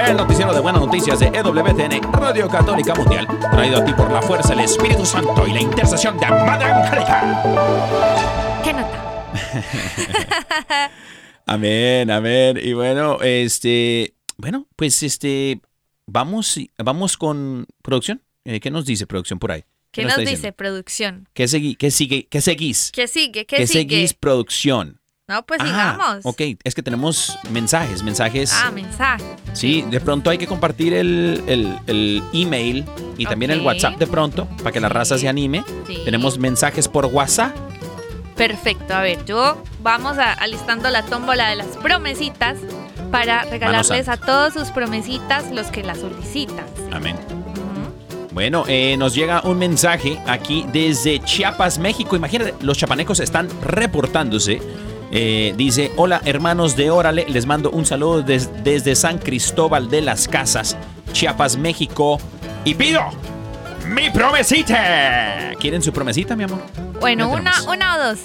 El 0.07 0.17
noticiero 0.17 0.53
de 0.53 0.59
buenas 0.59 0.81
noticias 0.81 1.19
de 1.19 1.27
EWTN, 1.27 2.11
Radio 2.13 2.47
Católica 2.49 2.93
Mundial, 2.95 3.27
traído 3.51 3.81
a 3.81 3.85
ti 3.85 3.93
por 3.93 4.11
la 4.11 4.21
fuerza 4.21 4.49
del 4.49 4.61
Espíritu 4.65 5.05
Santo 5.05 5.45
y 5.47 5.53
la 5.53 5.61
intercesión 5.61 6.17
de 6.17 6.27
Madre 6.27 6.71
Angélica. 6.71 8.61
¿Qué 8.63 8.73
nota? 8.73 10.91
Amén, 11.45 12.09
amén. 12.11 12.59
Y 12.61 12.73
bueno, 12.73 13.19
este, 13.21 14.15
bueno, 14.37 14.67
pues 14.75 15.01
este, 15.03 15.61
vamos, 16.05 16.59
vamos 16.77 17.17
con 17.17 17.65
producción. 17.81 18.21
Eh, 18.45 18.59
¿Qué 18.59 18.71
nos 18.71 18.85
dice 18.85 19.07
producción 19.07 19.39
por 19.39 19.51
ahí? 19.51 19.63
¿Qué 19.91 20.03
nos 20.03 20.11
nos 20.13 20.19
está 20.19 20.31
dice 20.31 20.51
producción? 20.53 21.27
¿Qué, 21.33 21.45
segui- 21.45 21.77
qué 21.77 21.91
sigue? 21.91 22.27
¿Qué 22.29 22.41
seguís? 22.41 22.91
¿Qué 22.93 23.07
sigue? 23.07 23.45
¿Qué, 23.45 23.57
¿Qué 23.57 23.67
sigue? 23.67 23.95
seguís 23.95 24.13
producción? 24.13 25.00
No, 25.31 25.43
pues 25.43 25.61
Ah, 25.63 25.65
sigamos. 25.65 26.17
ok, 26.25 26.41
es 26.63 26.75
que 26.75 26.83
tenemos 26.83 27.39
mensajes, 27.51 28.03
mensajes. 28.03 28.51
Ah, 28.53 28.69
mensaje. 28.69 29.23
Sí, 29.53 29.81
de 29.89 30.01
pronto 30.01 30.29
hay 30.29 30.37
que 30.37 30.45
compartir 30.45 30.93
el, 30.93 31.41
el- 31.47 31.79
el 31.87 32.21
email 32.33 32.85
y 33.17 33.25
también 33.25 33.51
el. 33.51 33.61
WhatsApp 33.61 33.97
de 33.97 34.07
pronto 34.07 34.45
para 34.57 34.71
que 34.73 34.81
la 34.81 34.89
raza 34.89 35.17
se 35.17 35.29
anime. 35.29 35.63
Sí. 35.87 35.99
Tenemos 36.03 36.37
mensajes 36.37 36.89
por 36.89 37.05
WhatsApp. 37.05 37.55
Perfecto, 38.35 38.93
a 38.93 39.01
ver, 39.01 39.23
yo 39.25 39.61
vamos 39.81 40.17
a, 40.17 40.33
alistando 40.33 40.89
la 40.89 41.03
tómbola 41.03 41.49
de 41.49 41.55
las 41.57 41.67
promesitas 41.77 42.57
para 43.11 43.43
regalarles 43.43 44.09
a 44.09 44.17
todos 44.17 44.53
sus 44.53 44.69
promesitas 44.71 45.49
los 45.51 45.67
que 45.67 45.83
las 45.83 45.99
solicitan. 45.99 46.65
¿sí? 46.75 46.83
Amén. 46.91 47.15
Bueno, 48.33 48.63
eh, 48.67 48.95
nos 48.97 49.13
llega 49.13 49.41
un 49.43 49.57
mensaje 49.59 50.17
aquí 50.25 50.65
desde 50.71 51.19
Chiapas, 51.19 51.77
México. 51.79 52.15
Imagínate, 52.15 52.55
los 52.61 52.77
chapanecos 52.77 53.19
están 53.19 53.49
reportándose. 53.61 54.61
Eh, 55.13 55.53
dice, 55.57 55.91
hola 55.97 56.21
hermanos 56.25 56.75
de 56.77 56.89
Órale, 56.89 57.25
les 57.27 57.45
mando 57.45 57.69
un 57.71 57.85
saludo 57.85 58.21
des- 58.21 58.49
desde 58.63 58.95
San 58.95 59.17
Cristóbal 59.17 59.89
de 59.89 60.01
las 60.01 60.27
Casas, 60.27 60.77
Chiapas, 61.11 61.57
México. 61.57 62.17
Y 62.63 62.75
pido 62.75 63.01
mi 63.87 64.09
promesita. 64.09 65.51
¿Quieren 65.59 65.81
su 65.81 65.91
promesita, 65.91 66.35
mi 66.35 66.43
amor? 66.45 66.61
Bueno, 67.01 67.29
una, 67.29 67.51
una 67.63 67.95
o 67.97 68.03
dos. 68.09 68.19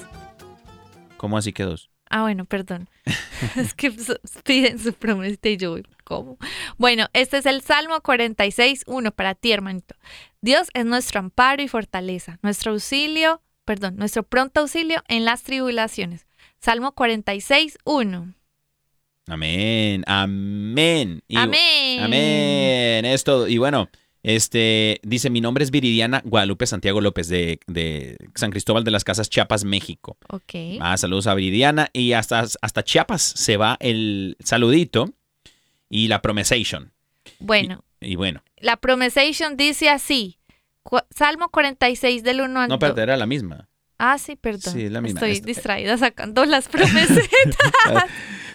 ¿Cómo 1.17 1.39
así 1.39 1.53
que 1.53 1.65
dos? 1.65 1.91
Ah, 2.09 2.23
bueno, 2.23 2.45
perdón. 2.45 2.89
es 3.57 3.75
que 3.75 3.91
so- 3.99 4.21
piden 4.45 4.79
su 4.79 4.93
promesa 4.93 5.41
y 5.49 5.57
yo, 5.57 5.77
¿cómo? 6.05 6.39
Bueno, 6.77 7.09
este 7.15 7.39
es 7.39 7.47
el 7.47 7.63
Salmo 7.63 8.01
46, 8.01 8.85
1 8.87 9.11
para 9.11 9.35
ti, 9.35 9.51
hermanito. 9.51 9.97
Dios 10.41 10.69
es 10.75 10.85
nuestro 10.85 11.19
amparo 11.19 11.63
y 11.63 11.69
fortaleza, 11.69 12.39
nuestro 12.43 12.73
auxilio, 12.73 13.43
perdón, 13.65 13.97
nuestro 13.97 14.23
pronto 14.23 14.61
auxilio 14.61 15.03
en 15.09 15.25
las 15.25 15.43
tribulaciones. 15.43 16.26
Salmo 16.67 16.97
46, 16.97 17.79
1. 17.85 18.35
Amén, 19.29 20.03
amén. 20.09 21.23
Y- 21.29 21.37
Amén. 21.37 22.03
Amén. 22.03 23.05
Es 23.05 23.23
todo. 23.23 23.47
Y 23.47 23.57
bueno, 23.59 23.89
este 24.25 25.01
dice: 25.05 25.31
Mi 25.31 25.41
nombre 25.41 25.63
es 25.63 25.71
Viridiana 25.71 26.23
Guadalupe 26.25 26.67
Santiago 26.67 27.01
López 27.01 27.29
de, 27.29 27.61
de 27.69 28.17
San 28.35 28.51
Cristóbal 28.51 28.83
de 28.83 28.91
las 28.91 29.05
Casas, 29.05 29.31
Chiapas, 29.31 29.63
México. 29.65 30.17
Ok. 30.29 30.81
Ah, 30.81 30.97
saludos 30.97 31.29
a 31.29 31.35
Viridiana. 31.37 31.89
Y 31.93 32.15
hasta, 32.15 32.41
hasta 32.41 32.83
Chiapas 32.83 33.23
se 33.23 33.57
va 33.57 33.77
el 33.79 34.37
saludito 34.41 35.15
y 35.89 36.09
la 36.09 36.21
promesation. 36.21 36.91
Bueno, 37.39 37.85
Y 38.01 38.17
bueno, 38.17 38.43
la 38.57 38.77
promesation 38.77 39.57
dice 39.57 39.89
así. 39.89 40.41
Salmo 41.11 41.49
46 41.49 42.25
del 42.25 42.41
1 42.41 42.61
al 42.63 42.69
no, 42.69 42.79
2. 42.79 42.91
pero 42.91 43.03
era 43.05 43.17
la 43.17 43.27
misma. 43.27 43.69
Ah, 43.99 44.19
sí, 44.19 44.37
perdón. 44.37 44.73
Sí, 44.75 44.85
es 44.85 44.93
la 44.93 45.01
misma. 45.01 45.21
Estoy 45.21 45.33
Esta- 45.33 45.47
distraída 45.47 45.97
sacando 45.99 46.45
las 46.45 46.69
promesas. 46.69 47.19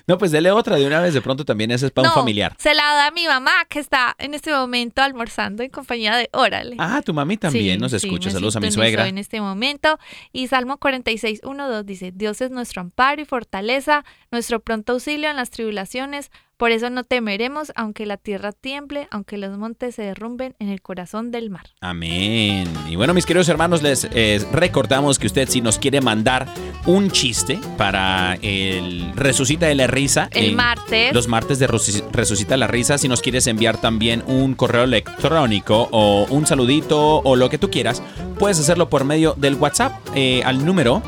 No, 0.08 0.18
pues 0.18 0.32
dele 0.32 0.52
otra 0.52 0.78
de 0.78 0.86
una 0.88 1.00
vez. 1.00 1.14
De 1.14 1.22
pronto 1.22 1.46
también 1.46 1.70
ese 1.72 1.86
es 1.86 1.92
para 1.92 2.10
un 2.10 2.14
familiar. 2.16 2.56
Se 2.58 2.74
la 2.74 2.82
da 2.84 3.08
a 3.08 3.12
mi 3.12 3.28
mamá 3.28 3.52
que 3.70 3.80
está 3.80 4.16
en 4.18 4.34
este 4.34 4.52
momento 4.52 5.02
almorzando 5.04 5.62
en 5.64 5.70
compañía 5.70 6.16
de 6.18 6.28
Órale. 6.34 6.76
Ah, 6.80 7.02
tu 7.06 7.14
mami 7.14 7.38
también 7.38 7.76
Sí, 7.76 7.82
nos 7.82 7.92
sí, 7.92 7.98
escucha. 7.98 8.30
me 8.30 8.34
Saludos 8.34 8.56
a 8.56 8.60
mi 8.60 8.72
suegra. 8.72 9.08
En 9.08 9.20
este 9.20 9.39
momento. 9.42 10.00
Y 10.34 10.48
Salmo 10.48 10.78
46, 10.78 11.42
1, 11.44 11.70
2 11.70 11.86
dice: 11.86 12.12
Dios 12.14 12.42
es 12.42 12.50
nuestro 12.50 12.82
amparo 12.82 13.22
y 13.22 13.26
fortaleza, 13.26 14.04
nuestro 14.32 14.60
pronto 14.60 14.94
auxilio 14.94 15.30
en 15.30 15.36
las 15.38 15.52
tribulaciones. 15.52 16.32
Por 16.62 16.72
eso 16.72 16.91
no 16.91 17.03
temeremos, 17.03 17.72
aunque 17.76 18.05
la 18.05 18.18
tierra 18.18 18.51
tiemble, 18.51 19.07
aunque 19.09 19.36
los 19.39 19.57
montes 19.57 19.95
se 19.95 20.03
derrumben 20.03 20.53
en 20.59 20.70
el 20.70 20.80
corazón 20.80 21.32
del 21.32 21.49
mar. 21.49 21.64
Amén. 21.80 22.68
Y 22.88 22.95
bueno, 22.97 23.16
mis 23.16 23.26
queridos 23.26 23.49
hermanos, 23.49 23.82
les 23.82 24.07
eh, 24.14 24.39
recordamos 24.51 25.18
que 25.18 25.26
usted 25.26 25.49
si 25.49 25.59
nos 25.59 25.80
quiere 25.80 26.01
mandar 26.01 26.45
un 26.86 27.09
chiste 27.09 27.59
para 27.78 28.38
el 28.43 29.12
Resucita 29.16 29.66
de 29.66 29.74
la 29.74 29.88
Risa. 29.88 30.30
El 30.34 30.51
eh, 30.51 30.55
martes. 30.55 31.16
Los 31.16 31.28
martes 31.28 31.57
de 31.57 31.68
Resuc- 31.68 32.03
Resucita 32.12 32.55
la 32.57 32.68
Risa, 32.68 32.99
si 32.99 33.07
nos 33.07 33.22
quieres 33.22 33.47
enviar 33.47 33.82
también 33.82 34.24
un 34.28 34.53
correo 34.53 34.84
electrónico 34.84 35.89
o 35.91 36.28
un 36.30 36.45
saludito 36.45 37.22
o 37.24 37.36
lo 37.36 37.49
que 37.49 37.57
tú 37.57 37.72
quieras, 37.72 38.03
puedes 38.38 38.59
hacerlo 38.59 38.88
por 38.88 39.03
medio 39.03 39.34
del 39.36 39.55
WhatsApp 39.55 39.93
eh, 40.14 40.43
al 40.45 40.64
número 40.64 41.01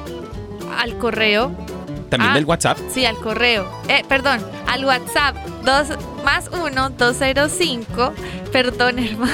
al 0.79 0.97
correo 0.97 1.55
también 2.13 2.31
Ah. 2.31 2.35
del 2.35 2.45
WhatsApp. 2.45 2.77
Sí, 2.93 3.05
al 3.05 3.15
correo. 3.17 3.67
Eh, 3.87 4.03
perdón, 4.07 4.39
al 4.67 4.85
WhatsApp 4.85 5.35
2 5.65 5.87
más 6.23 6.49
1 6.51 6.89
205. 6.91 8.13
Perdón, 8.51 8.99
hermano. 9.03 9.33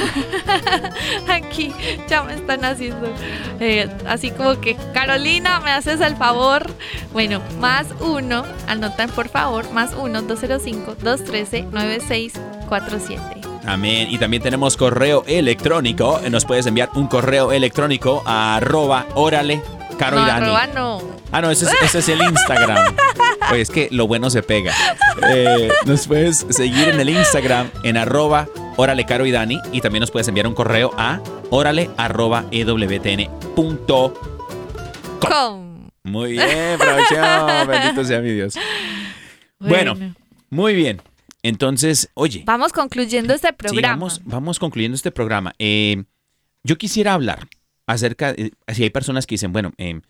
Aquí 1.29 1.71
ya 2.07 2.23
me 2.23 2.33
están 2.35 2.63
haciendo 2.65 3.07
eh, 3.59 3.89
así 4.07 4.31
como 4.31 4.59
que 4.61 4.75
Carolina, 4.93 5.59
¿me 5.59 5.71
haces 5.71 5.99
el 6.01 6.15
favor? 6.15 6.65
Bueno, 7.11 7.41
más 7.59 7.87
1, 7.99 8.43
anotan 8.67 9.09
por 9.09 9.27
favor, 9.29 9.69
más 9.71 9.93
1 9.93 10.21
205 10.21 10.95
213 11.01 11.63
9647. 11.71 13.41
Amén. 13.65 14.07
Y 14.09 14.17
también 14.17 14.41
tenemos 14.41 14.77
correo 14.77 15.23
electrónico. 15.27 16.19
Nos 16.31 16.45
puedes 16.45 16.65
enviar 16.65 16.89
un 16.95 17.07
correo 17.07 17.51
electrónico 17.51 18.23
a 18.25 18.55
arroba 18.55 19.05
órale 19.15 19.61
caro 19.99 20.17
no, 20.17 20.23
y 20.23 20.27
Dani. 20.27 20.45
arroba 20.45 20.67
no. 20.67 21.01
Ah, 21.31 21.41
no, 21.41 21.51
ese 21.51 21.65
es, 21.65 21.73
ese 21.83 21.99
es 21.99 22.09
el 22.09 22.21
Instagram. 22.21 22.95
Oye, 23.51 23.61
es 23.61 23.69
que 23.69 23.87
lo 23.91 24.07
bueno 24.07 24.29
se 24.29 24.41
pega. 24.41 24.73
Eh, 25.29 25.69
nos 25.85 26.07
puedes 26.07 26.45
seguir 26.49 26.89
en 26.89 26.99
el 26.99 27.09
Instagram 27.09 27.69
en 27.83 27.97
arroba 27.97 28.47
órale 28.77 29.05
caro 29.05 29.25
y 29.25 29.31
Dani. 29.31 29.59
Y 29.71 29.81
también 29.81 30.01
nos 30.01 30.09
puedes 30.11 30.27
enviar 30.27 30.47
un 30.47 30.55
correo 30.55 30.91
a 30.97 31.21
órale 31.51 31.89
arroba 31.97 32.45
ewtn.com. 32.51 34.13
Com. 35.19 35.89
Muy 36.03 36.31
bien, 36.31 36.77
producción. 36.79 37.67
Bendito 37.67 38.03
sea 38.05 38.19
mi 38.21 38.31
Dios. 38.31 38.55
Bueno. 39.59 39.95
Muy 40.49 40.73
bien. 40.73 41.01
Entonces, 41.43 42.09
oye. 42.15 42.43
Vamos 42.45 42.73
concluyendo 42.73 43.33
este 43.33 43.49
Sí, 43.49 43.53
programa. 43.57 43.87
vamos, 43.89 44.21
vamos 44.25 44.59
concluyendo 44.59 44.95
este 44.95 45.11
programa. 45.11 45.53
Eh, 45.59 46.03
yo 46.63 46.77
quisiera 46.77 47.13
hablar 47.13 47.47
acerca, 47.93 48.33
de, 48.33 48.53
si 48.73 48.83
hay 48.83 48.89
personas 48.89 49.25
que 49.25 49.33
dicen, 49.35 49.51
bueno, 49.51 49.71
eh, 49.77 50.01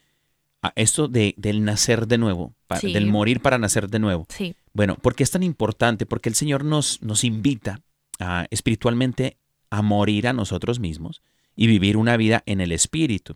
a 0.62 0.74
esto 0.76 1.08
de, 1.08 1.34
del 1.38 1.64
nacer 1.64 2.08
de 2.08 2.18
nuevo, 2.18 2.54
Sí. 2.80 2.92
del 2.94 3.08
morir 3.08 3.42
para 3.42 3.58
nacer 3.58 3.90
de 3.90 4.00
nuevo. 4.00 4.26
Sí, 4.30 4.56
Bueno, 4.74 4.96
¿por 4.96 5.16
qué 5.16 5.24
es 5.24 5.32
tan 5.32 5.44
importante? 5.44 6.06
Porque 6.06 6.30
el 6.30 6.36
Señor 6.36 6.64
nos, 6.66 7.02
nos 7.02 7.24
invita 7.24 7.82
a, 8.20 8.46
espiritualmente 8.52 9.38
a 9.70 9.82
morir 9.82 10.28
a 10.28 10.34
nosotros 10.34 10.80
mismos 10.80 11.22
y 11.56 11.68
vivir 11.68 11.96
una 11.98 12.18
vida 12.18 12.44
en 12.46 12.60
el 12.62 12.72
Espíritu. 12.72 13.36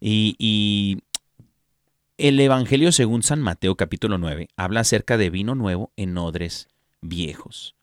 Y, 0.00 0.36
y 0.38 0.98
el 2.18 2.38
Evangelio 2.40 2.92
según 2.92 3.22
San 3.22 3.40
Mateo 3.40 3.76
capítulo 3.76 4.18
9 4.18 4.48
habla 4.56 4.80
acerca 4.80 5.16
de 5.16 5.30
vino 5.30 5.54
nuevo 5.54 5.92
en 5.96 6.16
odres 6.18 6.68
viejos. 7.00 7.74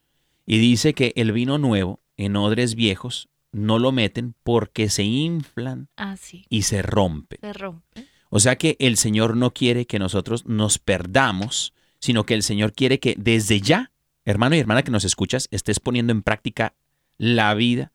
Y 0.45 0.59
dice 0.59 0.93
que 0.93 1.13
el 1.15 1.31
vino 1.31 1.57
nuevo 1.57 1.99
en 2.17 2.35
odres 2.35 2.75
viejos 2.75 3.29
no 3.55 3.79
lo 3.79 3.93
meten 3.93 4.35
porque 4.43 4.89
se 4.89 5.03
inflan 5.03 5.87
así. 5.95 6.45
y 6.49 6.63
se 6.63 6.81
rompen. 6.81 7.39
Se 7.39 7.53
rompe. 7.53 8.05
O 8.29 8.41
sea 8.41 8.57
que 8.57 8.75
el 8.79 8.97
Señor 8.97 9.37
no 9.37 9.53
quiere 9.53 9.87
que 9.87 9.97
nosotros 9.97 10.45
nos 10.45 10.77
perdamos, 10.77 11.73
sino 11.99 12.25
que 12.25 12.33
el 12.33 12.43
Señor 12.43 12.73
quiere 12.73 12.99
que 12.99 13.15
desde 13.17 13.61
ya, 13.61 13.93
hermano 14.25 14.55
y 14.55 14.59
hermana 14.59 14.83
que 14.83 14.91
nos 14.91 15.05
escuchas, 15.05 15.47
estés 15.51 15.79
poniendo 15.79 16.11
en 16.11 16.21
práctica 16.21 16.75
la 17.17 17.53
vida 17.53 17.93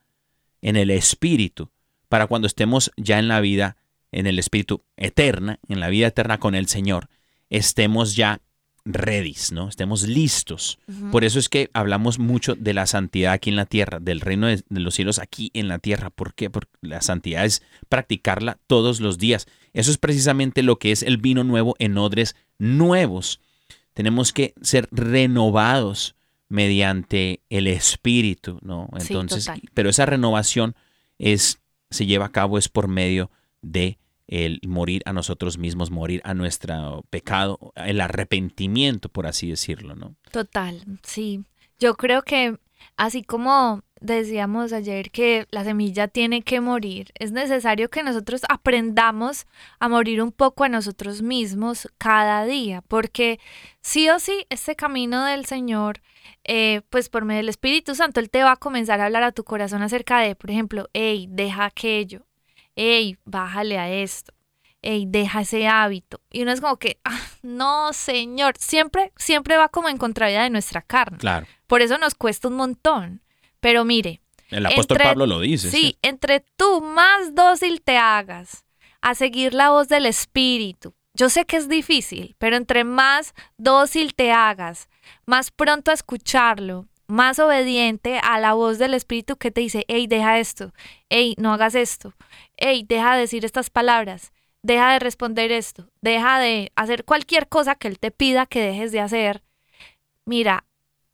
en 0.63 0.77
el 0.77 0.89
Espíritu, 0.89 1.69
para 2.09 2.25
cuando 2.25 2.47
estemos 2.47 2.91
ya 2.97 3.19
en 3.19 3.27
la 3.27 3.39
vida, 3.39 3.77
en 4.11 4.25
el 4.25 4.39
Espíritu 4.39 4.83
eterna, 4.97 5.59
en 5.67 5.79
la 5.79 5.89
vida 5.89 6.07
eterna 6.07 6.39
con 6.39 6.55
el 6.55 6.67
Señor, 6.67 7.07
estemos 7.51 8.15
ya 8.15 8.41
ready, 8.85 9.35
¿no? 9.51 9.69
Estemos 9.69 10.03
listos. 10.03 10.79
Por 11.11 11.23
eso 11.23 11.39
es 11.39 11.49
que 11.49 11.69
hablamos 11.73 12.19
mucho 12.19 12.55
de 12.55 12.73
la 12.73 12.85
santidad 12.87 13.33
aquí 13.33 13.49
en 13.49 13.55
la 13.55 13.65
tierra, 13.65 13.99
del 13.99 14.21
reino 14.21 14.47
de, 14.47 14.63
de 14.67 14.79
los 14.79 14.95
cielos 14.95 15.19
aquí 15.19 15.51
en 15.53 15.67
la 15.67 15.79
tierra. 15.79 16.09
¿Por 16.09 16.33
qué? 16.33 16.49
Porque 16.49 16.71
la 16.81 17.01
santidad 17.01 17.45
es 17.45 17.61
practicarla 17.89 18.57
todos 18.67 18.99
los 18.99 19.17
días. 19.17 19.47
Eso 19.73 19.91
es 19.91 19.97
precisamente 19.97 20.63
lo 20.63 20.77
que 20.79 20.91
es 20.91 21.03
el 21.03 21.17
vino 21.17 21.43
nuevo 21.43 21.75
en 21.79 21.97
odres 21.97 22.35
nuevos. 22.57 23.39
Tenemos 23.93 24.33
que 24.33 24.53
ser 24.61 24.87
renovados 24.91 26.15
mediante 26.49 27.41
el 27.49 27.67
espíritu, 27.67 28.59
¿no? 28.61 28.89
Entonces, 28.99 29.49
pero 29.73 29.89
esa 29.89 30.05
renovación 30.05 30.75
es 31.17 31.59
se 31.91 32.05
lleva 32.05 32.25
a 32.25 32.31
cabo 32.31 32.57
es 32.57 32.69
por 32.69 32.87
medio 32.87 33.29
de 33.61 33.99
el 34.31 34.61
morir 34.65 35.03
a 35.05 35.13
nosotros 35.13 35.57
mismos, 35.57 35.91
morir 35.91 36.21
a 36.23 36.33
nuestro 36.33 37.03
pecado, 37.09 37.73
el 37.75 38.01
arrepentimiento, 38.01 39.09
por 39.09 39.27
así 39.27 39.49
decirlo, 39.49 39.93
¿no? 39.93 40.15
Total, 40.31 40.81
sí. 41.03 41.43
Yo 41.77 41.95
creo 41.95 42.23
que 42.23 42.57
así 42.95 43.23
como 43.23 43.83
decíamos 43.99 44.73
ayer 44.73 45.11
que 45.11 45.47
la 45.51 45.63
semilla 45.63 46.07
tiene 46.07 46.41
que 46.43 46.61
morir, 46.61 47.11
es 47.19 47.33
necesario 47.33 47.89
que 47.89 48.03
nosotros 48.03 48.41
aprendamos 48.49 49.45
a 49.79 49.89
morir 49.89 50.23
un 50.23 50.31
poco 50.31 50.63
a 50.63 50.69
nosotros 50.69 51.21
mismos 51.21 51.89
cada 51.97 52.45
día, 52.45 52.81
porque 52.87 53.39
sí 53.81 54.09
o 54.09 54.17
sí, 54.17 54.45
este 54.49 54.75
camino 54.75 55.25
del 55.25 55.45
Señor, 55.45 56.01
eh, 56.45 56.81
pues 56.89 57.09
por 57.09 57.25
medio 57.25 57.39
del 57.39 57.49
Espíritu 57.49 57.95
Santo, 57.95 58.21
Él 58.21 58.29
te 58.29 58.43
va 58.43 58.53
a 58.53 58.57
comenzar 58.57 59.01
a 59.01 59.05
hablar 59.05 59.23
a 59.23 59.33
tu 59.33 59.43
corazón 59.43 59.81
acerca 59.81 60.19
de, 60.19 60.35
por 60.35 60.49
ejemplo, 60.49 60.89
hey, 60.93 61.27
deja 61.29 61.65
aquello, 61.65 62.25
hey, 62.75 63.17
bájale 63.25 63.77
a 63.77 63.89
esto, 63.91 64.33
hey, 64.81 65.05
deja 65.07 65.41
ese 65.41 65.67
hábito. 65.67 66.21
Y 66.31 66.41
uno 66.43 66.51
es 66.51 66.61
como 66.61 66.77
que, 66.77 66.99
ah, 67.03 67.19
no, 67.41 67.93
Señor, 67.93 68.53
siempre, 68.57 69.11
siempre 69.17 69.57
va 69.57 69.69
como 69.69 69.89
en 69.89 69.97
contravía 69.97 70.43
de 70.43 70.49
nuestra 70.49 70.81
carne. 70.81 71.17
Claro. 71.17 71.45
Por 71.67 71.81
eso 71.81 71.97
nos 71.97 72.15
cuesta 72.15 72.47
un 72.47 72.55
montón. 72.55 73.21
Pero 73.59 73.85
mire, 73.85 74.21
El 74.49 74.65
apóstol 74.65 74.95
Entre- 74.97 75.09
Pablo 75.09 75.27
lo 75.27 75.39
dice. 75.39 75.69
sí, 75.69 75.97
entre 76.01 76.39
tú 76.57 76.81
más 76.81 77.35
dócil 77.35 77.81
te 77.81 77.97
hagas 77.97 78.65
a 79.01 79.13
seguir 79.15 79.53
la 79.53 79.69
voz 79.69 79.87
del 79.87 80.05
Espíritu. 80.07 80.93
Yo 81.13 81.29
sé 81.29 81.45
que 81.45 81.57
es 81.57 81.67
difícil, 81.69 82.35
pero 82.39 82.55
entre 82.55 82.83
más 82.83 83.33
dócil 83.57 84.13
te 84.15 84.31
hagas, 84.31 84.87
más 85.25 85.51
pronto 85.51 85.91
a 85.91 85.93
escucharlo, 85.93 86.87
más 87.11 87.39
obediente 87.39 88.19
a 88.23 88.39
la 88.39 88.53
voz 88.53 88.77
del 88.79 88.93
Espíritu 88.93 89.35
que 89.35 89.51
te 89.51 89.59
dice, 89.61 89.83
hey, 89.89 90.07
deja 90.07 90.39
esto, 90.39 90.73
hey, 91.09 91.35
no 91.37 91.53
hagas 91.53 91.75
esto, 91.75 92.13
hey, 92.55 92.85
deja 92.87 93.15
de 93.15 93.21
decir 93.21 93.43
estas 93.43 93.69
palabras, 93.69 94.31
deja 94.63 94.93
de 94.93 94.99
responder 94.99 95.51
esto, 95.51 95.89
deja 96.01 96.39
de 96.39 96.71
hacer 96.75 97.03
cualquier 97.03 97.49
cosa 97.49 97.75
que 97.75 97.89
Él 97.89 97.99
te 97.99 98.11
pida 98.11 98.45
que 98.45 98.61
dejes 98.61 98.93
de 98.93 99.01
hacer. 99.01 99.43
Mira, 100.25 100.65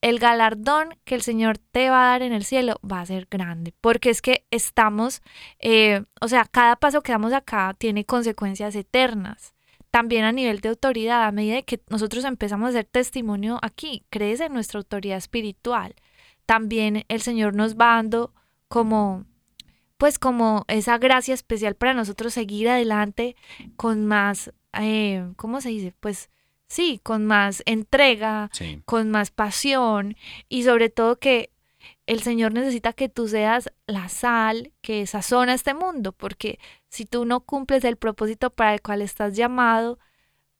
el 0.01 0.19
galardón 0.19 0.95
que 1.03 1.15
el 1.15 1.23
Señor 1.23 1.57
te 1.57 1.89
va 1.89 2.03
a 2.03 2.11
dar 2.11 2.21
en 2.21 2.31
el 2.31 2.45
cielo 2.45 2.79
va 2.89 3.01
a 3.01 3.05
ser 3.07 3.27
grande, 3.29 3.73
porque 3.81 4.11
es 4.11 4.21
que 4.21 4.45
estamos, 4.51 5.23
eh, 5.59 6.03
o 6.21 6.27
sea, 6.27 6.45
cada 6.45 6.75
paso 6.75 7.01
que 7.01 7.11
damos 7.11 7.33
acá 7.33 7.75
tiene 7.75 8.05
consecuencias 8.05 8.75
eternas. 8.75 9.55
También 9.97 10.25
a 10.25 10.31
nivel 10.31 10.59
de 10.61 10.69
autoridad, 10.69 11.23
a 11.25 11.31
medida 11.31 11.63
que 11.63 11.81
nosotros 11.89 12.23
empezamos 12.23 12.67
a 12.67 12.69
hacer 12.69 12.85
testimonio 12.85 13.57
aquí, 13.63 14.03
crece 14.11 14.45
en 14.45 14.53
nuestra 14.53 14.77
autoridad 14.77 15.17
espiritual. 15.17 15.95
También 16.45 17.03
el 17.07 17.19
Señor 17.19 17.55
nos 17.55 17.77
va 17.77 17.95
dando 17.95 18.31
como, 18.67 19.25
pues 19.97 20.19
como 20.19 20.65
esa 20.67 20.99
gracia 20.99 21.33
especial 21.33 21.73
para 21.73 21.95
nosotros 21.95 22.35
seguir 22.35 22.69
adelante 22.69 23.35
con 23.75 24.05
más, 24.05 24.53
eh, 24.79 25.25
¿cómo 25.35 25.61
se 25.61 25.69
dice? 25.69 25.95
Pues 25.99 26.29
sí, 26.67 26.99
con 27.01 27.25
más 27.25 27.63
entrega, 27.65 28.51
Sí. 28.53 28.79
con 28.85 29.09
más 29.09 29.31
pasión 29.31 30.15
y 30.47 30.61
sobre 30.61 30.89
todo 30.89 31.17
que 31.17 31.49
el 32.07 32.21
Señor 32.21 32.53
necesita 32.53 32.93
que 32.93 33.09
tú 33.09 33.27
seas 33.27 33.69
la 33.85 34.09
sal 34.09 34.71
que 34.81 35.05
sazona 35.05 35.53
este 35.53 35.73
mundo, 35.73 36.13
porque 36.13 36.57
si 36.89 37.05
tú 37.05 37.25
no 37.25 37.41
cumples 37.41 37.83
el 37.83 37.97
propósito 37.97 38.49
para 38.49 38.73
el 38.73 38.81
cual 38.81 39.01
estás 39.01 39.35
llamado, 39.35 39.99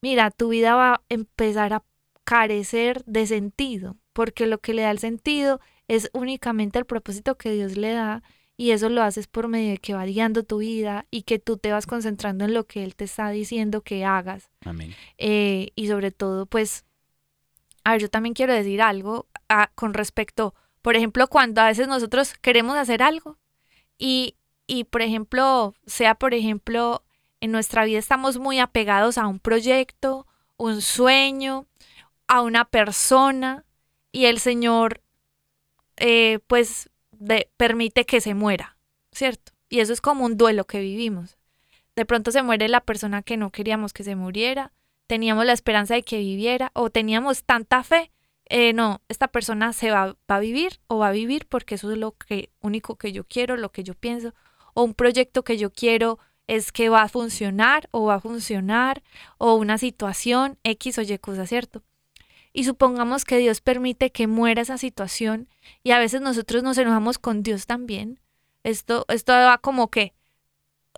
mira, 0.02 0.30
tu 0.30 0.50
vida 0.50 0.76
va 0.76 0.94
a 0.96 1.02
empezar 1.10 1.74
a 1.74 1.84
carecer 2.26 3.04
de 3.06 3.26
sentido, 3.26 3.96
porque 4.12 4.46
lo 4.46 4.60
que 4.60 4.74
le 4.74 4.82
da 4.82 4.92
el 4.92 5.00
sentido 5.00 5.62
es 5.88 6.10
únicamente 6.14 6.80
el 6.80 6.86
propósito 6.86 7.38
que 7.38 7.52
Dios 7.52 7.78
le 7.78 7.94
da 7.94 8.22
y 8.58 8.72
eso 8.72 8.90
lo 8.90 9.02
haces 9.02 9.28
por 9.28 9.48
medio 9.48 9.70
de 9.70 9.78
que 9.78 9.94
va 9.94 10.04
guiando 10.06 10.44
tu 10.44 10.58
vida 10.58 11.06
y 11.12 11.22
que 11.22 11.40
tú 11.40 11.58
te 11.58 11.72
vas 11.72 11.86
concentrando 11.86 12.44
en 12.44 12.54
lo 12.54 12.66
que 12.66 12.84
Él 12.84 12.96
te 12.96 13.06
está 13.06 13.30
diciendo 13.30 13.82
que 13.82 14.04
hagas. 14.04 14.50
Amén. 14.66 14.94
Eh, 15.18 15.70
y 15.76 15.88
sobre 15.88 16.12
todo, 16.12 16.46
pues, 16.48 16.84
a 17.86 17.92
ver, 17.92 18.02
yo 18.02 18.10
también 18.10 18.34
quiero 18.34 18.54
decir 18.54 18.82
algo 18.82 19.28
ah, 19.48 19.72
con 19.76 19.94
respecto, 19.94 20.56
por 20.82 20.96
ejemplo, 20.96 21.28
cuando 21.28 21.62
a 21.62 21.68
veces 21.68 21.88
nosotros 21.88 22.34
queremos 22.42 22.78
hacer 22.78 23.04
algo 23.04 23.38
y, 23.98 24.36
y, 24.68 24.86
por 24.86 25.02
ejemplo, 25.02 25.74
sea, 25.86 26.16
por 26.16 26.34
ejemplo, 26.34 27.04
en 27.42 27.52
nuestra 27.52 27.86
vida 27.86 28.00
estamos 28.00 28.38
muy 28.40 28.60
apegados 28.60 29.18
a 29.18 29.28
un 29.28 29.40
proyecto, 29.40 30.28
un 30.58 30.82
sueño, 30.82 31.68
a 32.28 32.42
una 32.42 32.66
persona 32.66 33.66
y 34.12 34.26
el 34.26 34.40
Señor, 34.40 35.02
eh, 35.98 36.40
pues, 36.48 36.90
de- 37.12 37.50
permite 37.58 38.06
que 38.06 38.22
se 38.22 38.34
muera, 38.34 38.78
¿cierto? 39.12 39.52
Y 39.70 39.80
eso 39.80 39.94
es 39.94 40.02
como 40.02 40.26
un 40.26 40.38
duelo 40.38 40.66
que 40.66 40.80
vivimos. 40.80 41.38
De 41.96 42.06
pronto 42.06 42.32
se 42.32 42.44
muere 42.44 42.68
la 42.70 42.82
persona 42.82 43.24
que 43.24 43.38
no 43.38 43.52
queríamos 43.52 43.94
que 43.94 44.04
se 44.04 44.16
muriera, 44.16 44.72
teníamos 45.08 45.46
la 45.46 45.54
esperanza 45.54 45.96
de 45.96 46.04
que 46.04 46.20
viviera 46.20 46.72
o 46.74 46.90
teníamos 46.90 47.44
tanta 47.44 47.84
fe, 47.84 48.12
eh, 48.50 48.74
no, 48.74 49.02
esta 49.10 49.28
persona 49.28 49.74
se 49.74 49.92
va, 49.92 50.16
a 50.28 50.40
vivir 50.40 50.80
o 50.88 51.00
va 51.00 51.10
a 51.10 51.12
vivir 51.12 51.48
porque 51.48 51.76
eso 51.76 51.92
es 51.92 51.98
lo 51.98 52.16
único 52.62 52.96
que 52.96 53.12
yo 53.12 53.24
quiero, 53.26 53.58
lo 53.58 53.72
que 53.72 53.84
yo 53.84 53.94
pienso, 53.94 54.34
o 54.74 54.84
un 54.84 54.94
proyecto 54.94 55.44
que 55.44 55.58
yo 55.58 55.72
quiero 55.72 56.20
es 56.48 56.72
que 56.72 56.90
va 56.90 57.02
a 57.02 57.10
funcionar 57.10 57.90
o 57.92 58.06
va 58.06 58.16
a 58.16 58.20
funcionar 58.22 59.04
o 59.38 59.56
una 59.56 59.78
situación 59.78 60.58
X 60.64 60.98
o 60.98 61.02
Y 61.02 61.18
cosa, 61.20 61.46
¿cierto? 61.46 61.84
Y 62.54 62.64
supongamos 62.64 63.26
que 63.26 63.38
Dios 63.38 63.62
permite 63.62 64.12
que 64.12 64.28
muera 64.28 64.62
esa 64.62 64.78
situación 64.78 65.50
y 65.84 65.92
a 65.92 66.00
veces 66.00 66.22
nosotros 66.22 66.64
nos 66.64 66.78
enojamos 66.78 67.20
con 67.20 67.44
Dios 67.44 67.68
también. 67.68 68.20
Esto, 68.64 69.06
esto 69.10 69.34
va 69.34 69.58
como 69.58 69.90
que 69.90 70.14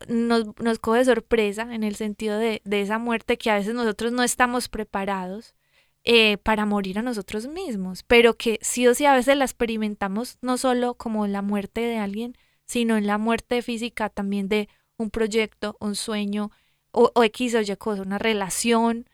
nos, 0.07 0.45
nos 0.59 0.79
coge 0.79 1.03
sorpresa 1.05 1.73
en 1.73 1.83
el 1.83 1.95
sentido 1.95 2.37
de, 2.37 2.61
de 2.63 2.81
esa 2.81 2.99
muerte 2.99 3.37
que 3.37 3.49
a 3.49 3.55
veces 3.55 3.73
nosotros 3.73 4.11
no 4.11 4.23
estamos 4.23 4.69
preparados 4.69 5.55
eh, 6.03 6.37
para 6.37 6.65
morir 6.65 6.99
a 6.99 7.03
nosotros 7.03 7.47
mismos, 7.47 8.03
pero 8.03 8.37
que 8.37 8.59
sí 8.61 8.87
o 8.87 8.95
sí 8.95 9.05
a 9.05 9.13
veces 9.13 9.37
la 9.37 9.45
experimentamos 9.45 10.37
no 10.41 10.57
solo 10.57 10.95
como 10.95 11.27
la 11.27 11.41
muerte 11.41 11.81
de 11.81 11.97
alguien, 11.97 12.35
sino 12.65 12.97
en 12.97 13.07
la 13.07 13.17
muerte 13.17 13.61
física 13.61 14.09
también 14.09 14.47
de 14.47 14.69
un 14.97 15.09
proyecto, 15.09 15.75
un 15.79 15.95
sueño 15.95 16.51
o, 16.91 17.11
o 17.13 17.23
X 17.23 17.55
o 17.55 17.61
Y 17.61 17.75
cosa, 17.77 18.01
una 18.01 18.17
relación, 18.17 19.09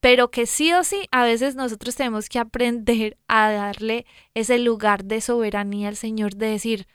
pero 0.00 0.30
que 0.30 0.46
sí 0.46 0.72
o 0.72 0.84
sí 0.84 1.08
a 1.12 1.24
veces 1.24 1.54
nosotros 1.54 1.94
tenemos 1.94 2.28
que 2.28 2.38
aprender 2.38 3.16
a 3.28 3.50
darle 3.50 4.04
ese 4.34 4.58
lugar 4.58 5.04
de 5.04 5.20
soberanía 5.20 5.88
al 5.88 5.96
Señor, 5.96 6.36
de 6.36 6.48
decir, 6.48 6.86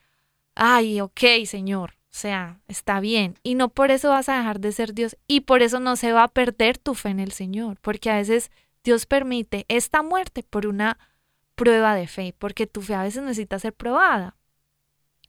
ay, 0.56 1.02
ok, 1.02 1.22
Señor, 1.46 1.94
o 2.12 2.12
sea, 2.12 2.60
está 2.68 3.00
bien. 3.00 3.36
Y 3.44 3.56
no 3.56 3.70
por 3.70 3.92
eso 3.92 4.10
vas 4.10 4.30
a 4.30 4.38
dejar 4.38 4.60
de 4.60 4.72
ser 4.72 4.94
Dios 4.94 5.18
y 5.28 5.42
por 5.42 5.62
eso 5.62 5.80
no 5.80 5.96
se 5.96 6.12
va 6.12 6.24
a 6.24 6.28
perder 6.28 6.78
tu 6.78 6.94
fe 6.94 7.10
en 7.10 7.20
el 7.20 7.32
Señor, 7.32 7.80
porque 7.82 8.10
a 8.10 8.18
veces 8.18 8.52
Dios 8.84 9.06
permite 9.06 9.66
esta 9.68 10.02
muerte 10.02 10.44
por 10.44 10.68
una 10.68 10.98
prueba 11.56 11.96
de 11.96 12.08
fe, 12.08 12.34
porque 12.38 12.68
tu 12.68 12.82
fe 12.82 12.96
a 12.96 13.04
veces 13.04 13.24
necesita 13.24 13.60
ser 13.60 13.74
probada. 13.74 14.36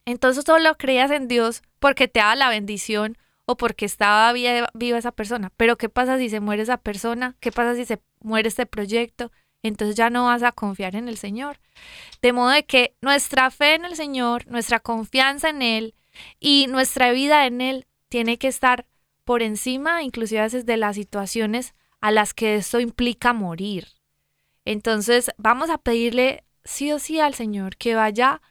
Entonces 0.05 0.43
solo 0.45 0.77
creas 0.77 1.11
en 1.11 1.27
Dios 1.27 1.61
porque 1.79 2.07
te 2.07 2.19
da 2.19 2.35
la 2.35 2.49
bendición 2.49 3.17
o 3.45 3.57
porque 3.57 3.85
estaba 3.85 4.31
viva 4.33 4.97
esa 4.97 5.11
persona. 5.11 5.51
Pero 5.57 5.77
¿qué 5.77 5.89
pasa 5.89 6.17
si 6.17 6.29
se 6.29 6.39
muere 6.39 6.63
esa 6.63 6.77
persona? 6.77 7.35
¿Qué 7.39 7.51
pasa 7.51 7.75
si 7.75 7.85
se 7.85 8.01
muere 8.21 8.47
este 8.47 8.65
proyecto? 8.65 9.31
Entonces 9.63 9.95
ya 9.95 10.09
no 10.09 10.25
vas 10.25 10.41
a 10.43 10.51
confiar 10.51 10.95
en 10.95 11.07
el 11.07 11.17
Señor. 11.17 11.59
De 12.21 12.33
modo 12.33 12.49
de 12.49 12.65
que 12.65 12.95
nuestra 13.01 13.51
fe 13.51 13.75
en 13.75 13.85
el 13.85 13.95
Señor, 13.95 14.47
nuestra 14.47 14.79
confianza 14.79 15.49
en 15.49 15.61
Él 15.61 15.95
y 16.39 16.67
nuestra 16.67 17.11
vida 17.11 17.45
en 17.45 17.61
Él 17.61 17.85
tiene 18.09 18.37
que 18.37 18.47
estar 18.47 18.87
por 19.23 19.43
encima, 19.43 20.01
inclusive 20.01 20.41
a 20.41 20.45
veces, 20.45 20.65
de 20.65 20.77
las 20.77 20.95
situaciones 20.95 21.75
a 22.01 22.11
las 22.11 22.33
que 22.33 22.55
esto 22.55 22.79
implica 22.79 23.33
morir. 23.33 23.87
Entonces 24.65 25.31
vamos 25.37 25.69
a 25.69 25.77
pedirle 25.77 26.43
sí 26.63 26.91
o 26.91 26.99
sí 26.99 27.19
al 27.19 27.33
Señor 27.33 27.77
que 27.77 27.95
vaya 27.95 28.41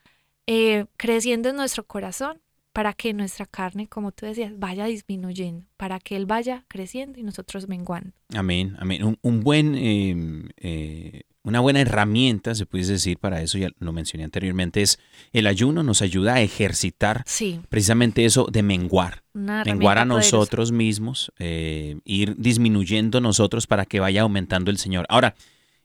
eh, 0.47 0.87
creciendo 0.97 1.51
en 1.51 1.57
nuestro 1.57 1.85
corazón 1.85 2.41
para 2.73 2.93
que 2.95 3.13
nuestra 3.13 3.47
carne, 3.47 3.89
como 3.89 4.13
tú 4.13 4.27
decías, 4.27 4.53
vaya 4.57 4.85
disminuyendo, 4.87 5.67
para 5.77 5.99
que 5.99 6.17
Él 6.17 6.27
vaya 6.27 6.65
creciendo 6.69 7.19
y 7.19 7.23
nosotros 7.23 7.69
menguando. 7.69 8.13
Amén, 8.35 8.77
amén. 8.79 9.19
Un, 9.23 9.41
buen, 9.41 9.75
em, 9.75 10.49
eh, 10.57 11.23
una 11.43 11.61
buena 11.61 11.81
herramienta, 11.81 12.55
se 12.55 12.67
puede 12.67 12.85
decir, 12.85 13.19
para 13.19 13.41
eso, 13.41 13.57
ya 13.57 13.71
lo 13.79 13.93
mencioné 13.93 14.25
anteriormente, 14.25 14.83
es 14.83 14.99
el 15.33 15.47
ayuno 15.47 15.83
nos 15.83 16.03
ayuda 16.03 16.35
a 16.35 16.41
ejercitar 16.43 17.23
sí. 17.27 17.61
precisamente 17.69 18.25
eso 18.25 18.47
de 18.51 18.63
menguar. 18.63 19.23
menguar 19.33 19.99
a 19.99 20.05
nosotros 20.05 20.71
mismos, 20.71 21.33
eh, 21.39 21.99
ir 22.05 22.37
disminuyendo 22.37 23.21
nosotros 23.21 23.67
para 23.67 23.87
que 23.87 24.01
vaya 24.01 24.23
aumentando 24.23 24.71
el 24.71 24.79
Señor. 24.79 25.07
Ahora, 25.09 25.35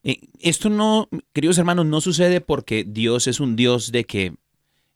eh, 0.04 0.20
esto 0.40 0.70
no, 0.70 1.08
queridos 1.32 1.58
hermanos, 1.58 1.86
no 1.86 2.02
sucede 2.02 2.42
porque 2.42 2.84
Dios 2.86 3.28
es 3.28 3.40
un 3.40 3.56
Dios 3.56 3.92
de 3.92 4.04
que 4.04 4.34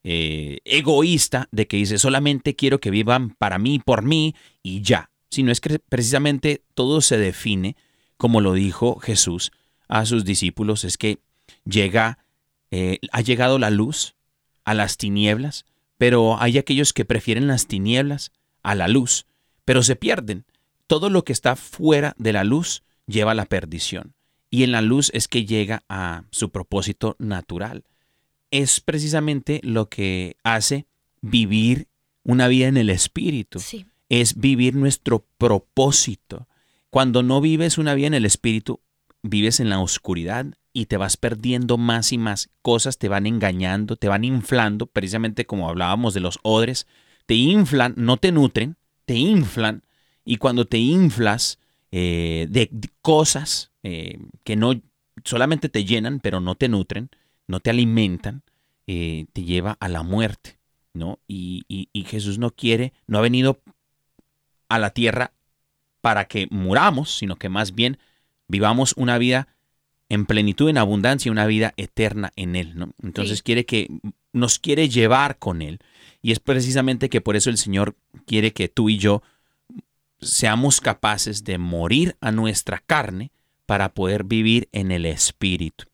eh, 0.04 0.60
egoísta 0.66 1.50
de 1.52 1.68
que 1.68 1.76
dice 1.76 1.98
solamente 1.98 2.56
quiero 2.56 2.80
que 2.80 2.92
vivan 2.92 3.32
para 3.32 3.60
mí, 3.60 3.80
por 3.80 4.02
mí 4.02 4.36
y 4.62 4.82
ya, 4.82 5.10
sino 5.30 5.52
es 5.52 5.62
que 5.62 5.80
precisamente 5.80 6.64
todo 6.74 7.02
se 7.02 7.18
define, 7.18 7.76
como 8.18 8.42
lo 8.42 8.54
dijo 8.54 9.00
Jesús 9.00 9.52
a 9.90 10.06
sus 10.06 10.24
discípulos, 10.24 10.86
es 10.86 10.98
que 10.98 11.20
llega, 11.66 12.20
eh, 12.72 13.00
ha 13.12 13.22
llegado 13.22 13.60
la 13.60 13.70
luz 13.70 14.16
a 14.64 14.74
las 14.74 14.96
tinieblas, 14.96 15.66
pero 15.98 16.42
hay 16.42 16.58
aquellos 16.58 16.94
que 16.94 17.04
prefieren 17.04 17.48
las 17.48 17.68
tinieblas 17.68 18.32
a 18.64 18.76
la 18.76 18.88
luz, 18.88 19.26
pero 19.66 19.84
se 19.84 19.98
pierden. 19.98 20.46
Todo 20.88 21.10
lo 21.10 21.26
que 21.26 21.34
está 21.34 21.58
fuera 21.58 22.16
de 22.18 22.32
la 22.32 22.46
luz 22.46 22.84
lleva 23.06 23.32
a 23.32 23.36
la 23.36 23.46
perdición. 23.46 24.14
Y 24.50 24.64
en 24.64 24.72
la 24.72 24.82
luz 24.82 25.12
es 25.14 25.28
que 25.28 25.46
llega 25.46 25.84
a 25.90 26.24
su 26.32 26.50
propósito 26.50 27.18
natural 27.20 27.84
es 28.52 28.80
precisamente 28.80 29.60
lo 29.64 29.90
que 29.90 30.38
hace 30.44 30.88
vivir 31.22 31.88
una 32.24 32.48
vida 32.48 32.68
en 32.68 32.78
el 32.78 32.90
Espíritu. 32.90 33.62
Es 34.10 34.40
vivir 34.40 34.76
nuestro 34.76 35.26
propósito. 35.38 36.48
Cuando 36.90 37.22
no 37.22 37.42
vives 37.42 37.78
una 37.78 37.94
vida 37.94 38.08
en 38.08 38.14
el 38.16 38.26
Espíritu, 38.26 38.80
vives 39.22 39.60
en 39.60 39.70
la 39.70 39.80
oscuridad 39.80 40.46
y 40.74 40.86
te 40.86 40.98
vas 40.98 41.18
perdiendo 41.18 41.78
más 41.78 42.12
y 42.12 42.18
más. 42.18 42.50
Cosas 42.62 42.98
te 42.98 43.10
van 43.10 43.26
engañando, 43.26 43.96
te 43.96 44.08
van 44.08 44.24
inflando, 44.24 44.86
precisamente 44.86 45.46
como 45.46 45.70
hablábamos 45.70 46.14
de 46.14 46.20
los 46.20 46.40
odres, 46.44 46.88
te 47.26 47.36
inflan, 47.36 47.94
no 47.98 48.18
te 48.18 48.32
nutren, 48.32 48.78
te 49.06 49.16
inflan. 49.16 49.84
Y 50.26 50.38
cuando 50.38 50.66
te 50.66 50.78
inflas 50.78 51.60
eh, 51.92 52.48
de, 52.50 52.70
cosas 53.02 53.72
eh, 53.84 54.20
que 54.44 54.56
no 54.56 54.80
solamente 55.24 55.70
te 55.70 55.86
llenan, 55.86 56.20
pero 56.20 56.40
no 56.40 56.56
te 56.56 56.70
nutren, 56.70 57.10
no 57.48 57.60
te 57.60 57.72
alimentan, 57.72 58.44
eh, 58.88 59.26
te 59.34 59.44
lleva 59.44 59.78
a 59.80 59.90
la 59.90 60.04
muerte, 60.04 60.60
¿no? 60.94 61.20
Y, 61.28 61.66
y, 61.68 62.04
Jesús 62.04 62.38
no 62.38 62.52
quiere, 62.52 62.94
no 63.08 63.18
ha 63.18 63.22
venido 63.22 63.62
a 64.68 64.80
la 64.80 64.92
tierra 64.92 65.34
para 66.02 66.26
que 66.26 66.48
muramos, 66.52 67.16
sino 67.16 67.36
que 67.36 67.50
más 67.50 67.76
bien 67.76 67.98
vivamos 68.50 68.94
una 68.98 69.18
vida 69.18 69.48
en 70.10 70.26
plenitud, 70.26 70.70
en 70.70 70.78
abundancia, 70.78 71.32
una 71.32 71.46
vida 71.46 71.74
eterna 71.78 72.34
en 72.36 72.56
Él, 72.56 72.74
¿no? 72.76 72.92
Entonces 73.02 73.42
quiere 73.42 73.66
que 73.66 73.88
nos 74.34 74.60
quiere 74.60 74.90
llevar 74.90 75.38
con 75.38 75.62
Él. 75.62 75.80
Y 76.22 76.34
es 76.34 76.40
precisamente 76.40 77.10
que 77.10 77.22
por 77.22 77.36
eso 77.38 77.50
el 77.50 77.58
Señor 77.58 77.96
quiere 78.26 78.52
que 78.52 78.68
tú 78.68 78.90
y 78.90 78.98
yo 78.98 79.22
seamos 80.20 80.82
capaces 80.82 81.46
de 81.46 81.58
morir 81.58 82.18
a 82.20 82.32
nuestra 82.32 82.80
carne 82.80 83.32
para 83.66 83.94
poder 83.94 84.24
vivir 84.24 84.68
en 84.72 84.92
el 84.92 85.06
Espíritu. 85.06 85.86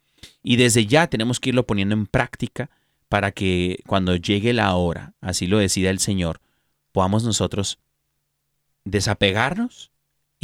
Y 0.41 0.55
desde 0.55 0.85
ya 0.85 1.07
tenemos 1.07 1.39
que 1.39 1.49
irlo 1.49 1.67
poniendo 1.67 1.93
en 1.93 2.07
práctica 2.07 2.69
para 3.09 3.31
que 3.31 3.79
cuando 3.85 4.15
llegue 4.15 4.53
la 4.53 4.73
hora, 4.75 5.13
así 5.21 5.45
lo 5.45 5.57
decida 5.59 5.89
el 5.89 5.99
Señor, 5.99 6.39
podamos 6.91 7.23
nosotros 7.23 7.79
desapegarnos 8.85 9.91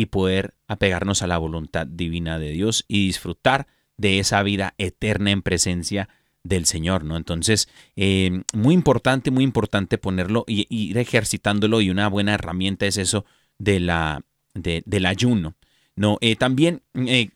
y 0.02 0.08
poder 0.08 0.56
apegarnos 0.68 1.22
a 1.22 1.28
la 1.28 1.38
voluntad 1.38 1.86
divina 1.86 2.40
de 2.40 2.50
Dios 2.50 2.86
y 2.88 3.06
disfrutar 3.06 3.68
de 3.98 4.18
esa 4.18 4.42
vida 4.42 4.74
eterna 4.80 5.30
en 5.30 5.44
presencia 5.44 6.10
del 6.44 6.66
Señor, 6.66 7.04
¿no? 7.04 7.18
Entonces, 7.18 7.70
eh, 7.96 8.42
muy 8.54 8.74
importante, 8.74 9.30
muy 9.30 9.44
importante 9.44 10.00
ponerlo 10.00 10.44
y 10.48 10.66
ir 10.70 10.98
ejercitándolo 10.98 11.82
y 11.82 11.92
una 11.92 12.08
buena 12.08 12.34
herramienta 12.34 12.88
es 12.88 12.98
eso 12.98 13.26
de 13.60 13.80
la, 13.80 14.24
del 14.56 15.06
ayuno, 15.06 15.56
¿no? 15.96 16.18
Eh, 16.22 16.36
también 16.36 16.82
eh, 16.96 17.30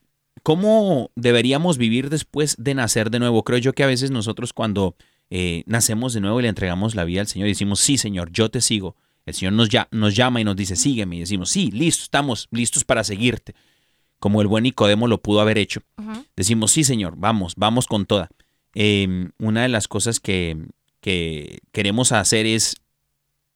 ¿Cómo 0.45 1.09
deberíamos 1.15 1.79
vivir 1.79 2.11
después 2.11 2.55
de 2.59 2.75
nacer 2.75 3.09
de 3.09 3.17
nuevo? 3.17 3.43
Creo 3.43 3.57
yo 3.57 3.73
que 3.73 3.83
a 3.83 3.87
veces 3.87 4.11
nosotros 4.11 4.53
cuando 4.53 4.95
eh, 5.31 5.63
nacemos 5.65 6.13
de 6.13 6.21
nuevo 6.21 6.39
y 6.39 6.43
le 6.43 6.49
entregamos 6.49 6.93
la 6.93 7.03
vida 7.03 7.21
al 7.21 7.27
Señor 7.27 7.47
decimos, 7.47 7.79
sí 7.79 7.97
Señor, 7.97 8.31
yo 8.31 8.49
te 8.49 8.61
sigo. 8.61 8.95
El 9.25 9.33
Señor 9.33 9.53
nos, 9.53 9.69
ya, 9.69 9.87
nos 9.91 10.15
llama 10.15 10.41
y 10.41 10.43
nos 10.43 10.55
dice, 10.55 10.75
sígueme. 10.75 11.17
Y 11.17 11.19
decimos, 11.21 11.49
sí, 11.49 11.71
listo, 11.71 12.03
estamos 12.03 12.47
listos 12.51 12.83
para 12.83 13.03
seguirte. 13.03 13.55
Como 14.19 14.41
el 14.41 14.47
buen 14.47 14.63
Nicodemo 14.63 15.07
lo 15.07 15.21
pudo 15.21 15.41
haber 15.41 15.57
hecho. 15.57 15.81
Decimos, 16.35 16.71
sí 16.71 16.83
Señor, 16.83 17.15
vamos, 17.17 17.53
vamos 17.57 17.87
con 17.87 18.05
toda. 18.05 18.29
Em, 18.73 19.31
una 19.39 19.63
de 19.63 19.69
las 19.69 19.87
cosas 19.87 20.19
que, 20.19 20.57
que 21.01 21.59
queremos 21.71 22.11
hacer 22.11 22.45
es 22.45 22.75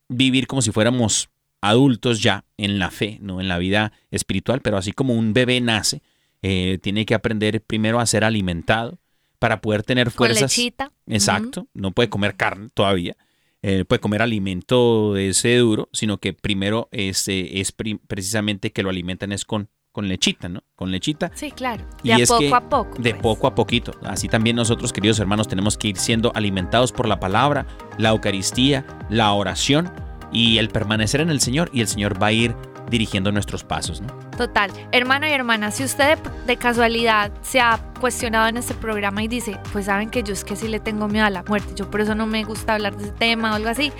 vivir 0.07 0.47
como 0.47 0.61
si 0.61 0.71
fuéramos 0.71 1.29
adultos 1.61 2.21
ya 2.21 2.45
en 2.57 2.79
la 2.79 2.91
fe, 2.91 3.17
no 3.21 3.41
en 3.41 3.47
la 3.47 3.57
vida 3.57 3.91
espiritual, 4.11 4.61
pero 4.61 4.77
así 4.77 4.91
como 4.91 5.13
un 5.13 5.33
bebé 5.33 5.61
nace, 5.61 6.01
eh, 6.41 6.79
tiene 6.81 7.05
que 7.05 7.13
aprender 7.13 7.61
primero 7.61 7.99
a 7.99 8.05
ser 8.05 8.23
alimentado 8.23 8.97
para 9.39 9.61
poder 9.61 9.83
tener 9.83 10.11
fuerzas. 10.11 10.39
Con 10.39 10.47
lechita. 10.47 10.91
Exacto, 11.07 11.67
no 11.73 11.91
puede 11.91 12.09
comer 12.09 12.35
carne 12.35 12.69
todavía, 12.73 13.15
eh, 13.61 13.85
puede 13.85 13.99
comer 13.99 14.21
alimento 14.21 15.17
ese 15.17 15.57
duro, 15.57 15.89
sino 15.91 16.17
que 16.17 16.33
primero 16.33 16.87
es, 16.91 17.25
es 17.27 17.73
precisamente 18.07 18.71
que 18.71 18.83
lo 18.83 18.89
alimentan 18.89 19.31
es 19.31 19.45
con, 19.45 19.69
con 19.91 20.07
lechita, 20.07 20.47
¿no? 20.47 20.63
Con 20.75 20.91
lechita. 20.91 21.31
Sí, 21.35 21.51
claro. 21.51 21.85
De 22.03 22.13
a 22.13 22.17
poco 22.25 22.55
a 22.55 22.69
poco. 22.69 23.01
De 23.01 23.11
pues. 23.11 23.21
poco 23.21 23.47
a 23.47 23.55
poquito. 23.55 23.91
Así 24.03 24.27
también 24.27 24.55
nosotros, 24.55 24.93
queridos 24.93 25.19
hermanos, 25.19 25.47
tenemos 25.47 25.77
que 25.77 25.89
ir 25.89 25.97
siendo 25.97 26.31
alimentados 26.35 26.91
por 26.91 27.07
la 27.07 27.19
palabra, 27.19 27.65
la 27.97 28.09
Eucaristía, 28.09 28.85
la 29.09 29.33
oración 29.33 29.91
y 30.31 30.57
el 30.57 30.69
permanecer 30.69 31.21
en 31.21 31.29
el 31.29 31.41
Señor 31.41 31.69
y 31.73 31.81
el 31.81 31.87
Señor 31.87 32.21
va 32.21 32.27
a 32.27 32.31
ir 32.31 32.55
dirigiendo 32.89 33.31
nuestros 33.31 33.63
pasos. 33.63 34.01
¿no? 34.01 34.28
Total. 34.39 34.71
Hermano 34.93 35.27
y 35.27 35.31
hermana, 35.31 35.69
si 35.69 35.83
usted 35.83 36.17
de, 36.47 36.55
casualidad 36.55 37.29
se 37.41 37.59
ha 37.59 37.77
cuestionado 37.99 38.47
en 38.47 38.55
este 38.55 38.73
programa 38.73 39.21
y 39.21 39.27
dice, 39.27 39.59
pues 39.73 39.87
saben 39.87 40.09
que 40.09 40.23
yo 40.23 40.31
es 40.31 40.45
que 40.45 40.55
sí 40.55 40.69
le 40.69 40.79
tengo 40.79 41.09
miedo 41.09 41.25
a 41.25 41.29
la 41.29 41.43
muerte, 41.43 41.73
yo 41.75 41.91
por 41.91 41.99
eso 41.99 42.15
no 42.15 42.25
me 42.25 42.45
gusta 42.45 42.75
hablar 42.75 42.95
de 42.95 43.03
ese 43.03 43.11
tema 43.11 43.51
o 43.51 43.55
algo 43.55 43.67
así, 43.67 43.91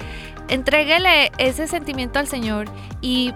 Entréguele 0.48 1.32
ese 1.38 1.68
sentimiento 1.68 2.20
al 2.20 2.28
Señor 2.28 2.68
y 3.02 3.34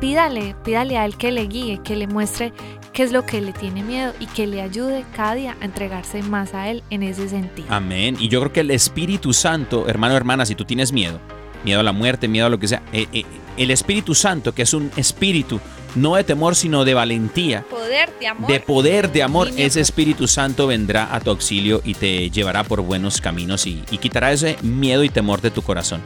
pídale, 0.00 0.54
pídale 0.64 0.98
a 0.98 1.06
Él 1.06 1.16
que 1.16 1.32
le 1.32 1.46
guíe, 1.46 1.80
que 1.82 1.96
le 1.96 2.06
muestre 2.08 2.52
qué 2.92 3.04
es 3.04 3.10
lo 3.10 3.24
que 3.24 3.40
le 3.40 3.54
tiene 3.54 3.82
miedo 3.82 4.12
y 4.20 4.26
que 4.26 4.46
le 4.46 4.60
ayude 4.60 5.04
cada 5.16 5.34
día 5.34 5.56
a 5.62 5.64
entregarse 5.64 6.22
más 6.22 6.52
a 6.52 6.68
Él 6.68 6.82
en 6.90 7.02
ese 7.02 7.28
sentido. 7.30 7.68
Amén. 7.70 8.16
Y 8.20 8.28
yo 8.28 8.38
creo 8.40 8.52
que 8.52 8.60
el 8.60 8.70
Espíritu 8.70 9.32
Santo, 9.32 9.88
hermano, 9.88 10.14
hermana, 10.14 10.44
si 10.44 10.54
tú 10.54 10.64
tienes 10.64 10.92
miedo, 10.92 11.18
miedo 11.64 11.80
a 11.80 11.82
la 11.82 11.92
muerte, 11.92 12.28
miedo 12.28 12.46
a 12.46 12.50
lo 12.50 12.58
que 12.58 12.68
sea, 12.68 12.82
eh, 12.92 13.08
eh, 13.12 13.24
el 13.56 13.70
Espíritu 13.70 14.14
Santo, 14.14 14.54
que 14.54 14.62
es 14.62 14.74
un 14.74 14.92
espíritu 14.96 15.58
no 15.94 16.14
de 16.16 16.24
temor, 16.24 16.56
sino 16.56 16.84
de 16.84 16.94
valentía, 16.94 17.62
Poder 17.70 18.10
de 18.18 18.26
amor. 18.26 18.50
de 18.50 18.60
poder, 18.60 19.12
de 19.12 19.22
amor, 19.22 19.50
ese 19.56 19.80
Espíritu 19.80 20.26
Santo 20.28 20.66
vendrá 20.66 21.14
a 21.14 21.20
tu 21.20 21.30
auxilio 21.30 21.80
y 21.84 21.94
te 21.94 22.30
llevará 22.30 22.64
por 22.64 22.80
buenos 22.82 23.20
caminos 23.20 23.66
y, 23.66 23.82
y 23.90 23.98
quitará 23.98 24.32
ese 24.32 24.56
miedo 24.62 25.04
y 25.04 25.08
temor 25.08 25.40
de 25.40 25.50
tu 25.50 25.62
corazón. 25.62 26.02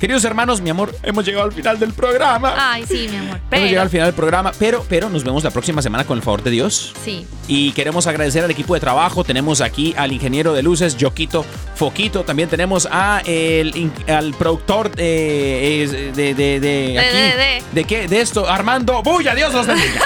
Queridos 0.00 0.24
hermanos, 0.24 0.60
mi 0.60 0.70
amor, 0.70 0.94
hemos 1.02 1.24
llegado 1.24 1.44
al 1.46 1.52
final 1.52 1.78
del 1.78 1.92
programa. 1.92 2.54
Ay, 2.56 2.84
sí, 2.86 3.06
mi 3.10 3.16
amor. 3.16 3.38
Hemos 3.50 3.68
llegado 3.68 3.84
al 3.84 3.90
final 3.90 4.06
del 4.08 4.14
programa, 4.14 4.52
pero, 4.58 4.84
pero 4.88 5.08
nos 5.08 5.24
vemos 5.24 5.42
la 5.44 5.50
próxima 5.50 5.80
semana 5.82 6.04
con 6.04 6.18
el 6.18 6.22
favor 6.22 6.42
de 6.42 6.50
Dios. 6.50 6.92
sí. 7.04 7.26
Y 7.46 7.72
queremos 7.72 8.06
agradecer 8.06 8.42
al 8.42 8.50
equipo 8.50 8.72
de 8.72 8.80
trabajo. 8.80 9.22
Tenemos 9.22 9.60
aquí 9.60 9.94
al 9.98 10.12
ingeniero 10.12 10.54
de 10.54 10.62
luces, 10.62 10.96
Joquito 10.98 11.44
Foquito. 11.74 12.22
También 12.24 12.48
tenemos 12.48 12.88
a 12.90 13.20
el, 13.26 13.92
al 14.08 14.32
productor 14.32 14.90
eh, 14.96 16.12
de, 16.16 16.34
de, 16.34 16.34
de, 16.34 16.60
De- 16.60 16.98
aquí. 16.98 17.16
de- 17.16 17.36
de. 17.36 17.62
¿De 17.74 17.84
qué? 17.84 18.08
De 18.08 18.20
esto, 18.22 18.48
Armando. 18.48 19.02
¡Buya! 19.24 19.34
Dios 19.34 19.54
los 19.54 19.66
bendiga. 19.66 20.02